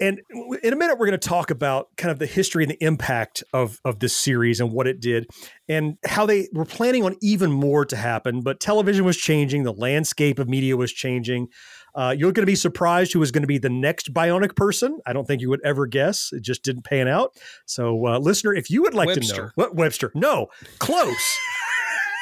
And 0.00 0.20
in 0.62 0.72
a 0.72 0.76
minute, 0.76 0.98
we're 0.98 1.06
going 1.06 1.18
to 1.18 1.28
talk 1.28 1.50
about 1.50 1.88
kind 1.96 2.10
of 2.10 2.18
the 2.18 2.26
history 2.26 2.64
and 2.64 2.70
the 2.70 2.82
impact 2.82 3.44
of, 3.52 3.78
of 3.84 3.98
this 3.98 4.16
series 4.16 4.60
and 4.60 4.72
what 4.72 4.86
it 4.86 5.00
did 5.00 5.26
and 5.68 5.98
how 6.06 6.26
they 6.26 6.48
were 6.52 6.64
planning 6.64 7.04
on 7.04 7.16
even 7.20 7.52
more 7.52 7.84
to 7.84 7.96
happen. 7.96 8.40
But 8.40 8.60
television 8.60 9.04
was 9.04 9.16
changing, 9.16 9.64
the 9.64 9.72
landscape 9.72 10.38
of 10.38 10.48
media 10.48 10.76
was 10.76 10.92
changing. 10.92 11.48
Uh, 11.94 12.14
you're 12.16 12.32
going 12.32 12.42
to 12.42 12.50
be 12.50 12.54
surprised 12.54 13.12
who 13.12 13.18
was 13.18 13.30
going 13.32 13.42
to 13.42 13.48
be 13.48 13.58
the 13.58 13.68
next 13.68 14.14
bionic 14.14 14.54
person. 14.54 15.00
I 15.06 15.12
don't 15.12 15.26
think 15.26 15.42
you 15.42 15.50
would 15.50 15.60
ever 15.64 15.86
guess. 15.86 16.30
It 16.32 16.42
just 16.42 16.62
didn't 16.62 16.84
pan 16.84 17.08
out. 17.08 17.36
So, 17.66 18.06
uh, 18.06 18.18
listener, 18.18 18.54
if 18.54 18.70
you 18.70 18.82
would 18.82 18.94
like 18.94 19.12
to 19.12 19.20
know 19.20 19.50
what 19.56 19.74
Webster, 19.74 20.12
no, 20.14 20.46
close. 20.78 21.38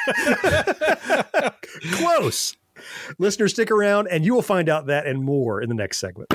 Close. 1.93 2.57
Listeners, 3.19 3.53
stick 3.53 3.71
around 3.71 4.09
and 4.09 4.25
you 4.25 4.35
will 4.35 4.43
find 4.43 4.69
out 4.69 4.87
that 4.87 5.07
and 5.07 5.23
more 5.23 5.61
in 5.61 5.69
the 5.69 5.75
next 5.75 5.99
segment. 5.99 6.33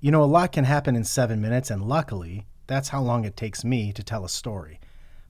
You 0.00 0.10
know, 0.10 0.22
a 0.22 0.26
lot 0.26 0.52
can 0.52 0.64
happen 0.64 0.96
in 0.96 1.04
seven 1.04 1.40
minutes, 1.40 1.70
and 1.70 1.82
luckily, 1.82 2.46
that's 2.66 2.90
how 2.90 3.00
long 3.00 3.24
it 3.24 3.38
takes 3.38 3.64
me 3.64 3.90
to 3.92 4.02
tell 4.02 4.24
a 4.24 4.28
story. 4.28 4.78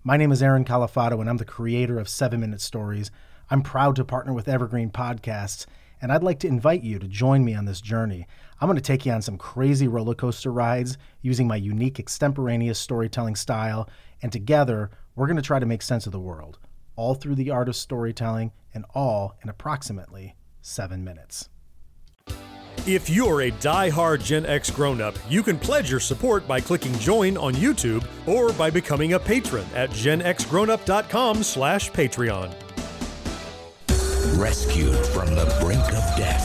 My 0.02 0.16
name 0.16 0.32
is 0.32 0.42
Aaron 0.42 0.64
Califato, 0.64 1.20
and 1.20 1.30
I'm 1.30 1.36
the 1.36 1.44
creator 1.44 1.98
of 1.98 2.08
Seven 2.08 2.40
Minute 2.40 2.60
Stories. 2.60 3.12
I'm 3.50 3.62
proud 3.62 3.94
to 3.96 4.04
partner 4.04 4.32
with 4.32 4.48
Evergreen 4.48 4.90
Podcasts, 4.90 5.66
and 6.02 6.10
I'd 6.10 6.24
like 6.24 6.40
to 6.40 6.48
invite 6.48 6.82
you 6.82 6.98
to 6.98 7.06
join 7.06 7.44
me 7.44 7.54
on 7.54 7.66
this 7.66 7.80
journey. 7.80 8.26
I'm 8.60 8.66
going 8.66 8.76
to 8.76 8.82
take 8.82 9.06
you 9.06 9.12
on 9.12 9.22
some 9.22 9.38
crazy 9.38 9.86
roller 9.86 10.14
coaster 10.14 10.52
rides 10.52 10.98
using 11.22 11.46
my 11.46 11.56
unique 11.56 12.00
extemporaneous 12.00 12.78
storytelling 12.78 13.36
style, 13.36 13.88
and 14.22 14.32
together, 14.32 14.90
we're 15.14 15.26
going 15.26 15.36
to 15.36 15.42
try 15.42 15.58
to 15.58 15.66
make 15.66 15.82
sense 15.82 16.06
of 16.06 16.12
the 16.12 16.18
world, 16.18 16.58
all 16.96 17.14
through 17.14 17.36
the 17.36 17.50
art 17.50 17.68
of 17.68 17.76
storytelling, 17.76 18.50
and 18.74 18.84
all 18.94 19.36
in 19.42 19.48
approximately 19.48 20.36
seven 20.60 21.04
minutes. 21.04 21.48
If 22.86 23.08
you're 23.08 23.42
a 23.42 23.50
die-hard 23.50 24.20
Gen 24.20 24.44
X 24.44 24.70
grown-up, 24.70 25.14
you 25.30 25.42
can 25.42 25.58
pledge 25.58 25.90
your 25.90 26.00
support 26.00 26.46
by 26.46 26.60
clicking 26.60 26.92
join 26.98 27.38
on 27.38 27.54
YouTube 27.54 28.04
or 28.26 28.52
by 28.52 28.68
becoming 28.68 29.14
a 29.14 29.18
patron 29.18 29.64
at 29.74 29.88
genxgrownup.com 29.90 31.42
slash 31.42 31.90
Patreon. 31.92 32.52
Rescued 34.36 34.96
from 35.06 35.34
the 35.34 35.46
brink 35.62 35.80
of 35.80 36.16
death. 36.18 36.44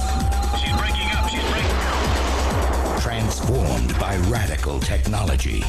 She's 0.61 0.71
breaking 0.77 1.09
up. 1.11 1.29
She's 1.29 1.41
breaking 1.49 3.01
Transformed 3.01 3.99
by 3.99 4.15
radical 4.29 4.79
technology. 4.79 5.63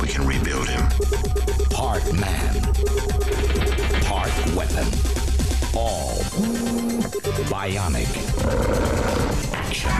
We 0.00 0.06
can 0.06 0.24
rebuild 0.24 0.68
him. 0.68 0.88
Part 1.70 2.04
man. 2.12 2.62
Part 4.04 4.54
weapon. 4.54 5.35
All 5.76 6.14
bionic 7.50 8.08
action. 9.52 9.90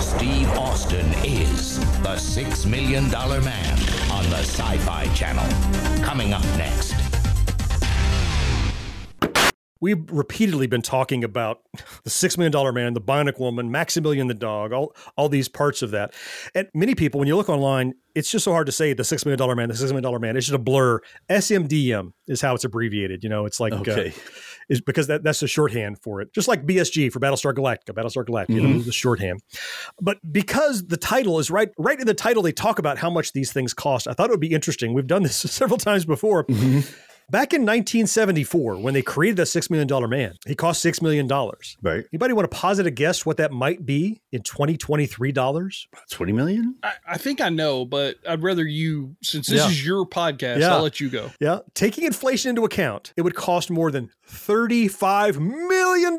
Steve 0.00 0.50
Austin 0.58 1.06
is 1.24 1.78
the 2.02 2.16
Six 2.18 2.66
Million 2.66 3.08
Dollar 3.08 3.40
Man 3.40 3.78
on 4.10 4.28
the 4.30 4.38
Sci 4.38 4.76
Fi 4.78 5.06
Channel. 5.14 5.46
Coming 6.04 6.32
up 6.32 6.44
next. 6.58 6.97
We've 9.80 10.04
repeatedly 10.10 10.66
been 10.66 10.82
talking 10.82 11.22
about 11.22 11.60
the 12.04 12.10
Six 12.10 12.36
Million 12.36 12.50
Dollar 12.52 12.72
Man, 12.72 12.94
the 12.94 13.00
Bionic 13.00 13.38
Woman, 13.38 13.70
Maximilian 13.70 14.26
the 14.26 14.34
dog, 14.34 14.72
all 14.72 14.94
all 15.16 15.28
these 15.28 15.48
parts 15.48 15.82
of 15.82 15.90
that. 15.92 16.14
And 16.54 16.68
many 16.74 16.94
people, 16.94 17.18
when 17.20 17.28
you 17.28 17.36
look 17.36 17.48
online, 17.48 17.94
it's 18.14 18.30
just 18.30 18.44
so 18.44 18.52
hard 18.52 18.66
to 18.66 18.72
say 18.72 18.92
the 18.92 19.04
Six 19.04 19.24
Million 19.24 19.38
Dollar 19.38 19.54
Man, 19.54 19.68
the 19.68 19.76
Six 19.76 19.90
Million 19.90 20.02
Dollar 20.02 20.18
Man. 20.18 20.36
It's 20.36 20.46
just 20.46 20.54
a 20.56 20.58
blur. 20.58 21.00
SMDM 21.30 22.12
is 22.26 22.40
how 22.40 22.54
it's 22.54 22.64
abbreviated. 22.64 23.22
You 23.22 23.28
know, 23.30 23.46
it's 23.46 23.60
like 23.60 23.72
Okay. 23.72 24.08
uh, 24.08 24.12
is 24.68 24.80
because 24.82 25.06
that, 25.06 25.22
that's 25.22 25.40
the 25.40 25.48
shorthand 25.48 25.98
for 26.02 26.20
it. 26.20 26.30
Just 26.34 26.46
like 26.48 26.66
BSG 26.66 27.10
for 27.10 27.20
Battlestar 27.20 27.54
Galactica, 27.54 27.94
Battlestar 27.94 28.24
Galactica, 28.26 28.50
you 28.54 28.60
know, 28.60 28.68
Mhm. 28.80 28.84
the 28.84 28.92
shorthand. 28.92 29.40
But 30.00 30.18
because 30.30 30.88
the 30.88 30.98
title 30.98 31.38
is 31.38 31.50
right, 31.50 31.70
right 31.78 31.98
in 31.98 32.06
the 32.06 32.12
title, 32.12 32.42
they 32.42 32.52
talk 32.52 32.78
about 32.78 32.98
how 32.98 33.08
much 33.08 33.32
these 33.32 33.50
things 33.52 33.72
cost. 33.72 34.06
I 34.06 34.12
thought 34.12 34.28
it 34.28 34.32
would 34.32 34.40
be 34.40 34.52
interesting. 34.52 34.92
We've 34.92 35.06
done 35.06 35.22
this 35.22 35.36
several 35.36 35.78
times 35.78 36.04
before. 36.04 36.44
Back 37.30 37.52
in 37.52 37.60
1974, 37.62 38.76
when 38.78 38.94
they 38.94 39.02
created 39.02 39.36
the 39.36 39.44
Six 39.44 39.68
Million 39.68 39.86
Dollar 39.86 40.08
Man, 40.08 40.32
he 40.46 40.54
cost 40.54 40.80
Six 40.80 41.02
Million 41.02 41.26
Dollars. 41.26 41.76
Right. 41.82 42.06
Anybody 42.10 42.32
want 42.32 42.50
to 42.50 42.56
posit 42.56 42.86
a 42.86 42.90
guess 42.90 43.26
what 43.26 43.36
that 43.36 43.52
might 43.52 43.84
be 43.84 44.22
in 44.32 44.40
2023 44.42 45.30
dollars? 45.32 45.88
20 46.10 46.32
million? 46.32 46.76
I, 46.82 46.92
I 47.06 47.18
think 47.18 47.42
I 47.42 47.50
know, 47.50 47.84
but 47.84 48.16
I'd 48.26 48.42
rather 48.42 48.66
you, 48.66 49.14
since 49.22 49.46
this 49.48 49.58
Yeah. 49.58 49.68
is 49.68 49.84
your 49.84 50.06
podcast, 50.06 50.60
Yeah. 50.60 50.74
I'll 50.74 50.82
let 50.82 51.00
you 51.00 51.10
go. 51.10 51.30
Yeah. 51.38 51.58
Taking 51.74 52.04
inflation 52.04 52.48
into 52.48 52.64
account, 52.64 53.12
it 53.14 53.20
would 53.22 53.34
cost 53.34 53.70
more 53.70 53.90
than 53.90 54.08
$35 54.26 55.38
million 55.38 56.16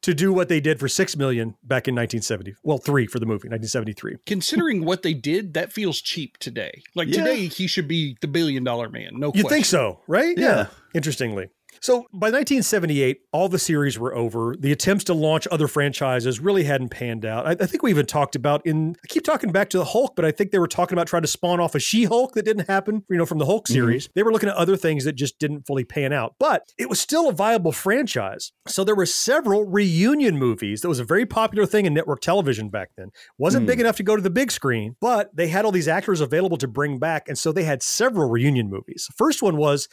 to 0.00 0.14
do 0.14 0.32
what 0.32 0.48
they 0.48 0.60
did 0.60 0.80
for 0.80 0.88
6 0.88 1.16
million 1.16 1.50
back 1.62 1.86
in 1.86 1.94
1970. 1.94 2.54
Well, 2.64 2.78
three 2.78 3.06
for 3.06 3.18
the 3.20 3.26
movie, 3.26 3.48
1973. 3.48 4.16
Considering 4.26 4.84
what 4.84 5.02
they 5.02 5.14
did, 5.14 5.54
that 5.54 5.72
feels 5.72 6.00
cheap 6.00 6.38
today. 6.38 6.82
Like 6.96 7.08
Yeah. 7.08 7.24
today, 7.24 7.46
he 7.46 7.66
should 7.68 7.86
be 7.88 8.16
the 8.20 8.28
billion 8.28 8.64
dollar 8.64 8.88
man. 8.88 9.10
No 9.14 9.28
You 9.28 9.42
question. 9.42 9.48
think 9.48 9.64
so, 9.66 10.00
right? 10.06 10.31
Yeah. 10.36 10.66
Interestingly. 10.94 11.48
So 11.80 12.00
by 12.12 12.26
1978, 12.28 13.22
all 13.32 13.48
the 13.48 13.58
series 13.58 13.98
were 13.98 14.14
over. 14.14 14.54
The 14.56 14.70
attempts 14.70 15.04
to 15.04 15.14
launch 15.14 15.48
other 15.50 15.66
franchises 15.66 16.38
really 16.38 16.62
hadn't 16.64 16.90
panned 16.90 17.24
out. 17.24 17.46
I, 17.46 17.52
I 17.52 17.66
think 17.66 17.82
we 17.82 17.90
even 17.90 18.04
talked 18.06 18.36
about 18.36 18.64
in. 18.66 18.94
I 19.02 19.06
keep 19.08 19.24
talking 19.24 19.50
back 19.50 19.70
to 19.70 19.78
the 19.78 19.84
Hulk, 19.86 20.14
but 20.14 20.24
I 20.24 20.30
think 20.30 20.50
they 20.52 20.58
were 20.60 20.68
talking 20.68 20.96
about 20.96 21.06
trying 21.08 21.22
to 21.22 21.28
spawn 21.28 21.58
off 21.60 21.74
a 21.74 21.80
She-Hulk 21.80 22.34
that 22.34 22.44
didn't 22.44 22.68
happen. 22.68 23.02
You 23.08 23.16
know, 23.16 23.26
from 23.26 23.38
the 23.38 23.46
Hulk 23.46 23.66
series, 23.66 24.10
they 24.14 24.22
were 24.22 24.30
looking 24.32 24.50
at 24.50 24.54
other 24.54 24.76
things 24.76 25.04
that 25.04 25.14
just 25.14 25.38
didn't 25.38 25.66
fully 25.66 25.82
pan 25.82 26.12
out. 26.12 26.34
But 26.38 26.62
it 26.78 26.88
was 26.90 27.00
still 27.00 27.30
a 27.30 27.32
viable 27.32 27.72
franchise. 27.72 28.52
So 28.68 28.84
there 28.84 28.94
were 28.94 29.06
several 29.06 29.64
reunion 29.64 30.38
movies. 30.38 30.82
That 30.82 30.88
was 30.88 31.00
a 31.00 31.04
very 31.04 31.24
popular 31.26 31.66
thing 31.66 31.86
in 31.86 31.94
network 31.94 32.20
television 32.20 32.68
back 32.68 32.90
then. 32.96 33.08
wasn't 33.38 33.62
Hmm. 33.62 33.68
big 33.68 33.80
enough 33.80 33.96
to 33.96 34.02
go 34.02 34.14
to 34.14 34.22
the 34.22 34.30
big 34.30 34.52
screen, 34.52 34.94
but 35.00 35.34
they 35.34 35.48
had 35.48 35.64
all 35.64 35.72
these 35.72 35.88
actors 35.88 36.20
available 36.20 36.58
to 36.58 36.68
bring 36.68 36.98
back, 36.98 37.28
and 37.28 37.38
so 37.38 37.50
they 37.50 37.64
had 37.64 37.82
several 37.82 38.28
reunion 38.28 38.68
movies. 38.68 39.06
The 39.08 39.14
first 39.16 39.42
one 39.42 39.56
was 39.56 39.88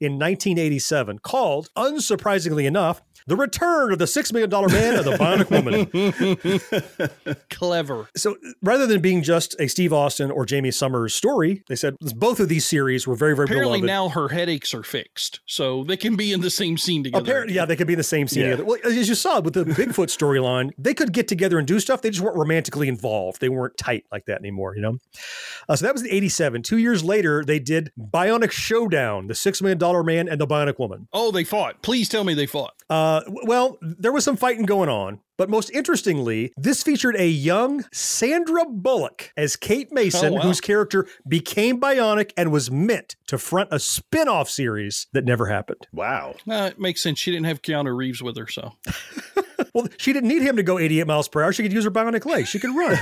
in 0.00 0.12
1987 0.12 1.18
called, 1.20 1.68
unsurprisingly 1.76 2.64
enough, 2.64 3.02
The 3.26 3.36
Return 3.36 3.92
of 3.92 3.98
the 3.98 4.06
Six 4.06 4.32
Million 4.32 4.50
Dollar 4.50 4.68
Man 4.68 4.96
and 4.96 5.04
the 5.04 5.12
Bionic 5.12 5.50
Woman. 5.50 7.36
Clever. 7.50 8.08
So 8.16 8.36
rather 8.62 8.86
than 8.86 9.00
being 9.00 9.22
just 9.22 9.54
a 9.60 9.68
Steve 9.68 9.92
Austin 9.92 10.30
or 10.30 10.46
Jaime 10.48 10.70
Sommers 10.70 11.14
story, 11.14 11.62
they 11.68 11.76
said 11.76 11.94
both 12.16 12.40
of 12.40 12.48
these 12.48 12.66
series 12.66 13.06
were 13.06 13.14
very, 13.14 13.34
very 13.36 13.44
Apparently 13.46 13.80
beloved. 13.80 13.86
now 13.86 14.08
her 14.20 14.28
headaches 14.28 14.74
are 14.74 14.82
fixed, 14.82 15.40
so 15.46 15.84
they 15.84 15.96
can 15.96 16.16
be 16.16 16.32
in 16.32 16.40
the 16.40 16.50
same 16.50 16.76
scene 16.76 17.04
together. 17.04 17.22
Apparently, 17.22 17.54
yeah, 17.54 17.64
they 17.64 17.76
could 17.76 17.86
be 17.86 17.92
in 17.92 17.98
the 17.98 18.02
same 18.02 18.26
scene 18.28 18.42
Yeah. 18.44 18.50
together. 18.50 18.64
Well, 18.64 18.78
as 18.84 19.08
you 19.08 19.14
saw 19.14 19.40
with 19.40 19.54
the 19.54 19.64
Bigfoot 19.64 20.08
storyline, 20.08 20.70
they 20.78 20.94
could 20.94 21.12
get 21.12 21.28
together 21.28 21.58
and 21.58 21.66
do 21.66 21.78
stuff. 21.80 22.02
They 22.02 22.10
just 22.10 22.22
weren't 22.22 22.36
romantically 22.36 22.88
involved. 22.88 23.40
They 23.40 23.48
weren't 23.48 23.76
tight 23.76 24.04
like 24.10 24.24
that 24.26 24.38
anymore, 24.40 24.74
you 24.76 24.82
know? 24.82 24.98
Uh, 25.68 25.76
so 25.76 25.86
that 25.86 25.92
was 25.94 26.02
in 26.02 26.10
87. 26.10 26.62
Two 26.62 26.78
years 26.78 27.04
later, 27.04 27.44
they 27.44 27.58
did 27.58 27.92
Bionic 27.98 28.50
Showdown, 28.50 29.26
the 29.28 29.34
Six 29.34 29.62
Million 29.62 29.78
Dollar 29.78 30.02
Man 30.02 30.28
and 30.28 30.40
the 30.40 30.46
Bionic 30.46 30.78
Woman. 30.78 31.08
Oh, 31.12 31.30
they 31.30 31.44
fought. 31.44 31.82
Please 31.82 32.08
tell 32.08 32.24
me 32.24 32.34
they 32.34 32.46
fought. 32.46 32.74
Uh, 32.90 33.22
well, 33.44 33.78
there 33.80 34.12
was 34.12 34.24
some 34.24 34.36
fighting 34.36 34.64
going 34.66 34.88
on, 34.88 35.20
but 35.38 35.48
most 35.50 35.70
interestingly, 35.70 36.52
this 36.56 36.82
featured 36.82 37.16
a 37.16 37.26
young 37.28 37.84
Sandra 37.92 38.64
Bullock 38.66 39.32
as 39.36 39.56
Kate 39.56 39.90
Mason, 39.92 40.32
Oh, 40.34 40.36
wow. 40.36 40.40
whose 40.42 40.60
character 40.60 41.06
became 41.26 41.80
bionic 41.80 42.32
and 42.36 42.52
was 42.52 42.70
meant 42.70 43.16
to 43.28 43.38
front 43.38 43.68
a 43.72 43.78
spin 43.78 44.28
off 44.28 44.48
series 44.50 45.06
that 45.12 45.24
never 45.24 45.46
happened. 45.46 45.86
Wow. 45.92 46.34
Uh, 46.48 46.70
it 46.72 46.78
makes 46.80 47.02
sense. 47.02 47.18
She 47.18 47.30
didn't 47.30 47.46
have 47.46 47.62
Keanu 47.62 47.96
Reeves 47.96 48.22
with 48.22 48.36
her, 48.36 48.46
so. 48.48 48.72
Well, 49.74 49.88
she 49.96 50.12
didn't 50.12 50.28
need 50.28 50.42
him 50.42 50.56
to 50.56 50.62
go 50.62 50.78
88 50.78 51.06
miles 51.06 51.28
per 51.28 51.42
hour. 51.42 51.52
She 51.52 51.62
could 51.62 51.72
use 51.72 51.84
her 51.84 51.90
bionic 51.90 52.26
legs. 52.26 52.48
She 52.48 52.58
could 52.58 52.76
run. 52.76 52.98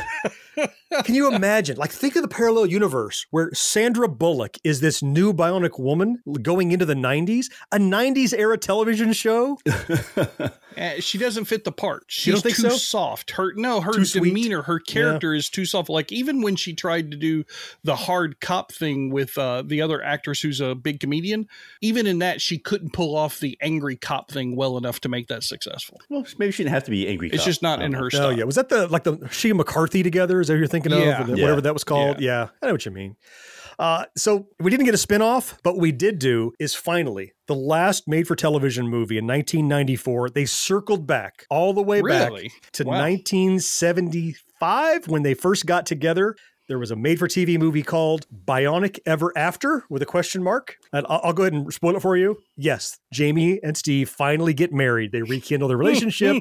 Can 1.05 1.15
you 1.15 1.35
imagine? 1.35 1.77
Like, 1.77 1.91
think 1.91 2.15
of 2.17 2.23
the 2.23 2.29
parallel 2.29 2.67
universe 2.67 3.27
where 3.31 3.53
Sandra 3.55 4.09
Bullock 4.09 4.57
is 4.63 4.81
this 4.81 5.03
new 5.03 5.33
bionic 5.33 5.81
woman 5.81 6.23
going 6.43 6.71
into 6.71 6.87
the 6.87 6.95
90s, 6.95 7.47
a 7.73 7.79
90s 7.79 8.33
era 8.37 8.57
television 8.57 9.13
show. 9.13 9.59
Uh, 10.77 11.01
she 11.01 11.19
doesn't 11.19 11.47
fit 11.47 11.65
the 11.65 11.73
part. 11.73 12.05
She's 12.07 12.27
You 12.29 12.33
don't 12.35 12.43
think 12.43 12.57
too 12.57 12.63
so? 12.71 12.77
soft. 12.77 13.33
Her 13.33 13.53
no, 13.55 13.81
her 13.81 13.93
Too 13.93 14.05
sweet? 14.05 14.29
demeanor, 14.29 14.63
her 14.63 14.79
character 14.79 15.35
is 15.35 15.49
too 15.51 15.65
soft. 15.65 15.89
Like 15.89 16.13
even 16.13 16.43
when 16.43 16.57
she 16.57 16.75
tried 16.75 17.11
to 17.11 17.17
do 17.17 17.45
the 17.85 17.97
hard 17.97 18.41
cop 18.41 18.71
thing 18.73 19.11
with 19.11 19.37
uh, 19.37 19.63
the 19.67 19.83
other 19.83 20.03
actress 20.03 20.41
who's 20.41 20.61
a 20.61 20.75
big 20.75 21.01
comedian, 21.01 21.49
even 21.81 22.07
in 22.07 22.21
that 22.21 22.41
she 22.41 22.59
couldn't 22.59 22.93
pull 22.93 23.17
off 23.17 23.41
the 23.41 23.59
angry 23.61 23.97
cop 23.97 24.31
thing 24.31 24.55
well 24.55 24.79
enough 24.79 25.01
to 25.01 25.09
make 25.09 25.29
that 25.29 25.43
successful. 25.43 26.01
Well, 26.09 26.25
maybe 26.39 26.53
she 26.53 26.63
didn't 26.63 26.75
have 26.75 26.85
to 26.85 26.91
be 26.91 27.09
angry. 27.09 27.29
It's 27.29 27.39
cop. 27.39 27.47
just 27.47 27.63
not 27.63 27.83
in 27.83 27.93
her 27.93 28.07
Oh 28.07 28.09
style. 28.11 28.33
yeah, 28.39 28.45
was 28.45 28.55
that 28.57 28.69
the 28.69 28.87
like 28.89 29.05
the 29.05 29.29
she 29.31 29.51
and 29.51 29.57
McCarthy 29.59 30.03
together? 30.03 30.41
Is 30.41 30.47
that 30.49 30.55
what 30.55 30.59
you're 30.59 30.67
thinking 30.69 30.93
Yeah. 30.93 31.21
of? 31.23 31.27
The- 31.27 31.37
Yeah. 31.37 31.43
Whatever 31.45 31.61
that 31.63 31.73
was 31.75 31.85
called. 31.85 32.21
Yeah. 32.21 32.49
I 32.63 32.67
know 32.67 32.73
what 32.73 32.85
you 32.87 32.93
mean. 32.93 33.17
Uh, 33.81 34.05
so 34.15 34.47
we 34.61 34.71
didn't 34.71 34.85
get 34.85 34.95
a 34.95 34.99
spinoff, 34.99 35.57
but 35.63 35.73
what 35.73 35.81
we 35.81 35.91
did 35.91 36.19
do 36.19 36.53
is 36.61 36.75
finally 36.75 37.33
the 37.47 37.55
last 37.55 38.07
made-for-television 38.07 38.87
movie 38.87 39.17
in 39.17 39.27
1994. 39.27 40.29
They 40.31 40.45
circled 40.45 41.07
back 41.07 41.47
all 41.49 41.73
the 41.73 41.83
way 41.83 42.03
Really? 42.03 42.49
back 42.49 42.73
to 42.73 42.85
Wow. 42.85 43.01
1975 43.01 45.09
when 45.09 45.23
they 45.23 45.35
first 45.35 45.67
got 45.67 45.87
together. 45.87 46.35
There 46.69 46.79
was 46.79 46.91
a 46.91 46.97
made-for-TV 46.97 47.59
movie 47.59 47.83
called 47.83 48.27
Bionic 48.47 48.99
Ever 49.07 49.33
After 49.37 49.85
with 49.91 50.03
a 50.03 50.07
question 50.07 50.43
mark. 50.43 50.77
And 50.93 51.05
I'll, 51.09 51.21
I'll 51.25 51.33
go 51.33 51.43
ahead 51.45 51.53
and 51.55 51.73
spoil 51.73 51.97
it 51.97 52.03
for 52.03 52.17
you. 52.17 52.37
Yes, 52.57 52.99
Jaime 53.17 53.59
and 53.63 53.77
Steve 53.77 54.09
finally 54.09 54.55
get 54.55 54.73
married. 54.73 55.11
They 55.11 55.23
rekindle 55.23 55.69
their 55.69 55.77
relationship. 55.79 56.37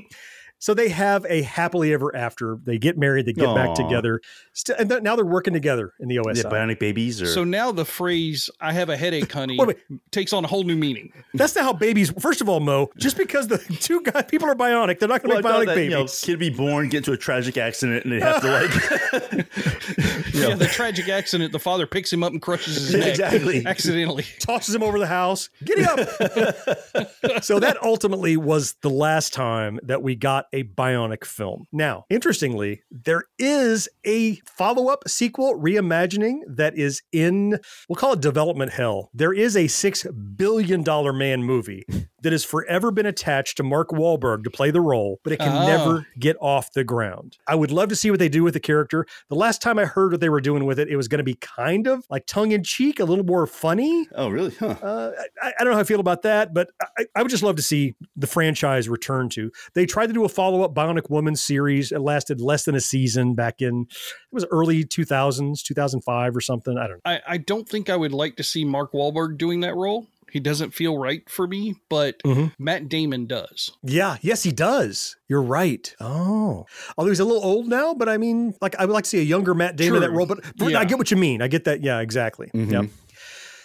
So 0.59 0.73
they 0.73 0.89
have 0.89 1.25
a 1.29 1.41
happily 1.41 1.93
ever 1.93 2.13
after. 2.15 2.57
They 2.63 2.77
get 2.77 2.97
married, 2.97 3.25
they 3.25 3.33
get 3.33 3.55
back 3.55 3.75
together, 3.75 4.19
St- 4.53 4.77
and 4.77 4.89
th- 4.89 5.01
now 5.01 5.15
they're 5.15 5.25
working 5.25 5.53
together 5.53 5.93
in 5.99 6.09
the 6.09 6.17
OSI. 6.17 6.35
Yeah, 6.43 6.49
bionic 6.49 6.79
babies 6.79 7.21
or 7.21 7.27
So 7.27 7.43
now 7.45 7.71
the 7.71 7.85
phrase 7.85 8.49
"I 8.59 8.73
have 8.73 8.89
a 8.89 8.97
headache, 8.97 9.31
honey" 9.31 9.57
Wait, 9.57 9.77
takes 10.11 10.33
on 10.33 10.43
a 10.43 10.47
whole 10.47 10.63
new 10.63 10.75
meaning. 10.75 11.13
That's 11.33 11.55
not 11.55 11.63
how 11.63 11.73
babies. 11.73 12.11
First 12.19 12.41
of 12.41 12.49
all, 12.49 12.59
Mo, 12.59 12.89
just 12.97 13.15
because 13.17 13.47
the 13.47 13.57
two 13.79 14.01
guys, 14.01 14.25
people 14.27 14.49
are 14.49 14.55
bionic, 14.55 14.99
they're 14.99 15.07
not 15.09 15.23
going 15.23 15.41
to 15.41 15.47
I 15.47 15.51
make 15.53 15.61
bionic 15.61 15.65
that, 15.67 15.75
babies. 15.75 15.91
you 15.91 15.97
know, 15.97 16.05
kid 16.05 16.39
be 16.39 16.49
born, 16.49 16.89
get 16.89 16.97
into 16.99 17.13
a 17.13 17.17
tragic 17.17 17.57
accident, 17.57 18.03
and 18.03 18.11
they 18.13 18.19
have 18.19 18.41
to 18.41 18.51
like 19.31 19.47
Yeah. 20.33 20.55
the 20.55 20.69
tragic 20.71 21.07
accident. 21.09 21.51
The 21.51 21.59
father 21.59 21.87
picks 21.87 22.11
him 22.11 22.23
up 22.23 22.31
and 22.33 22.41
crushes 22.41 22.75
his 22.75 22.93
neck 22.95 23.07
Exactly. 23.09 23.65
accidentally. 23.65 24.25
tosses 24.39 24.75
him 24.75 24.83
over 24.83 24.99
the 24.99 25.07
house. 25.07 25.49
Giddy 25.63 25.83
up. 25.85 27.43
so 27.43 27.59
that 27.59 27.77
ultimately 27.81 28.37
was 28.37 28.73
the 28.81 28.89
last 28.89 29.33
time 29.33 29.79
that 29.83 30.01
we 30.03 30.15
got 30.15 30.47
a 30.53 30.63
bionic 30.63 31.25
film. 31.25 31.65
Now, 31.71 32.05
interestingly, 32.09 32.83
there 32.91 33.23
is 33.37 33.89
a 34.05 34.35
follow-up 34.45 35.07
sequel 35.07 35.59
reimagining 35.59 36.39
that 36.47 36.77
is 36.77 37.01
in 37.11 37.59
we'll 37.87 37.95
call 37.95 38.13
it 38.13 38.21
development 38.21 38.73
hell. 38.73 39.09
There 39.13 39.33
is 39.33 39.55
a 39.55 39.67
6 39.67 40.07
billion 40.35 40.83
dollar 40.83 41.13
man 41.13 41.43
movie 41.43 41.85
that 42.23 42.31
has 42.31 42.43
forever 42.43 42.91
been 42.91 43.05
attached 43.05 43.57
to 43.57 43.63
Mark 43.63 43.89
Wahlberg 43.89 44.43
to 44.43 44.49
play 44.49 44.71
the 44.71 44.81
role, 44.81 45.19
but 45.23 45.33
it 45.33 45.39
can 45.39 45.49
Oh. 45.55 45.65
never 45.67 46.07
get 46.19 46.35
off 46.41 46.71
the 46.73 46.83
ground. 46.83 47.37
I 47.47 47.55
would 47.55 47.71
love 47.71 47.89
to 47.89 47.95
see 47.95 48.09
what 48.11 48.19
they 48.19 48.29
do 48.29 48.43
with 48.43 48.53
the 48.53 48.59
character. 48.59 49.05
The 49.29 49.35
last 49.35 49.61
time 49.61 49.79
I 49.79 49.85
heard 49.85 50.11
what 50.11 50.21
they 50.21 50.29
were 50.29 50.41
doing 50.41 50.65
with 50.65 50.79
it, 50.79 50.87
it 50.89 50.95
was 50.95 51.07
going 51.07 51.19
to 51.19 51.23
be 51.23 51.35
kind 51.35 51.87
of 51.87 52.05
like 52.09 52.25
tongue 52.25 52.51
in 52.51 52.63
cheek, 52.63 52.99
a 52.99 53.05
little 53.05 53.25
more 53.25 53.47
funny. 53.47 54.07
Oh, 54.15 54.29
really? 54.29 54.53
Huh. 54.59 54.75
Uh, 54.81 55.11
I, 55.41 55.47
I 55.59 55.63
don't 55.63 55.69
know 55.69 55.75
how 55.75 55.81
I 55.81 55.83
feel 55.85 55.99
about 55.99 56.21
that, 56.23 56.53
but 56.53 56.69
I, 56.97 57.05
I 57.15 57.21
would 57.21 57.31
just 57.31 57.43
love 57.43 57.55
to 57.57 57.61
see 57.61 57.95
the 58.15 58.27
franchise 58.27 58.89
return 58.89 59.29
to. 59.29 59.51
They 59.73 59.85
tried 59.85 60.07
to 60.07 60.13
do 60.13 60.25
a 60.25 60.29
follow 60.29 60.61
up 60.61 60.73
Bionic 60.73 61.09
Woman 61.09 61.35
series. 61.35 61.91
It 61.91 61.99
lasted 61.99 62.41
less 62.41 62.63
than 62.65 62.75
a 62.75 62.81
season 62.81 63.33
back 63.35 63.61
in 63.61 63.87
it 63.89 64.33
was 64.33 64.45
early 64.51 64.83
2000s, 64.83 65.61
2005 65.63 66.35
or 66.35 66.41
something. 66.41 66.77
I 66.77 66.87
don't 66.87 66.97
know. 66.97 67.01
I, 67.11 67.21
I 67.27 67.37
don't 67.37 67.67
think 67.67 67.89
I 67.89 67.95
would 67.95 68.11
like 68.13 68.35
to 68.37 68.43
see 68.43 68.63
Mark 68.65 68.93
Wahlberg 68.93 69.37
doing 69.37 69.61
that 69.61 69.75
role. 69.75 70.07
He 70.31 70.39
doesn't 70.39 70.71
feel 70.73 70.97
right 70.97 71.21
for 71.29 71.47
me, 71.47 71.75
but 71.89 72.15
Mhm. 72.25 72.53
Matt 72.59 72.89
Damon 72.89 73.25
does. 73.25 73.71
Yeah, 73.83 74.17
yes, 74.21 74.43
he 74.43 74.51
does. 74.51 75.15
You're 75.27 75.41
right. 75.41 75.93
Oh, 75.99 76.65
although 76.97 77.09
he's 77.11 77.19
a 77.19 77.25
little 77.25 77.43
old 77.43 77.67
now, 77.67 77.93
but 77.93 78.09
I 78.09 78.17
mean, 78.17 78.53
like 78.61 78.75
I 78.79 78.85
would 78.85 78.93
like 78.93 79.03
to 79.05 79.09
see 79.09 79.19
a 79.19 79.23
younger 79.23 79.53
Matt 79.53 79.75
Damon 79.75 79.95
in 79.97 80.01
that 80.01 80.11
role. 80.11 80.25
But, 80.25 80.39
but 80.57 80.71
Yeah. 80.71 80.79
I 80.79 80.85
get 80.85 80.97
what 80.97 81.11
you 81.11 81.17
mean. 81.17 81.41
I 81.41 81.47
get 81.47 81.65
that. 81.65 81.83
Yeah, 81.83 81.99
exactly. 81.99 82.49
Yeah. 82.53 82.83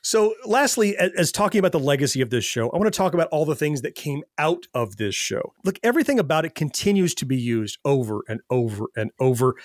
So, 0.05 0.35
lastly, 0.45 0.99
as 0.99 1.33
talking 1.33 1.59
about 1.59 1.73
the 1.73 1.81
legacy 1.81 2.21
of 2.21 2.29
this 2.29 2.45
show, 2.45 2.69
I 2.69 2.77
want 2.77 2.93
to 2.93 2.97
talk 2.97 3.15
about 3.15 3.27
all 3.29 3.47
the 3.47 3.57
things 3.57 3.81
that 3.81 3.95
came 3.95 4.23
out 4.37 4.67
of 4.75 4.99
this 4.99 5.15
show. 5.15 5.55
Look, 5.65 5.79
everything 5.83 6.19
about 6.19 6.45
it 6.45 6.55
continues 6.55 7.15
to 7.15 7.25
be 7.25 7.39
used 7.39 7.79
over 7.87 8.21
and 8.29 8.43
over 8.51 8.89
and 8.95 9.13
over. 9.19 9.57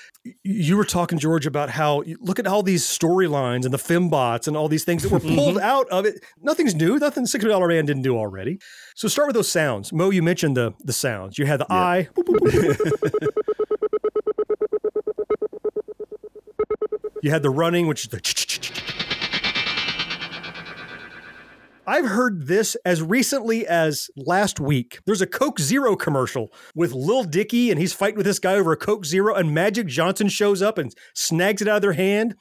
You 0.44 0.78
were 0.78 0.86
talking, 0.86 1.20
George, 1.20 1.46
about 1.46 1.72
how 1.72 2.04
look 2.22 2.40
at 2.40 2.48
all 2.48 2.64
these 2.64 2.86
storylines 2.86 3.66
and 3.66 3.74
the 3.74 3.78
fembots 3.78 4.48
and 4.48 4.56
all 4.56 4.70
these 4.70 4.86
things 4.86 5.04
that 5.04 5.12
were 5.12 5.20
mm-hmm. 5.20 5.36
pulled 5.36 5.58
out 5.60 5.90
of 5.90 6.06
it. 6.06 6.24
Nothing's 6.42 6.74
new. 6.74 6.98
Nothing 6.98 7.26
Six 7.26 7.44
Dollar 7.44 7.68
Man 7.68 7.86
didn't 7.86 8.04
do 8.04 8.16
already. 8.16 8.60
So, 8.96 9.10
start 9.10 9.28
with 9.28 9.36
those 9.36 9.52
sounds. 9.52 9.92
Mo, 9.92 10.10
you 10.10 10.24
mentioned 10.24 10.56
the 10.56 10.74
the 10.80 10.94
sounds. 10.94 11.38
You 11.38 11.48
had 11.48 11.60
the 11.60 11.68
eye. 11.70 12.08
You 17.22 17.32
had 17.32 17.44
the 17.44 17.50
running, 17.50 17.88
which 17.88 18.06
is 18.06 18.10
the. 18.10 18.69
I've 21.90 22.06
heard 22.06 22.46
this 22.46 22.76
as 22.86 23.02
recently 23.02 23.66
as 23.66 24.12
last 24.16 24.60
week. 24.60 25.00
There's 25.08 25.24
a 25.24 25.26
Coke 25.28 25.60
Zero 25.60 25.96
commercial 25.96 26.54
with 26.76 26.94
Lil 26.94 27.24
Dicky, 27.24 27.72
and 27.72 27.80
he's 27.80 27.94
fighting 27.94 28.18
with 28.18 28.28
this 28.28 28.38
guy 28.38 28.54
over 28.54 28.72
a 28.72 28.78
Coke 28.78 29.06
Zero, 29.06 29.34
and 29.34 29.56
Magic 29.56 29.88
Johnson 29.88 30.30
shows 30.30 30.62
up 30.62 30.78
and 30.78 30.94
snags 31.16 31.64
it 31.64 31.68
out 31.68 31.78
of 31.78 31.82
their 31.82 31.94
hand. 31.94 32.36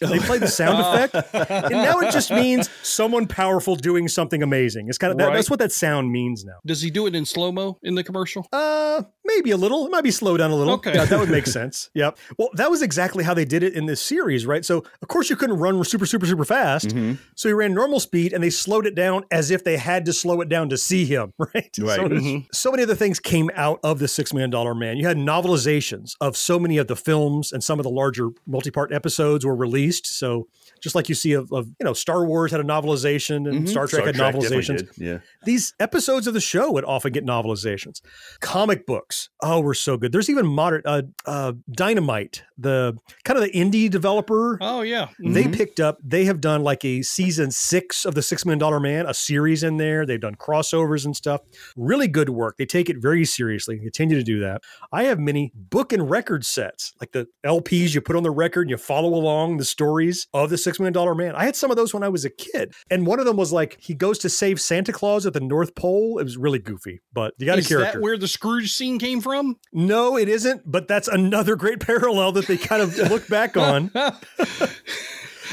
They 0.00 0.18
play 0.18 0.38
the 0.38 0.48
sound 0.48 0.80
effect, 0.80 1.34
and 1.34 1.70
now 1.74 2.00
it 2.00 2.10
just 2.10 2.30
means 2.30 2.68
someone 2.82 3.26
powerful 3.26 3.76
doing 3.76 4.08
something 4.08 4.42
amazing. 4.42 4.88
It's 4.88 4.98
kind 4.98 5.12
of 5.12 5.18
that, 5.18 5.26
Right. 5.28 5.34
that's 5.36 5.50
what 5.50 5.58
that 5.60 5.70
sound 5.70 6.10
means 6.10 6.42
now. 6.44 6.54
Does 6.66 6.80
he 6.80 6.90
do 6.90 7.06
it 7.06 7.14
in 7.14 7.24
slow 7.26 7.52
mo 7.52 7.78
in 7.82 7.94
the 7.94 8.02
commercial? 8.02 8.46
Uh, 8.50 9.02
maybe 9.24 9.50
a 9.50 9.56
little. 9.56 9.86
It 9.86 9.90
might 9.90 10.04
be 10.04 10.10
slowed 10.10 10.38
down 10.38 10.50
a 10.50 10.54
little. 10.56 10.74
Okay. 10.74 10.94
Yeah, 10.94 11.04
that 11.04 11.18
would 11.18 11.30
make 11.30 11.46
sense. 11.60 11.90
Yep. 11.94 12.18
Well, 12.38 12.48
that 12.54 12.70
was 12.70 12.82
exactly 12.82 13.24
how 13.24 13.34
they 13.34 13.44
did 13.44 13.62
it 13.62 13.74
in 13.74 13.86
this 13.86 14.00
series, 14.00 14.46
right? 14.46 14.64
So, 14.64 14.84
of 15.00 15.08
course, 15.08 15.30
you 15.30 15.36
couldn't 15.36 15.58
run 15.58 15.82
super, 15.84 16.06
super, 16.06 16.26
super 16.26 16.44
fast. 16.44 16.94
So 17.36 17.48
he 17.48 17.52
ran 17.52 17.74
normal 17.74 18.00
speed 18.00 18.32
and 18.32 18.42
they 18.42 18.50
slowed 18.50 18.86
it 18.86 18.94
down 18.94 19.24
as 19.30 19.50
if 19.50 19.64
they 19.64 19.76
had 19.76 20.04
to 20.06 20.12
slow 20.12 20.40
it 20.40 20.48
down 20.48 20.68
to 20.70 20.76
see 20.78 21.04
him, 21.04 21.32
right? 21.38 21.52
Right. 21.54 21.70
So, 21.78 22.08
Mhm. 22.08 22.46
so 22.52 22.70
many 22.70 22.82
other 22.82 22.94
things 22.94 23.20
came 23.20 23.50
out 23.54 23.80
of 23.82 23.98
the 23.98 24.08
Six 24.08 24.32
Million 24.32 24.50
Dollar 24.50 24.74
Man. 24.74 24.96
You 24.96 25.06
had 25.06 25.16
novelizations 25.16 26.16
of 26.20 26.36
so 26.36 26.58
many 26.58 26.78
of 26.78 26.86
the 26.88 26.96
films 26.96 27.52
and 27.52 27.62
some 27.62 27.78
of 27.78 27.84
the 27.84 27.90
larger 27.90 28.28
multi 28.46 28.70
part 28.70 28.92
episodes 28.92 29.44
were 29.44 29.54
released. 29.56 30.06
So, 30.06 30.48
just 30.82 30.94
like 30.94 31.08
you 31.08 31.14
see 31.14 31.32
of, 31.32 31.50
of 31.52 31.66
you 31.78 31.84
know, 31.84 31.92
Star 31.92 32.26
Wars 32.26 32.50
had 32.50 32.60
a 32.60 32.64
novelization 32.64 33.48
and 33.48 33.66
Mhm. 33.66 33.68
Star 33.68 33.86
Trek 33.86 34.04
had 34.06 34.16
definitely 34.16 34.48
novelizations 34.48 34.76
did, 34.78 34.88
Yeah. 34.96 35.18
these 35.44 35.74
episodes 35.80 36.26
of 36.26 36.34
the 36.34 36.40
show 36.40 36.70
would 36.72 36.84
often 36.84 37.12
get 37.12 37.24
novelizations. 37.24 38.00
Comic 38.40 38.86
books, 38.86 39.28
oh, 39.42 39.60
were 39.60 39.74
so 39.74 39.96
good. 39.96 40.12
There's 40.12 40.28
even 40.28 40.46
modern 40.46 40.82
uh, 40.84 41.02
uh, 41.26 41.52
Dynamite, 41.70 42.42
the 42.58 42.94
kind 43.24 43.38
of 43.38 43.44
the 43.44 43.50
indie 43.52 43.88
developer. 43.90 44.58
Oh 44.60 44.82
yeah, 44.82 45.08
They 45.20 45.44
Mhm. 45.44 45.54
picked 45.54 45.80
up. 45.80 45.98
They 46.04 46.24
have 46.24 46.40
done 46.40 46.62
like 46.62 46.84
a 46.84 47.02
season 47.02 47.50
six 47.50 48.04
of 48.04 48.14
the 48.14 48.22
Six 48.22 48.44
Million 48.44 48.58
Dollar 48.58 48.80
Man, 48.80 49.06
a 49.06 49.14
series 49.14 49.62
in 49.62 49.76
there. 49.76 50.04
They've 50.06 50.20
done 50.20 50.34
crossovers 50.36 51.04
and 51.04 51.14
stuff. 51.16 51.40
Really 51.76 52.08
good 52.08 52.28
work. 52.30 52.56
They 52.58 52.66
take 52.66 52.88
it 52.90 52.96
very 53.00 53.24
seriously. 53.24 53.78
Continue 53.78 54.16
to 54.16 54.22
do 54.24 54.40
that. 54.40 54.62
I 54.92 55.04
have 55.04 55.18
many 55.18 55.52
book 55.54 55.92
and 55.92 56.08
record 56.10 56.44
sets, 56.44 56.92
like 57.00 57.12
the 57.12 57.26
LPs 57.44 57.94
you 57.94 58.00
put 58.00 58.16
on 58.16 58.22
the 58.22 58.30
record 58.30 58.62
and 58.62 58.70
you 58.70 58.76
follow 58.76 59.14
along 59.14 59.58
the 59.58 59.64
stories 59.64 60.26
of 60.34 60.50
the 60.50 60.58
Six 60.58 60.71
Million 60.80 60.92
Dollar 60.92 61.14
Man. 61.14 61.34
I 61.34 61.44
had 61.44 61.56
some 61.56 61.70
of 61.70 61.76
those 61.76 61.92
when 61.94 62.02
I 62.02 62.08
was 62.08 62.24
a 62.24 62.30
kid, 62.30 62.72
and 62.90 63.06
one 63.06 63.18
of 63.18 63.24
them 63.26 63.36
was 63.36 63.52
like 63.52 63.76
he 63.80 63.94
goes 63.94 64.18
to 64.20 64.28
save 64.28 64.60
Santa 64.60 64.92
Claus 64.92 65.26
at 65.26 65.32
the 65.32 65.40
North 65.40 65.74
Pole. 65.74 66.18
It 66.18 66.24
was 66.24 66.36
really 66.36 66.58
goofy, 66.58 67.00
but 67.12 67.34
you 67.38 67.46
got 67.46 67.58
Is 67.58 67.66
a 67.66 67.68
character. 67.68 67.92
that 67.98 68.02
where 68.02 68.16
the 68.18 68.28
Scrooge 68.28 68.72
scene 68.72 68.98
came 68.98 69.20
from? 69.20 69.56
no, 69.72 70.16
it 70.16 70.28
isn't. 70.28 70.62
But 70.70 70.88
that's 70.88 71.08
another 71.08 71.56
great 71.56 71.80
parallel 71.86 72.32
that 72.32 72.46
they 72.46 72.56
kind 72.56 72.82
of 72.82 72.96
look 73.10 73.28
back 73.28 73.56
on. 73.56 73.90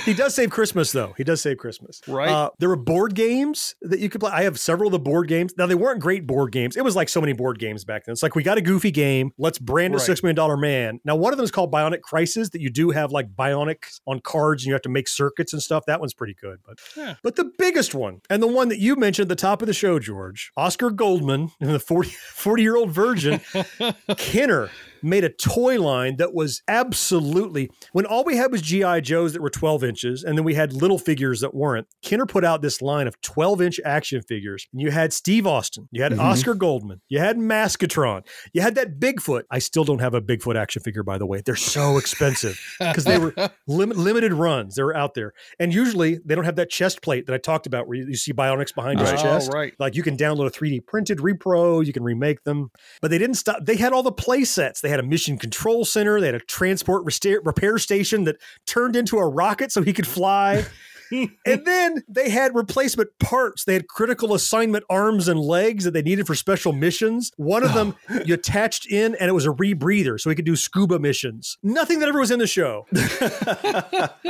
He 0.06 0.14
does 0.14 0.34
save 0.36 0.50
Christmas, 0.50 0.92
though. 0.92 1.14
He 1.18 1.24
does 1.24 1.42
save 1.42 1.58
Christmas. 1.58 2.02
Right. 2.08 2.30
Uh, 2.30 2.50
there 2.60 2.70
were 2.70 2.76
board 2.76 3.16
games 3.16 3.76
that 3.82 4.00
you 4.00 4.10
could 4.10 4.22
play. 4.22 4.32
I 4.32 4.44
have 4.44 4.60
several 4.60 4.88
of 4.88 4.92
the 4.94 5.00
board 5.00 5.28
games. 5.28 5.54
Now, 5.58 5.66
they 5.66 5.76
weren't 5.76 6.00
great 6.00 6.26
board 6.26 6.52
games. 6.52 6.76
It 6.78 6.84
was 6.84 6.96
like 6.96 7.10
so 7.10 7.20
many 7.22 7.34
board 7.34 7.60
games 7.60 7.84
back 7.86 8.06
then. 8.06 8.14
It's 8.14 8.24
like, 8.24 8.36
we 8.36 8.44
got 8.44 8.58
a 8.58 8.62
goofy 8.62 8.92
game. 8.92 9.32
Let's 9.38 9.60
brand 9.60 9.94
a 9.94 9.98
Right. 9.98 10.08
$6 10.10 10.24
million 10.24 10.60
man. 10.62 11.00
Now, 11.06 11.16
one 11.16 11.34
of 11.34 11.38
them 11.38 11.44
is 11.44 11.52
called 11.52 11.72
Bionic 11.72 12.02
Crisis, 12.02 12.50
that 12.52 12.62
you 12.62 12.70
do 12.70 12.92
have 12.92 13.12
like 13.12 13.34
Bionic 13.36 14.00
on 14.08 14.20
cards 14.22 14.64
and 14.64 14.68
you 14.68 14.74
have 14.74 14.82
to 14.84 14.90
make 14.90 15.08
circuits 15.08 15.54
and 15.54 15.62
stuff. 15.62 15.86
That 15.88 16.00
one's 16.00 16.14
pretty 16.14 16.36
good. 16.42 16.60
But, 16.66 16.80
Yeah. 16.96 17.16
but 17.24 17.36
the 17.36 17.52
biggest 17.58 17.94
one, 17.94 18.22
and 18.30 18.42
the 18.42 18.48
one 18.48 18.70
that 18.70 18.80
you 18.80 18.96
mentioned 18.96 19.26
at 19.26 19.30
the 19.30 19.42
top 19.42 19.62
of 19.62 19.68
the 19.68 19.74
show, 19.74 20.00
George, 20.00 20.52
Oscar 20.58 20.90
Goldman, 20.90 21.52
in 21.60 21.72
the 21.72 21.80
40, 21.80 22.10
40 22.34 22.62
year 22.64 22.76
old 22.78 22.92
virgin, 22.92 23.42
Kenner. 24.18 24.70
Made 25.04 25.24
a 25.24 25.30
toy 25.30 25.80
line 25.82 26.18
that 26.18 26.34
was 26.34 26.62
absolutely 26.68 27.70
when 27.94 28.06
all 28.06 28.24
we 28.24 28.36
had 28.38 28.52
was 28.52 28.62
GI 28.62 29.02
Joes 29.02 29.34
that 29.34 29.42
were 29.42 29.50
12 29.50 29.84
inches, 29.84 30.24
and 30.24 30.38
then 30.38 30.44
we 30.46 30.54
had 30.54 30.74
little 30.74 30.98
figures 31.00 31.40
that 31.42 31.54
weren't. 31.54 31.88
Kenner 32.04 32.26
put 32.26 32.44
out 32.44 32.62
this 32.62 32.82
line 32.82 33.08
of 33.08 33.20
12 33.22 33.62
inch 33.62 33.80
action 33.86 34.22
figures, 34.22 34.68
and 34.74 34.82
you 34.82 34.92
had 34.92 35.14
Steve 35.14 35.46
Austin, 35.48 35.88
you 35.92 36.04
had 36.04 36.12
Mhm. 36.14 36.20
Oscar 36.20 36.54
Goldman, 36.54 37.02
you 37.10 37.20
had 37.20 37.38
Maskatron, 37.38 38.26
you 38.54 38.62
had 38.62 38.76
that 38.76 39.00
Bigfoot. 39.00 39.44
I 39.52 39.60
still 39.60 39.84
don't 39.84 40.00
have 40.00 40.14
a 40.14 40.22
Bigfoot 40.22 40.56
action 40.56 40.82
figure, 40.82 41.04
by 41.04 41.18
the 41.18 41.26
way. 41.26 41.42
They're 41.46 41.56
so 41.56 41.98
expensive 41.98 42.60
because 42.80 43.04
they 43.06 43.18
were 43.18 43.34
lim- 43.68 43.90
limited 43.92 44.34
runs. 44.34 44.76
They 44.76 44.84
were 44.84 44.96
out 44.96 45.14
there, 45.14 45.34
and 45.60 45.74
usually 45.74 46.20
they 46.26 46.36
don't 46.36 46.46
have 46.46 46.56
that 46.58 46.70
chest 46.70 47.02
plate 47.02 47.26
that 47.28 47.34
I 47.34 47.38
talked 47.38 47.66
about, 47.68 47.88
where 47.88 47.98
you, 47.98 48.08
you 48.08 48.16
see 48.18 48.34
bionics 48.34 48.74
behind 48.74 49.00
his 49.00 49.12
Right. 49.12 49.20
chest. 49.20 49.50
Oh, 49.54 49.58
right. 49.58 49.74
Like 49.80 49.96
you 49.96 50.04
can 50.04 50.18
download 50.18 50.48
a 50.48 50.52
3D 50.52 50.82
printed 50.86 51.20
repro, 51.20 51.86
you 51.86 51.94
can 51.94 52.04
remake 52.04 52.44
them. 52.44 52.70
But 53.02 53.12
they 53.12 53.18
didn't 53.18 53.36
stop. 53.36 53.66
They 53.66 53.76
had 53.76 53.94
all 53.94 54.04
the 54.04 54.12
play 54.12 54.44
sets. 54.44 54.82
They 54.82 54.89
had 54.90 55.00
a 55.00 55.04
mission 55.04 55.38
control 55.38 55.86
center. 55.86 56.20
They 56.20 56.28
had 56.28 56.36
a 56.36 56.40
transport 56.40 57.04
repair 57.06 57.78
station 57.78 58.24
that 58.26 58.38
turned 58.66 58.96
into 58.96 59.18
a 59.18 59.28
rocket 59.28 59.72
so 59.72 59.82
he 59.82 59.94
could 59.94 60.08
fly. 60.08 60.66
And 61.12 61.66
then 61.66 62.04
they 62.08 62.30
had 62.30 62.56
replacement 62.56 63.10
parts. 63.20 63.66
They 63.66 63.74
had 63.74 63.88
critical 63.88 64.34
assignment 64.34 64.84
arms 64.90 65.28
and 65.28 65.40
legs 65.40 65.84
that 65.84 65.92
they 65.92 66.02
needed 66.02 66.28
for 66.28 66.36
special 66.36 66.72
missions. 66.74 67.32
One 67.38 67.64
of 67.64 67.74
them 67.74 67.96
you 68.26 68.34
attached 68.34 68.88
in, 68.88 69.16
and 69.16 69.30
it 69.30 69.34
was 69.34 69.46
a 69.46 69.50
rebreather, 69.50 70.20
so 70.20 70.30
he 70.30 70.36
could 70.36 70.46
do 70.46 70.56
scuba 70.56 71.00
missions. 71.00 71.58
Nothing 71.64 72.00
that 72.00 72.10
ever 72.10 72.20
was 72.20 72.32
in 72.32 72.40
the 72.40 72.48
show. 72.48 72.86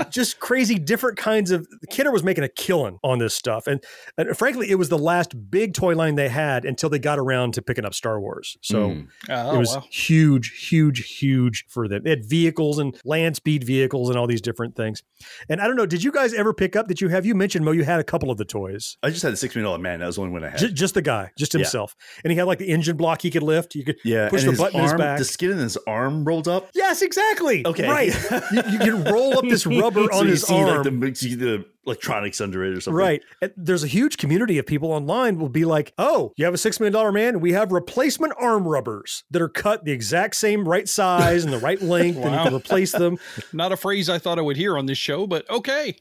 Just 0.09 0.39
crazy, 0.39 0.79
different 0.79 1.17
kinds 1.17 1.51
of. 1.51 1.67
Kenner 1.89 2.11
was 2.11 2.23
making 2.23 2.43
a 2.43 2.49
killing 2.49 2.99
on 3.03 3.19
this 3.19 3.35
stuff, 3.35 3.67
and, 3.67 3.83
and 4.17 4.37
frankly, 4.37 4.69
it 4.69 4.75
was 4.75 4.89
the 4.89 4.97
last 4.97 5.49
big 5.49 5.73
toy 5.73 5.95
line 5.95 6.15
they 6.15 6.29
had 6.29 6.65
until 6.65 6.89
they 6.89 6.99
got 6.99 7.19
around 7.19 7.53
to 7.53 7.61
picking 7.61 7.85
up 7.85 7.93
Star 7.93 8.19
Wars. 8.19 8.57
So 8.61 8.89
Mm. 8.89 9.07
Oh, 9.29 9.55
it 9.55 9.57
was 9.57 9.75
wow. 9.75 9.83
huge, 9.91 10.67
huge, 10.69 11.17
huge 11.19 11.65
for 11.67 11.87
them. 11.87 12.03
They 12.03 12.09
had 12.09 12.25
vehicles 12.25 12.79
and 12.79 12.99
land 13.05 13.35
speed 13.35 13.63
vehicles 13.63 14.09
and 14.09 14.17
all 14.17 14.27
these 14.27 14.41
different 14.41 14.75
things. 14.75 15.03
And 15.47 15.61
I 15.61 15.67
don't 15.67 15.75
know, 15.75 15.85
did 15.85 16.03
you 16.03 16.11
guys 16.11 16.33
ever 16.33 16.53
pick 16.53 16.68
up? 16.75 16.87
that 16.87 17.01
you 17.01 17.09
have 17.09 17.25
you 17.25 17.35
mentioned 17.35 17.65
Mo? 17.65 17.71
You 17.71 17.83
had 17.83 17.99
a 17.99 18.03
couple 18.03 18.31
of 18.31 18.37
the 18.37 18.45
toys. 18.45 18.97
I 19.03 19.09
just 19.09 19.21
had 19.23 19.33
the 19.33 19.37
six 19.37 19.55
million 19.55 19.65
dollar 19.69 19.79
man. 19.79 19.99
That 19.99 20.07
was 20.07 20.15
the 20.15 20.21
only 20.21 20.33
one 20.33 20.43
I 20.43 20.49
had. 20.49 20.59
Just, 20.59 20.73
just 20.73 20.93
the 20.93 21.01
guy, 21.01 21.31
just 21.37 21.53
Yeah. 21.53 21.59
himself, 21.59 21.95
and 22.23 22.31
he 22.31 22.37
had 22.37 22.45
like 22.47 22.57
the 22.59 22.69
engine 22.69 22.97
block 22.97 23.21
he 23.21 23.29
could 23.31 23.43
lift. 23.43 23.75
You 23.75 23.83
could 23.85 23.97
yeah, 24.03 24.29
push 24.29 24.43
the 24.43 24.53
button 24.53 24.77
in 24.77 24.83
his 24.83 24.91
arm, 24.91 24.99
back. 24.99 25.17
the 25.19 25.25
skin 25.25 25.51
in 25.51 25.57
his 25.57 25.77
arm 25.87 26.23
rolled 26.25 26.47
up. 26.47 26.69
Yes, 26.73 27.01
exactly. 27.01 27.65
Okay, 27.65 27.87
right. 27.87 28.07
you, 28.51 28.61
you 28.71 28.79
can 28.79 29.03
roll 29.05 29.37
up 29.37 29.43
this 29.43 29.65
rubber 29.67 30.07
So 30.11 30.19
on 30.19 30.27
his 30.27 30.43
see, 30.43 30.53
arm. 30.55 30.83
like 30.99 31.13
the, 31.15 31.35
the 31.35 31.65
electronics 31.89 32.39
under 32.39 32.63
it 32.63 32.77
or 32.77 32.81
something. 32.81 32.97
Right. 32.97 33.21
And 33.41 33.51
there's 33.57 33.83
a 33.83 33.87
huge 33.87 34.17
community 34.17 34.57
of 34.57 34.65
people 34.65 34.91
online 34.91 35.39
will 35.39 35.49
be 35.49 35.65
like, 35.65 35.93
oh, 35.97 36.33
you 36.37 36.45
have 36.45 36.53
a 36.53 36.57
$6 36.57 36.79
million 36.79 37.13
man? 37.13 37.39
We 37.39 37.53
have 37.53 37.71
replacement 37.71 38.33
arm 38.39 38.67
rubbers 38.67 39.23
that 39.31 39.41
are 39.41 39.49
cut 39.49 39.85
the 39.85 39.91
exact 39.91 40.35
same 40.35 40.67
right 40.67 40.87
size 40.87 41.43
and 41.43 41.51
the 41.51 41.59
right 41.59 41.81
length, 41.89 42.17
and 42.17 42.33
you 42.33 42.41
can 42.41 42.53
replace 42.53 42.91
them. 42.91 43.17
Not 43.53 43.71
a 43.71 43.77
phrase 43.77 44.09
I 44.09 44.19
thought 44.19 44.39
I 44.39 44.41
would 44.41 44.57
hear 44.57 44.77
on 44.77 44.85
this 44.85 44.97
show, 44.97 45.27
but 45.27 45.49
okay. 45.49 45.95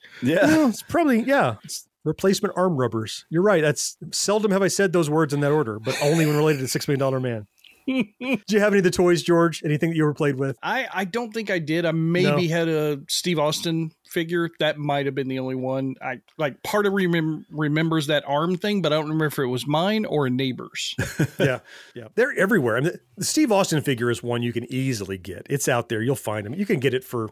Well, 0.47 0.69
it's 0.69 0.83
probably, 0.83 1.23
yeah. 1.23 1.57
It's 1.65 1.89
replacement 2.05 2.55
arm 2.57 2.77
rubbers. 2.77 3.25
You're 3.31 3.43
right. 3.43 3.63
That's 3.63 3.97
seldom 4.11 4.51
have 4.51 4.63
I 4.63 4.69
said 4.69 4.93
those 4.93 5.11
words 5.11 5.33
in 5.35 5.41
that 5.41 5.53
order, 5.53 5.79
but 5.79 5.97
only 6.03 6.27
when 6.27 6.37
related 6.37 6.69
to 6.69 6.79
$6 6.79 6.89
million 6.89 7.23
man. 7.23 7.47
Did 8.21 8.43
you 8.51 8.61
have 8.61 8.73
any 8.73 8.79
of 8.79 8.85
the 8.85 8.91
toys, 8.91 9.23
George? 9.23 9.63
Anything 9.65 9.91
that 9.91 9.97
you 9.97 10.05
ever 10.05 10.15
played 10.15 10.37
with? 10.37 10.59
I, 10.63 10.87
I 10.93 11.05
don't 11.05 11.33
think 11.33 11.51
I 11.51 11.59
did. 11.59 11.87
I 11.87 11.93
maybe 11.93 12.49
No. 12.49 12.55
had 12.55 12.69
a 12.69 13.01
Steve 13.09 13.39
Austin 13.39 13.91
figure. 14.11 14.51
That 14.59 14.79
might 14.79 15.07
have 15.07 15.15
been 15.15 15.29
the 15.29 15.39
only 15.39 15.55
one. 15.55 15.95
I 16.03 16.21
like 16.37 16.63
part 16.63 16.87
of 16.87 16.93
remem- 16.93 17.45
remembers 17.51 18.09
that 18.09 18.25
arm 18.27 18.57
thing, 18.57 18.83
but 18.83 18.93
I 18.93 18.97
don't 18.97 19.05
remember 19.07 19.27
if 19.27 19.39
it 19.39 19.47
was 19.47 19.67
mine 19.67 20.05
or 20.05 20.27
a 20.27 20.31
neighbor's. 20.31 20.95
yeah, 21.39 21.61
yeah, 21.95 22.09
they're 22.15 22.37
everywhere. 22.39 22.77
I 22.77 22.81
mean, 22.81 22.93
the 23.17 23.25
Steve 23.25 23.51
Austin 23.53 23.81
figure 23.83 24.11
is 24.11 24.23
one 24.23 24.43
you 24.43 24.53
can 24.53 24.71
easily 24.73 25.19
get. 25.19 25.47
It's 25.49 25.69
out 25.69 25.89
there. 25.89 26.03
You'll 26.03 26.15
find 26.17 26.45
them. 26.45 26.55
You 26.55 26.67
can 26.67 26.81
get 26.81 26.93
it 26.95 27.05
for 27.05 27.31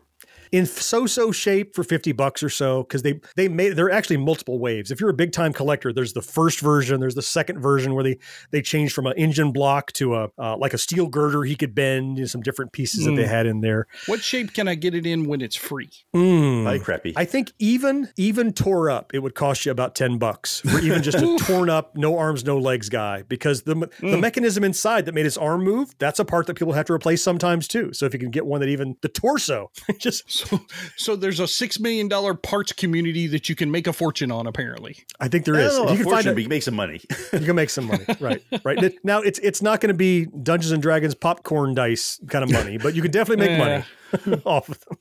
in 0.52 0.66
so-so 0.66 1.32
shape 1.32 1.74
for 1.74 1.82
50 1.84 2.12
bucks 2.12 2.42
or 2.42 2.48
so 2.48 2.82
because 2.82 3.02
they 3.02 3.20
they 3.36 3.48
made 3.48 3.70
there 3.76 3.86
are 3.86 3.90
actually 3.90 4.16
multiple 4.16 4.58
waves 4.58 4.90
if 4.90 5.00
you're 5.00 5.10
a 5.10 5.14
big 5.14 5.32
time 5.32 5.52
collector 5.52 5.92
there's 5.92 6.12
the 6.12 6.22
first 6.22 6.60
version 6.60 7.00
there's 7.00 7.14
the 7.14 7.22
second 7.22 7.60
version 7.60 7.94
where 7.94 8.04
they 8.04 8.18
they 8.50 8.62
changed 8.62 8.94
from 8.94 9.06
an 9.06 9.14
engine 9.16 9.52
block 9.52 9.92
to 9.92 10.14
a 10.14 10.28
uh, 10.38 10.56
like 10.56 10.72
a 10.74 10.78
steel 10.78 11.06
girder 11.08 11.42
he 11.44 11.56
could 11.56 11.74
bend 11.74 12.16
you 12.18 12.22
know, 12.22 12.26
some 12.26 12.40
different 12.40 12.72
pieces 12.72 13.04
that 13.04 13.12
they 13.16 13.24
Mm. 13.24 13.28
had 13.28 13.46
in 13.46 13.60
there 13.60 13.86
what 14.06 14.22
shape 14.22 14.52
can 14.52 14.68
I 14.68 14.74
get 14.74 14.94
it 14.94 15.04
in 15.06 15.24
when 15.26 15.40
it's 15.40 15.56
free? 15.56 15.90
Mm. 16.14 16.62
Probably 16.62 16.78
crappy. 16.80 17.12
I 17.16 17.24
think 17.24 17.52
even 17.58 18.08
even 18.16 18.52
tore 18.52 18.90
up, 18.90 19.12
it 19.14 19.20
would 19.20 19.34
cost 19.34 19.64
you 19.66 19.72
about 19.72 19.94
ten 19.94 20.18
bucks 20.18 20.60
for 20.60 20.78
even 20.80 21.02
just 21.02 21.18
a 21.18 21.36
torn 21.46 21.68
up, 21.70 21.96
no 21.96 22.16
arms, 22.18 22.44
no 22.44 22.58
legs 22.58 22.88
guy. 22.88 23.22
Because 23.22 23.62
the 23.62 23.74
the 23.74 23.86
Mm. 24.16 24.20
mechanism 24.20 24.64
inside 24.64 25.04
that 25.06 25.14
made 25.14 25.24
his 25.24 25.36
arm 25.38 25.62
move, 25.64 25.94
that's 25.98 26.18
a 26.18 26.24
part 26.24 26.46
that 26.46 26.54
people 26.54 26.72
have 26.74 26.86
to 26.86 26.92
replace 26.92 27.22
sometimes 27.22 27.66
too. 27.68 27.92
So 27.92 28.06
if 28.06 28.12
you 28.12 28.20
can 28.20 28.30
get 28.30 28.46
one 28.46 28.60
that 28.60 28.68
even 28.68 28.96
the 29.02 29.08
torso, 29.08 29.70
just 29.98 30.30
So, 30.36 30.60
so 30.96 31.16
there's 31.16 31.40
a 31.40 31.48
six 31.48 31.80
million 31.80 32.08
dollar 32.08 32.34
parts 32.34 32.72
community 32.72 33.26
that 33.28 33.48
you 33.48 33.54
can 33.54 33.70
make 33.70 33.86
a 33.86 33.92
fortune 33.92 34.30
on. 34.30 34.46
Apparently, 34.46 34.98
I 35.20 35.28
think 35.28 35.44
there 35.44 35.56
I 35.56 35.60
is. 35.60 35.74
Oh, 35.74 35.84
know, 35.84 35.92
If 35.92 35.98
you 35.98 36.04
can 36.04 36.12
find 36.12 36.26
unfortunately, 36.26 36.30
it, 36.30 36.34
but 36.34 36.40
you 36.40 36.44
can 36.44 36.50
make 36.50 36.62
some 36.62 36.74
money. 36.74 37.00
you 37.32 37.46
can 37.46 37.56
make 37.56 37.70
some 37.70 37.86
money, 37.86 38.04
right? 38.20 38.42
Right 38.64 38.94
now, 39.04 39.20
it's 39.20 39.38
it's 39.40 39.62
not 39.62 39.80
going 39.80 39.88
to 39.88 39.94
be 39.94 40.26
Dungeons 40.26 40.72
and 40.72 40.82
Dragons 40.82 41.14
popcorn 41.14 41.74
dice 41.74 42.20
kind 42.28 42.44
of 42.44 42.50
money, 42.50 42.78
but 42.78 42.94
you 42.94 43.02
can 43.02 43.10
definitely 43.10 43.46
make 43.48 43.58
eh. 43.60 43.82
money 44.26 44.42
off 44.44 44.68
of 44.68 44.80
them. 44.84 44.98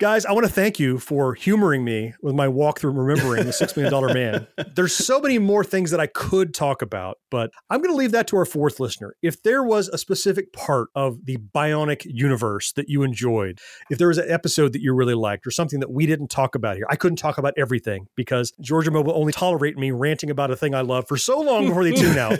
Guys, 0.00 0.24
I 0.24 0.32
want 0.32 0.46
to 0.46 0.50
thank 0.52 0.80
you 0.80 0.98
for 0.98 1.34
humoring 1.34 1.84
me 1.84 2.14
with 2.22 2.34
my 2.34 2.46
walkthrough 2.46 2.96
remembering 2.96 3.44
the 3.44 3.52
Six 3.52 3.76
Million 3.76 3.92
Dollar 3.92 4.14
Man. 4.14 4.46
There's 4.74 4.94
so 4.94 5.20
many 5.20 5.38
more 5.38 5.62
things 5.62 5.90
that 5.90 6.00
I 6.00 6.06
could 6.06 6.54
talk 6.54 6.80
about, 6.80 7.18
but 7.30 7.50
I'm 7.68 7.82
going 7.82 7.92
to 7.92 7.98
leave 7.98 8.12
that 8.12 8.26
to 8.28 8.38
our 8.38 8.46
fourth 8.46 8.80
listener. 8.80 9.14
If 9.20 9.42
there 9.42 9.62
was 9.62 9.88
a 9.88 9.98
specific 9.98 10.54
part 10.54 10.88
of 10.94 11.26
the 11.26 11.36
Bionic 11.36 12.06
universe 12.06 12.72
that 12.76 12.88
you 12.88 13.02
enjoyed, 13.02 13.58
if 13.90 13.98
there 13.98 14.08
was 14.08 14.16
an 14.16 14.24
episode 14.30 14.72
that 14.72 14.80
you 14.80 14.94
really 14.94 15.12
liked, 15.12 15.46
or 15.46 15.50
something 15.50 15.80
that 15.80 15.90
we 15.90 16.06
didn't 16.06 16.28
talk 16.28 16.54
about 16.54 16.76
here, 16.76 16.86
I 16.88 16.96
couldn't 16.96 17.18
talk 17.18 17.36
about 17.36 17.52
everything 17.58 18.06
because 18.16 18.54
Georgia 18.58 18.90
Mobile 18.90 19.12
only 19.14 19.34
tolerate 19.34 19.76
me 19.76 19.90
ranting 19.90 20.30
about 20.30 20.50
a 20.50 20.56
thing 20.56 20.74
I 20.74 20.80
love 20.80 21.08
for 21.08 21.18
so 21.18 21.38
long 21.42 21.66
before 21.66 21.84
they 21.84 21.92
tune 21.92 22.16
out. 22.18 22.38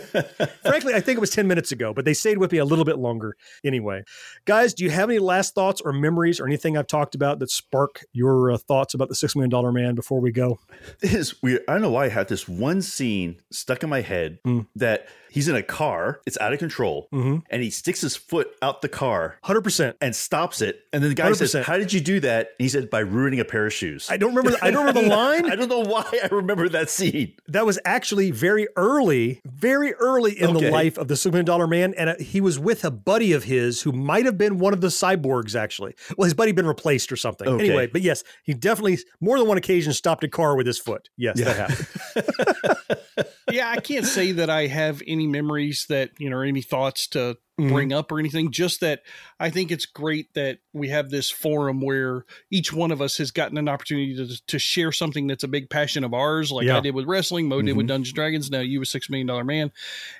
Frankly, 0.63 0.95
I 0.95 0.99
think 0.99 1.17
it 1.17 1.21
was 1.21 1.29
10 1.29 1.47
minutes 1.47 1.71
ago, 1.71 1.93
but 1.93 2.05
they 2.05 2.15
stayed 2.15 2.39
with 2.39 2.51
me 2.51 2.57
a 2.57 2.65
little 2.65 2.85
bit 2.85 2.97
longer 2.97 3.37
anyway. 3.63 4.01
Guys, 4.45 4.73
do 4.73 4.83
you 4.83 4.89
have 4.89 5.11
any 5.11 5.19
last 5.19 5.53
thoughts 5.53 5.79
or 5.79 5.93
memories 5.93 6.39
or 6.39 6.47
anything 6.47 6.75
I've 6.75 6.87
talked 6.87 7.13
about 7.13 7.37
that 7.37 7.50
spark 7.51 8.05
your 8.13 8.51
uh, 8.51 8.57
thoughts 8.57 8.93
about 8.93 9.09
the 9.09 9.15
$6 9.15 9.35
million 9.35 9.73
man 9.73 9.95
before 9.95 10.19
we 10.19 10.31
go? 10.31 10.59
It 11.01 11.13
is 11.13 11.41
weird. 11.41 11.61
I 11.67 11.73
don't 11.73 11.81
know 11.81 11.91
why 11.91 12.05
I 12.05 12.09
have 12.09 12.27
this 12.27 12.47
one 12.47 12.81
scene 12.81 13.37
stuck 13.51 13.83
in 13.83 13.89
my 13.89 14.01
head 14.01 14.39
Mm. 14.45 14.65
that 14.75 15.07
he's 15.29 15.47
in 15.47 15.55
a 15.55 15.63
car, 15.63 16.19
it's 16.25 16.37
out 16.39 16.51
of 16.53 16.59
control, 16.59 17.07
Mhm. 17.13 17.43
and 17.49 17.61
he 17.63 17.69
sticks 17.69 18.01
his 18.01 18.15
foot 18.17 18.49
out 18.61 18.81
the 18.81 18.89
car 18.89 19.37
100%. 19.43 19.95
and 20.01 20.15
stops 20.15 20.61
it. 20.61 20.81
And 20.91 21.01
then 21.03 21.09
the 21.09 21.15
guy 21.15 21.31
says, 21.33 21.53
100%. 21.53 21.63
How 21.65 21.77
did 21.77 21.93
you 21.93 22.01
do 22.01 22.19
that? 22.21 22.47
And 22.59 22.65
he 22.65 22.69
said, 22.69 22.89
By 22.89 22.99
ruining 22.99 23.39
a 23.39 23.45
pair 23.45 23.65
of 23.65 23.73
shoes. 23.73 24.07
I 24.09 24.17
don't 24.17 24.35
remember. 24.35 24.57
I 24.61 24.71
don't 24.71 24.85
remember 24.85 25.01
the 25.09 25.15
line. 25.15 25.49
I 25.51 25.55
don't 25.55 25.69
know 25.69 25.79
why 25.79 26.03
I 26.23 26.27
remember 26.31 26.67
that 26.69 26.89
scene. 26.89 27.33
That 27.47 27.65
was 27.65 27.79
actually 27.85 28.31
very 28.31 28.67
early, 28.75 29.41
very 29.45 29.93
early 29.95 30.39
in 30.39 30.53
the 30.53 30.69
life 30.71 30.97
of 30.97 31.07
the 31.07 31.15
$6 31.15 31.31
million 31.31 31.69
man. 31.69 31.93
And 31.95 32.09
uh, 32.09 32.15
he 32.19 32.41
was 32.41 32.59
with 32.59 32.83
a 32.83 32.91
buddy 32.91 33.31
of 33.33 33.45
his 33.45 33.81
who 33.83 33.91
might 33.91 34.25
have 34.25 34.37
been 34.37 34.57
one 34.59 34.73
of 34.73 34.81
the 34.81 34.87
cyborgs, 34.87 35.55
actually. 35.55 35.95
Well, 36.17 36.25
his 36.25 36.33
buddy 36.33 36.49
had 36.49 36.55
been 36.57 36.67
replaced 36.67 37.11
or 37.11 37.15
something. 37.15 37.40
Okay. 37.47 37.65
Anyway, 37.67 37.87
but 37.87 38.01
yes, 38.01 38.23
he 38.43 38.53
definitely, 38.53 38.99
more 39.19 39.37
than 39.37 39.47
one 39.47 39.57
occasion, 39.57 39.93
stopped 39.93 40.23
a 40.23 40.27
car 40.27 40.55
with 40.55 40.67
his 40.67 40.77
foot. 40.79 41.09
Yes, 41.17 41.39
that 41.41 41.55
happened. 41.57 43.27
yeah, 43.51 43.69
I 43.69 43.79
can't 43.79 44.05
say 44.05 44.31
that 44.33 44.49
I 44.49 44.67
have 44.67 45.01
any 45.07 45.27
memories 45.27 45.85
that 45.89 46.11
you 46.19 46.29
know, 46.29 46.37
or 46.37 46.43
any 46.43 46.61
thoughts 46.61 47.07
to 47.09 47.37
Mhm. 47.59 47.69
bring 47.69 47.93
up 47.93 48.11
or 48.11 48.17
anything. 48.19 48.49
Just 48.51 48.79
that 48.79 49.03
I 49.39 49.49
think 49.51 49.71
it's 49.71 49.85
great 49.85 50.33
that 50.33 50.59
we 50.73 50.87
have 50.89 51.09
this 51.11 51.29
forum 51.29 51.81
where 51.81 52.25
each 52.49 52.73
one 52.73 52.91
of 52.91 53.01
us 53.01 53.17
has 53.17 53.29
gotten 53.29 53.57
an 53.57 53.67
opportunity 53.69 54.15
to, 54.15 54.41
to 54.47 54.57
share 54.57 54.91
something 54.91 55.27
that's 55.27 55.43
a 55.43 55.47
big 55.49 55.69
passion 55.69 56.03
of 56.03 56.13
ours, 56.13 56.51
like 56.51 56.65
Yeah. 56.65 56.77
I 56.77 56.79
did 56.79 56.95
with 56.95 57.05
wrestling, 57.05 57.47
Mo 57.47 57.61
did 57.61 57.75
with 57.75 57.85
Mhm. 57.85 57.89
Dungeons 57.89 58.13
Dragons, 58.13 58.49
now 58.49 58.61
you 58.61 58.79
with 58.79 58.87
Six 58.87 59.09
Million 59.09 59.27
Dollar 59.27 59.43
Man, 59.43 59.71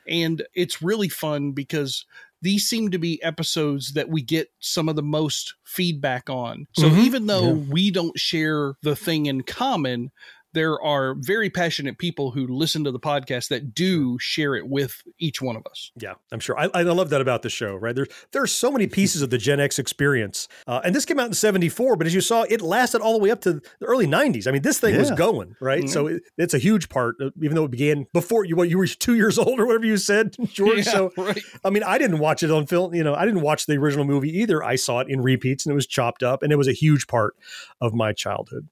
and 0.08 0.44
it's 0.54 0.82
really 0.82 1.10
fun 1.10 1.52
because. 1.54 2.06
These 2.42 2.68
seem 2.68 2.90
to 2.92 2.98
be 2.98 3.22
episodes 3.24 3.94
that 3.94 4.10
we 4.10 4.22
get 4.22 4.50
some 4.60 4.90
of 4.90 4.96
the 4.96 5.04
most 5.04 5.54
feedback 5.64 6.30
on. 6.30 6.68
So 6.74 6.90
Mhm. 6.90 7.04
even 7.06 7.26
though 7.28 7.48
Yeah. 7.56 7.66
we 7.72 7.92
don't 7.92 8.18
share 8.20 8.74
the 8.82 8.96
thing 8.96 9.28
in 9.28 9.44
common, 9.44 10.12
there 10.54 10.82
are 10.82 11.16
very 11.16 11.50
passionate 11.50 11.98
people 11.98 12.32
who 12.32 12.48
listen 12.48 12.84
to 12.84 12.92
the 12.92 13.00
podcast 13.00 13.50
that 13.50 13.74
do 13.74 14.18
share 14.20 14.56
it 14.56 14.68
with 14.68 15.02
each 15.20 15.42
one 15.42 15.56
of 15.56 15.66
us. 15.66 15.92
Yeah, 15.96 16.14
I'm 16.32 16.40
sure. 16.40 16.58
I, 16.60 16.70
I 16.74 16.82
love 16.84 17.10
that 17.10 17.22
about 17.22 17.42
the 17.42 17.50
show, 17.50 17.76
right? 17.76 17.96
There's 17.96 18.10
there 18.32 18.42
are 18.42 18.48
so 18.48 18.72
many 18.72 18.88
pieces 18.88 19.22
of 19.22 19.30
the 19.30 19.38
Gen 19.38 19.60
X 19.60 19.80
experience, 19.80 20.48
uh, 20.68 20.82
and 20.84 20.96
this 20.96 21.06
came 21.06 21.20
out 21.20 21.28
in 21.28 21.34
'74, 21.34 21.96
but 21.96 22.08
as 22.08 22.14
you 22.14 22.22
saw, 22.22 22.44
it 22.44 22.62
lasted 22.62 23.02
all 23.02 23.14
the 23.14 23.20
way 23.20 23.32
up 23.32 23.42
to 23.42 23.54
the 23.54 23.62
early 23.82 24.08
'90s. 24.08 24.48
I 24.48 24.52
mean, 24.52 24.62
this 24.62 24.80
thing 24.80 24.98
was 24.98 25.12
going 25.12 25.56
right, 25.60 25.90
so 25.90 26.08
it, 26.08 26.24
it's 26.38 26.54
a 26.54 26.60
huge 26.60 26.90
part, 26.90 27.16
uh, 27.22 27.30
even 27.42 27.56
though 27.56 27.66
it 27.66 27.72
began 27.72 28.08
before 28.14 28.46
you. 28.46 28.56
What 28.56 28.70
you 28.70 28.78
were 28.78 28.88
two 28.88 29.16
years 29.16 29.38
old 29.40 29.60
or 29.60 29.66
whatever 29.66 29.86
you 29.86 29.98
said, 29.98 30.36
George. 30.46 30.86
Yeah, 30.86 30.92
so 30.92 31.12
right. 31.18 31.42
I 31.64 31.70
mean, 31.70 31.84
I 31.84 31.98
didn't 31.98 32.20
watch 32.20 32.44
it 32.44 32.52
on 32.52 32.68
film. 32.68 32.94
You 32.94 33.04
know, 33.04 33.16
I 33.16 33.26
didn't 33.26 33.42
watch 33.42 33.66
the 33.66 33.78
original 33.78 34.06
movie 34.06 34.38
either. 34.40 34.64
I 34.64 34.76
saw 34.76 35.00
it 35.00 35.08
in 35.10 35.22
repeats, 35.22 35.66
and 35.66 35.72
it 35.72 35.76
was 35.76 35.88
chopped 35.88 36.24
up, 36.24 36.44
and 36.44 36.52
it 36.52 36.58
was 36.58 36.68
a 36.68 36.74
huge 36.74 37.08
part 37.08 37.36
of 37.80 37.94
my 37.94 38.14
childhood. 38.14 38.68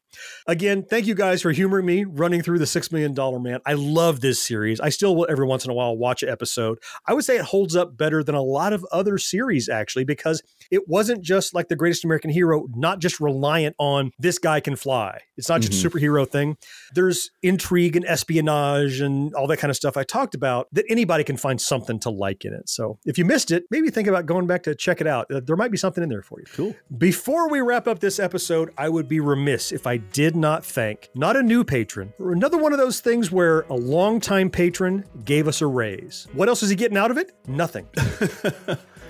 Again, 0.48 0.84
thank 0.84 1.06
you 1.08 1.16
guys 1.16 1.42
for 1.42 1.52
humoring 1.52 1.86
me 1.86 2.04
running 2.06 2.42
through 2.42 2.60
the 2.60 2.66
Six 2.66 2.92
Million 2.92 3.14
Dollar 3.14 3.40
Man. 3.40 3.60
I 3.66 3.74
love 3.74 4.22
this 4.22 4.42
series. 4.42 4.80
I 4.80 4.90
still 4.90 5.16
will 5.16 5.28
every 5.30 5.46
once 5.46 5.66
in 5.66 5.72
a 5.72 5.74
while 5.74 5.96
watch 5.98 6.24
an 6.24 6.30
episode. 6.30 6.80
I 7.08 7.14
would 7.14 7.24
say 7.26 7.38
it 7.38 7.46
holds 7.46 7.76
up 7.76 7.98
better 7.98 8.24
than 8.24 8.36
a 8.36 8.42
lot 8.42 8.74
of 8.74 8.86
other 8.92 9.18
series, 9.18 9.70
actually, 9.70 10.06
because 10.06 10.42
it 10.72 10.88
wasn't 10.88 11.22
just 11.22 11.54
like 11.54 11.68
the 11.68 11.76
greatest 11.76 12.04
American 12.04 12.32
hero, 12.32 12.68
not 12.76 13.00
just 13.00 13.20
reliant 13.20 13.76
on 13.80 14.12
this 14.20 14.40
guy 14.40 14.60
can 14.60 14.76
fly. 14.76 15.20
It's 15.38 15.50
not 15.50 15.62
just 15.62 15.74
Mhm. 15.74 15.86
a 15.86 15.90
superhero 15.90 16.28
thing. 16.30 16.58
There's 16.94 17.32
intrigue 17.44 17.96
and 17.96 18.06
espionage 18.06 19.00
and 19.02 19.34
all 19.36 19.48
that 19.48 19.58
kind 19.58 19.70
of 19.70 19.76
stuff 19.78 19.98
I 19.98 20.04
talked 20.04 20.36
about 20.36 20.68
that 20.74 20.86
anybody 20.90 21.24
can 21.24 21.38
find 21.38 21.60
something 21.62 22.00
to 22.02 22.10
like 22.10 22.46
in 22.46 22.54
it. 22.54 22.70
So 22.70 22.98
if 23.06 23.18
you 23.18 23.26
missed 23.26 23.52
it, 23.52 23.64
maybe 23.72 23.90
think 23.90 24.08
about 24.08 24.26
going 24.26 24.48
back 24.48 24.64
to 24.64 24.76
check 24.76 25.02
it 25.02 25.08
out. 25.08 25.28
Uh, 25.32 25.42
There 25.44 25.56
might 25.56 25.72
be 25.72 25.78
something 25.78 26.04
in 26.04 26.10
there 26.10 26.22
for 26.22 26.40
you. 26.40 26.46
Cool. 26.54 26.76
Before 26.98 27.50
we 27.50 27.62
wrap 27.62 27.88
up 27.88 28.00
this 28.00 28.20
episode, 28.20 28.72
I 28.78 28.90
would 28.90 29.08
be 29.08 29.20
remiss 29.20 29.72
if 29.72 29.88
I 29.88 29.99
did 30.12 30.36
not 30.36 30.66
thank 30.66 31.10
not 31.14 31.36
a 31.36 31.44
new 31.44 31.64
patron, 31.64 32.14
or 32.20 32.32
another 32.32 32.58
one 32.58 32.74
of 32.74 32.80
those 32.80 33.00
things 33.00 33.32
where 33.32 33.62
a 33.62 33.76
longtime 33.76 34.50
patron 34.50 35.06
gave 35.26 35.48
us 35.48 35.62
a 35.62 35.68
raise. 35.68 36.28
What 36.34 36.50
else 36.50 36.64
is 36.64 36.70
he 36.70 36.76
getting 36.76 36.98
out 36.98 37.12
of 37.12 37.18
it? 37.18 37.32
Nothing. 37.48 37.88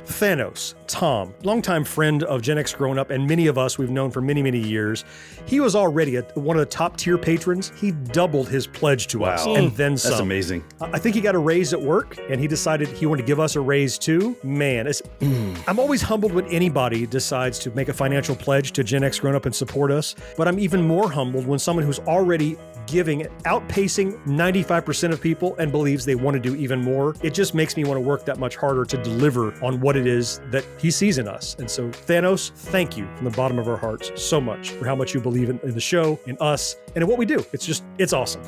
Thanos, 0.09 0.73
Tom, 0.87 1.33
longtime 1.43 1.83
friend 1.83 2.23
of 2.23 2.41
Gen 2.41 2.57
X 2.57 2.73
Grown 2.73 2.97
Up, 2.97 3.11
and 3.11 3.27
many 3.27 3.47
of 3.47 3.57
us 3.57 3.77
we've 3.77 3.91
known 3.91 4.09
for 4.09 4.21
many, 4.21 4.41
many 4.41 4.59
years. 4.59 5.05
He 5.45 5.59
was 5.59 5.75
already 5.75 6.17
a, 6.17 6.23
one 6.33 6.57
of 6.57 6.61
the 6.61 6.65
top 6.65 6.97
tier 6.97 7.17
patrons. 7.17 7.71
He 7.79 7.91
doubled 7.91 8.49
his 8.49 8.65
pledge 8.67 9.07
to 9.07 9.23
us 9.23 9.45
and 9.45 9.71
mm. 9.71 9.75
then 9.75 9.97
some. 9.97 10.11
That's 10.11 10.21
amazing. 10.21 10.63
I 10.81 10.97
think 10.97 11.15
he 11.15 11.21
got 11.21 11.35
a 11.35 11.39
raise 11.39 11.73
at 11.73 11.81
work 11.81 12.17
and 12.29 12.41
he 12.41 12.47
decided 12.47 12.87
he 12.89 13.05
wanted 13.05 13.21
to 13.21 13.27
give 13.27 13.39
us 13.39 13.55
a 13.55 13.61
raise 13.61 13.97
too. 13.97 14.35
Man, 14.43 14.87
it's, 14.87 15.01
mm. 15.19 15.63
I'm 15.67 15.79
always 15.79 16.01
humbled 16.01 16.33
when 16.33 16.45
anybody 16.47 17.05
decides 17.05 17.59
to 17.59 17.71
make 17.71 17.87
a 17.89 17.93
financial 17.93 18.35
pledge 18.35 18.71
to 18.73 18.83
Gen 18.83 19.03
X 19.03 19.19
Grown 19.19 19.35
Up 19.35 19.45
and 19.45 19.53
support 19.53 19.91
us, 19.91 20.15
but 20.37 20.47
I'm 20.47 20.59
even 20.59 20.81
more 20.81 21.09
humbled 21.09 21.45
when 21.45 21.59
someone 21.59 21.85
who's 21.85 21.99
already 21.99 22.57
giving, 22.89 23.21
outpacing 23.45 24.23
95% 24.25 25.11
of 25.11 25.21
people 25.21 25.55
and 25.57 25.71
believes 25.71 26.05
they 26.05 26.15
want 26.15 26.35
to 26.35 26.39
do 26.39 26.55
even 26.55 26.81
more. 26.81 27.15
It 27.21 27.33
just 27.33 27.53
makes 27.53 27.77
me 27.77 27.83
want 27.83 27.97
to 27.97 28.01
work 28.01 28.25
that 28.25 28.39
much 28.39 28.55
harder 28.55 28.85
to 28.85 28.97
deliver 29.03 29.53
on 29.63 29.79
what 29.79 29.95
it 29.95 30.07
is 30.07 30.41
that 30.51 30.65
he 30.77 30.91
sees 30.91 31.17
in 31.17 31.27
us. 31.27 31.55
And 31.59 31.69
so, 31.69 31.89
Thanos, 31.89 32.51
thank 32.51 32.97
you 32.97 33.07
from 33.15 33.25
the 33.25 33.35
bottom 33.35 33.59
of 33.59 33.67
our 33.67 33.77
hearts 33.77 34.11
so 34.15 34.41
much 34.41 34.71
for 34.71 34.85
how 34.85 34.95
much 34.95 35.13
you 35.13 35.19
believe 35.19 35.49
in, 35.49 35.59
in 35.59 35.73
the 35.73 35.81
show, 35.81 36.19
in 36.25 36.37
us, 36.39 36.75
and 36.95 37.07
what 37.07 37.17
we 37.17 37.25
do. 37.25 37.43
It's 37.53 37.65
just, 37.65 37.83
it's 37.97 38.13
awesome. 38.13 38.41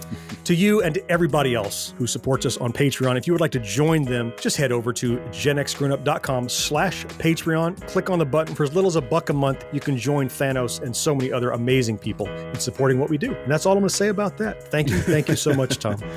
to 0.43 0.55
you 0.55 0.81
and 0.81 0.95
to 0.95 1.11
everybody 1.11 1.55
else 1.55 1.93
who 1.97 2.07
supports 2.07 2.45
us 2.45 2.57
on 2.57 2.73
Patreon, 2.73 3.17
if 3.17 3.27
you 3.27 3.33
would 3.33 3.41
like 3.41 3.51
to 3.51 3.59
join 3.59 4.03
them, 4.03 4.33
just 4.39 4.57
head 4.57 4.71
over 4.71 4.93
to 4.93 5.17
genxgrownup.com 5.17 6.49
slash 6.49 7.05
Patreon. 7.05 7.87
Click 7.87 8.09
on 8.09 8.19
the 8.19 8.25
button. 8.25 8.55
For 8.55 8.63
as 8.63 8.73
little 8.73 8.87
as 8.87 8.95
a 8.95 9.01
buck 9.01 9.29
a 9.29 9.33
month, 9.33 9.65
you 9.71 9.79
can 9.79 9.97
join 9.97 10.29
Thanos 10.29 10.81
and 10.81 10.95
so 10.95 11.13
many 11.15 11.31
other 11.31 11.51
amazing 11.51 11.97
people 11.97 12.27
in 12.27 12.59
supporting 12.59 12.99
what 12.99 13.09
we 13.09 13.17
do. 13.17 13.33
And 13.33 13.51
that's 13.51 13.65
all 13.65 13.73
I'm 13.73 13.79
going 13.79 13.89
to 13.89 13.95
say 13.95 14.09
about 14.09 14.37
that. 14.37 14.63
Thank 14.63 14.89
you. 14.89 14.99
Thank 14.99 15.27
you 15.27 15.35
so 15.35 15.53
much, 15.53 15.77
Tom. 15.77 15.97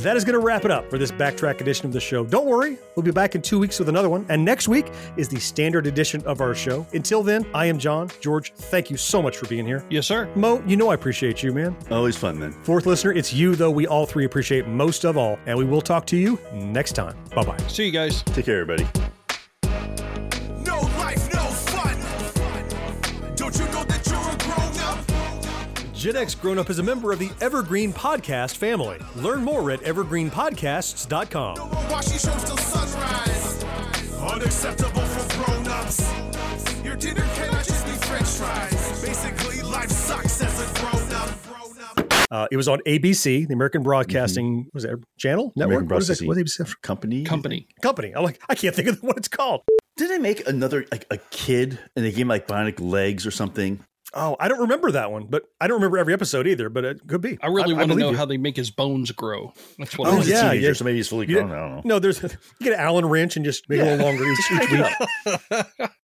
That 0.00 0.16
is 0.16 0.24
going 0.24 0.34
to 0.34 0.44
wrap 0.44 0.64
it 0.64 0.70
up 0.70 0.90
for 0.90 0.98
this 0.98 1.10
backtrack 1.10 1.60
edition 1.60 1.86
of 1.86 1.92
the 1.92 2.00
show. 2.00 2.24
Don't 2.24 2.46
worry, 2.46 2.78
we'll 2.94 3.04
be 3.04 3.10
back 3.10 3.34
in 3.34 3.42
two 3.42 3.58
weeks 3.58 3.78
with 3.78 3.88
another 3.88 4.08
one. 4.08 4.26
And 4.28 4.44
next 4.44 4.68
week 4.68 4.86
is 5.16 5.28
the 5.28 5.40
standard 5.40 5.86
edition 5.86 6.22
of 6.26 6.40
our 6.40 6.54
show. 6.54 6.86
Until 6.92 7.22
then, 7.22 7.46
I 7.54 7.66
am 7.66 7.78
John. 7.78 8.10
George, 8.20 8.52
thank 8.54 8.90
you 8.90 8.96
so 8.96 9.22
much 9.22 9.36
for 9.36 9.46
being 9.46 9.66
here. 9.66 9.84
Yes, 9.90 10.06
sir. 10.06 10.28
Mo, 10.34 10.62
you 10.66 10.76
know 10.76 10.90
I 10.90 10.94
appreciate 10.94 11.42
you, 11.42 11.52
man. 11.52 11.76
Always 11.90 12.16
fun, 12.16 12.38
man. 12.38 12.52
Fourth 12.64 12.86
listener, 12.86 13.12
it's 13.12 13.32
you, 13.32 13.54
though 13.54 13.70
we 13.70 13.86
all 13.86 14.06
three 14.06 14.24
appreciate 14.24 14.66
most 14.66 15.04
of 15.04 15.16
all. 15.16 15.38
And 15.46 15.56
we 15.56 15.64
will 15.64 15.82
talk 15.82 16.06
to 16.06 16.16
you 16.16 16.38
next 16.52 16.92
time. 16.92 17.16
Bye 17.34 17.44
bye. 17.44 17.56
See 17.68 17.86
you 17.86 17.92
guys. 17.92 18.22
Take 18.24 18.46
care, 18.46 18.60
everybody. 18.60 19.13
Gen 26.04 26.16
X 26.16 26.34
Grown 26.34 26.58
Up 26.58 26.68
is 26.68 26.78
a 26.78 26.82
member 26.82 27.12
of 27.12 27.18
the 27.18 27.30
Evergreen 27.40 27.90
Podcast 27.90 28.56
family. 28.58 28.98
Learn 29.16 29.42
more 29.42 29.70
at 29.70 29.80
evergreenpodcasts.com. 29.80 31.70
Watching 31.90 32.18
shows. 32.18 32.44
Unacceptable 34.20 35.00
for 35.00 35.44
grown 35.44 35.66
ups. 35.66 36.12
Your 36.84 36.94
dinner 36.96 37.26
cannot 37.36 37.64
just 37.64 37.86
be 37.86 37.92
french 37.92 38.26
fries. 38.26 39.02
Basically, 39.02 39.62
life 39.62 39.88
sucks 39.88 40.42
as 40.42 40.60
a 40.60 40.66
grown 40.78 41.10
up. 41.14 41.30
Uh, 42.30 42.48
it 42.52 42.58
was 42.58 42.68
on 42.68 42.80
ABC, 42.80 43.48
the 43.48 43.54
American 43.54 43.82
Broadcasting 43.82 44.68
was 44.74 44.84
it 44.84 44.98
channel 45.16 45.54
network. 45.56 45.84
American 45.84 45.88
What 45.88 46.02
is 46.02 46.10
it? 46.10 46.26
Broadcasting 46.26 46.28
What 46.28 46.36
is 46.36 46.60
it? 46.60 46.82
Company. 46.82 47.24
Company. 47.24 47.66
Company. 47.80 48.12
I'm 48.14 48.24
like, 48.24 48.42
I 48.50 48.54
can't 48.54 48.76
think 48.76 48.88
of 48.88 49.02
what 49.02 49.16
it's 49.16 49.28
called. 49.28 49.62
Did 49.96 50.10
they 50.10 50.18
make 50.18 50.46
another 50.46 50.84
like 50.92 51.06
a 51.10 51.16
kid 51.30 51.78
and 51.96 52.04
they 52.04 52.10
gave 52.10 52.18
him 52.18 52.28
like 52.28 52.46
bionic 52.46 52.78
legs 52.78 53.26
or 53.26 53.30
something? 53.30 53.82
Oh, 54.16 54.36
I 54.38 54.48
don't 54.48 54.60
remember 54.60 54.92
that 54.92 55.10
one, 55.10 55.26
but 55.28 55.42
I 55.60 55.66
don't 55.66 55.76
remember 55.76 55.98
every 55.98 56.12
episode 56.14 56.46
either. 56.46 56.68
But 56.68 56.84
it 56.84 57.06
could 57.08 57.20
be. 57.20 57.38
I 57.42 57.48
really 57.48 57.74
want 57.74 57.82
to 57.82 57.88
believe 57.88 57.98
know 58.04 58.10
you. 58.12 58.16
how 58.16 58.24
they 58.26 58.36
make 58.36 58.56
his 58.56 58.70
bones 58.70 59.10
grow. 59.10 59.52
That's 59.78 59.98
what 59.98 60.08
Oh 60.08 60.12
I 60.12 60.16
He's 60.18 60.28
a 60.28 60.30
yeah, 60.30 60.40
teenager, 60.50 60.66
yeah. 60.68 60.72
so 60.74 60.84
maybe 60.84 60.96
he's 60.98 61.08
fully 61.08 61.26
You 61.28 61.34
grown. 61.36 61.48
get- 61.48 61.56
I 61.56 61.60
don't 61.60 61.74
know. 61.76 61.82
No, 61.84 61.98
there's 61.98 62.22
you 62.22 62.28
get 62.60 62.74
an 62.74 62.80
Allen 62.80 63.06
wrench 63.06 63.36
and 63.36 63.44
just 63.44 63.68
make 63.68 63.80
it 63.80 63.82
a 63.82 63.96
little 63.96 64.06
longer 64.06 64.24
each, 64.24 64.52
each 64.52 64.70
week. 64.70 65.90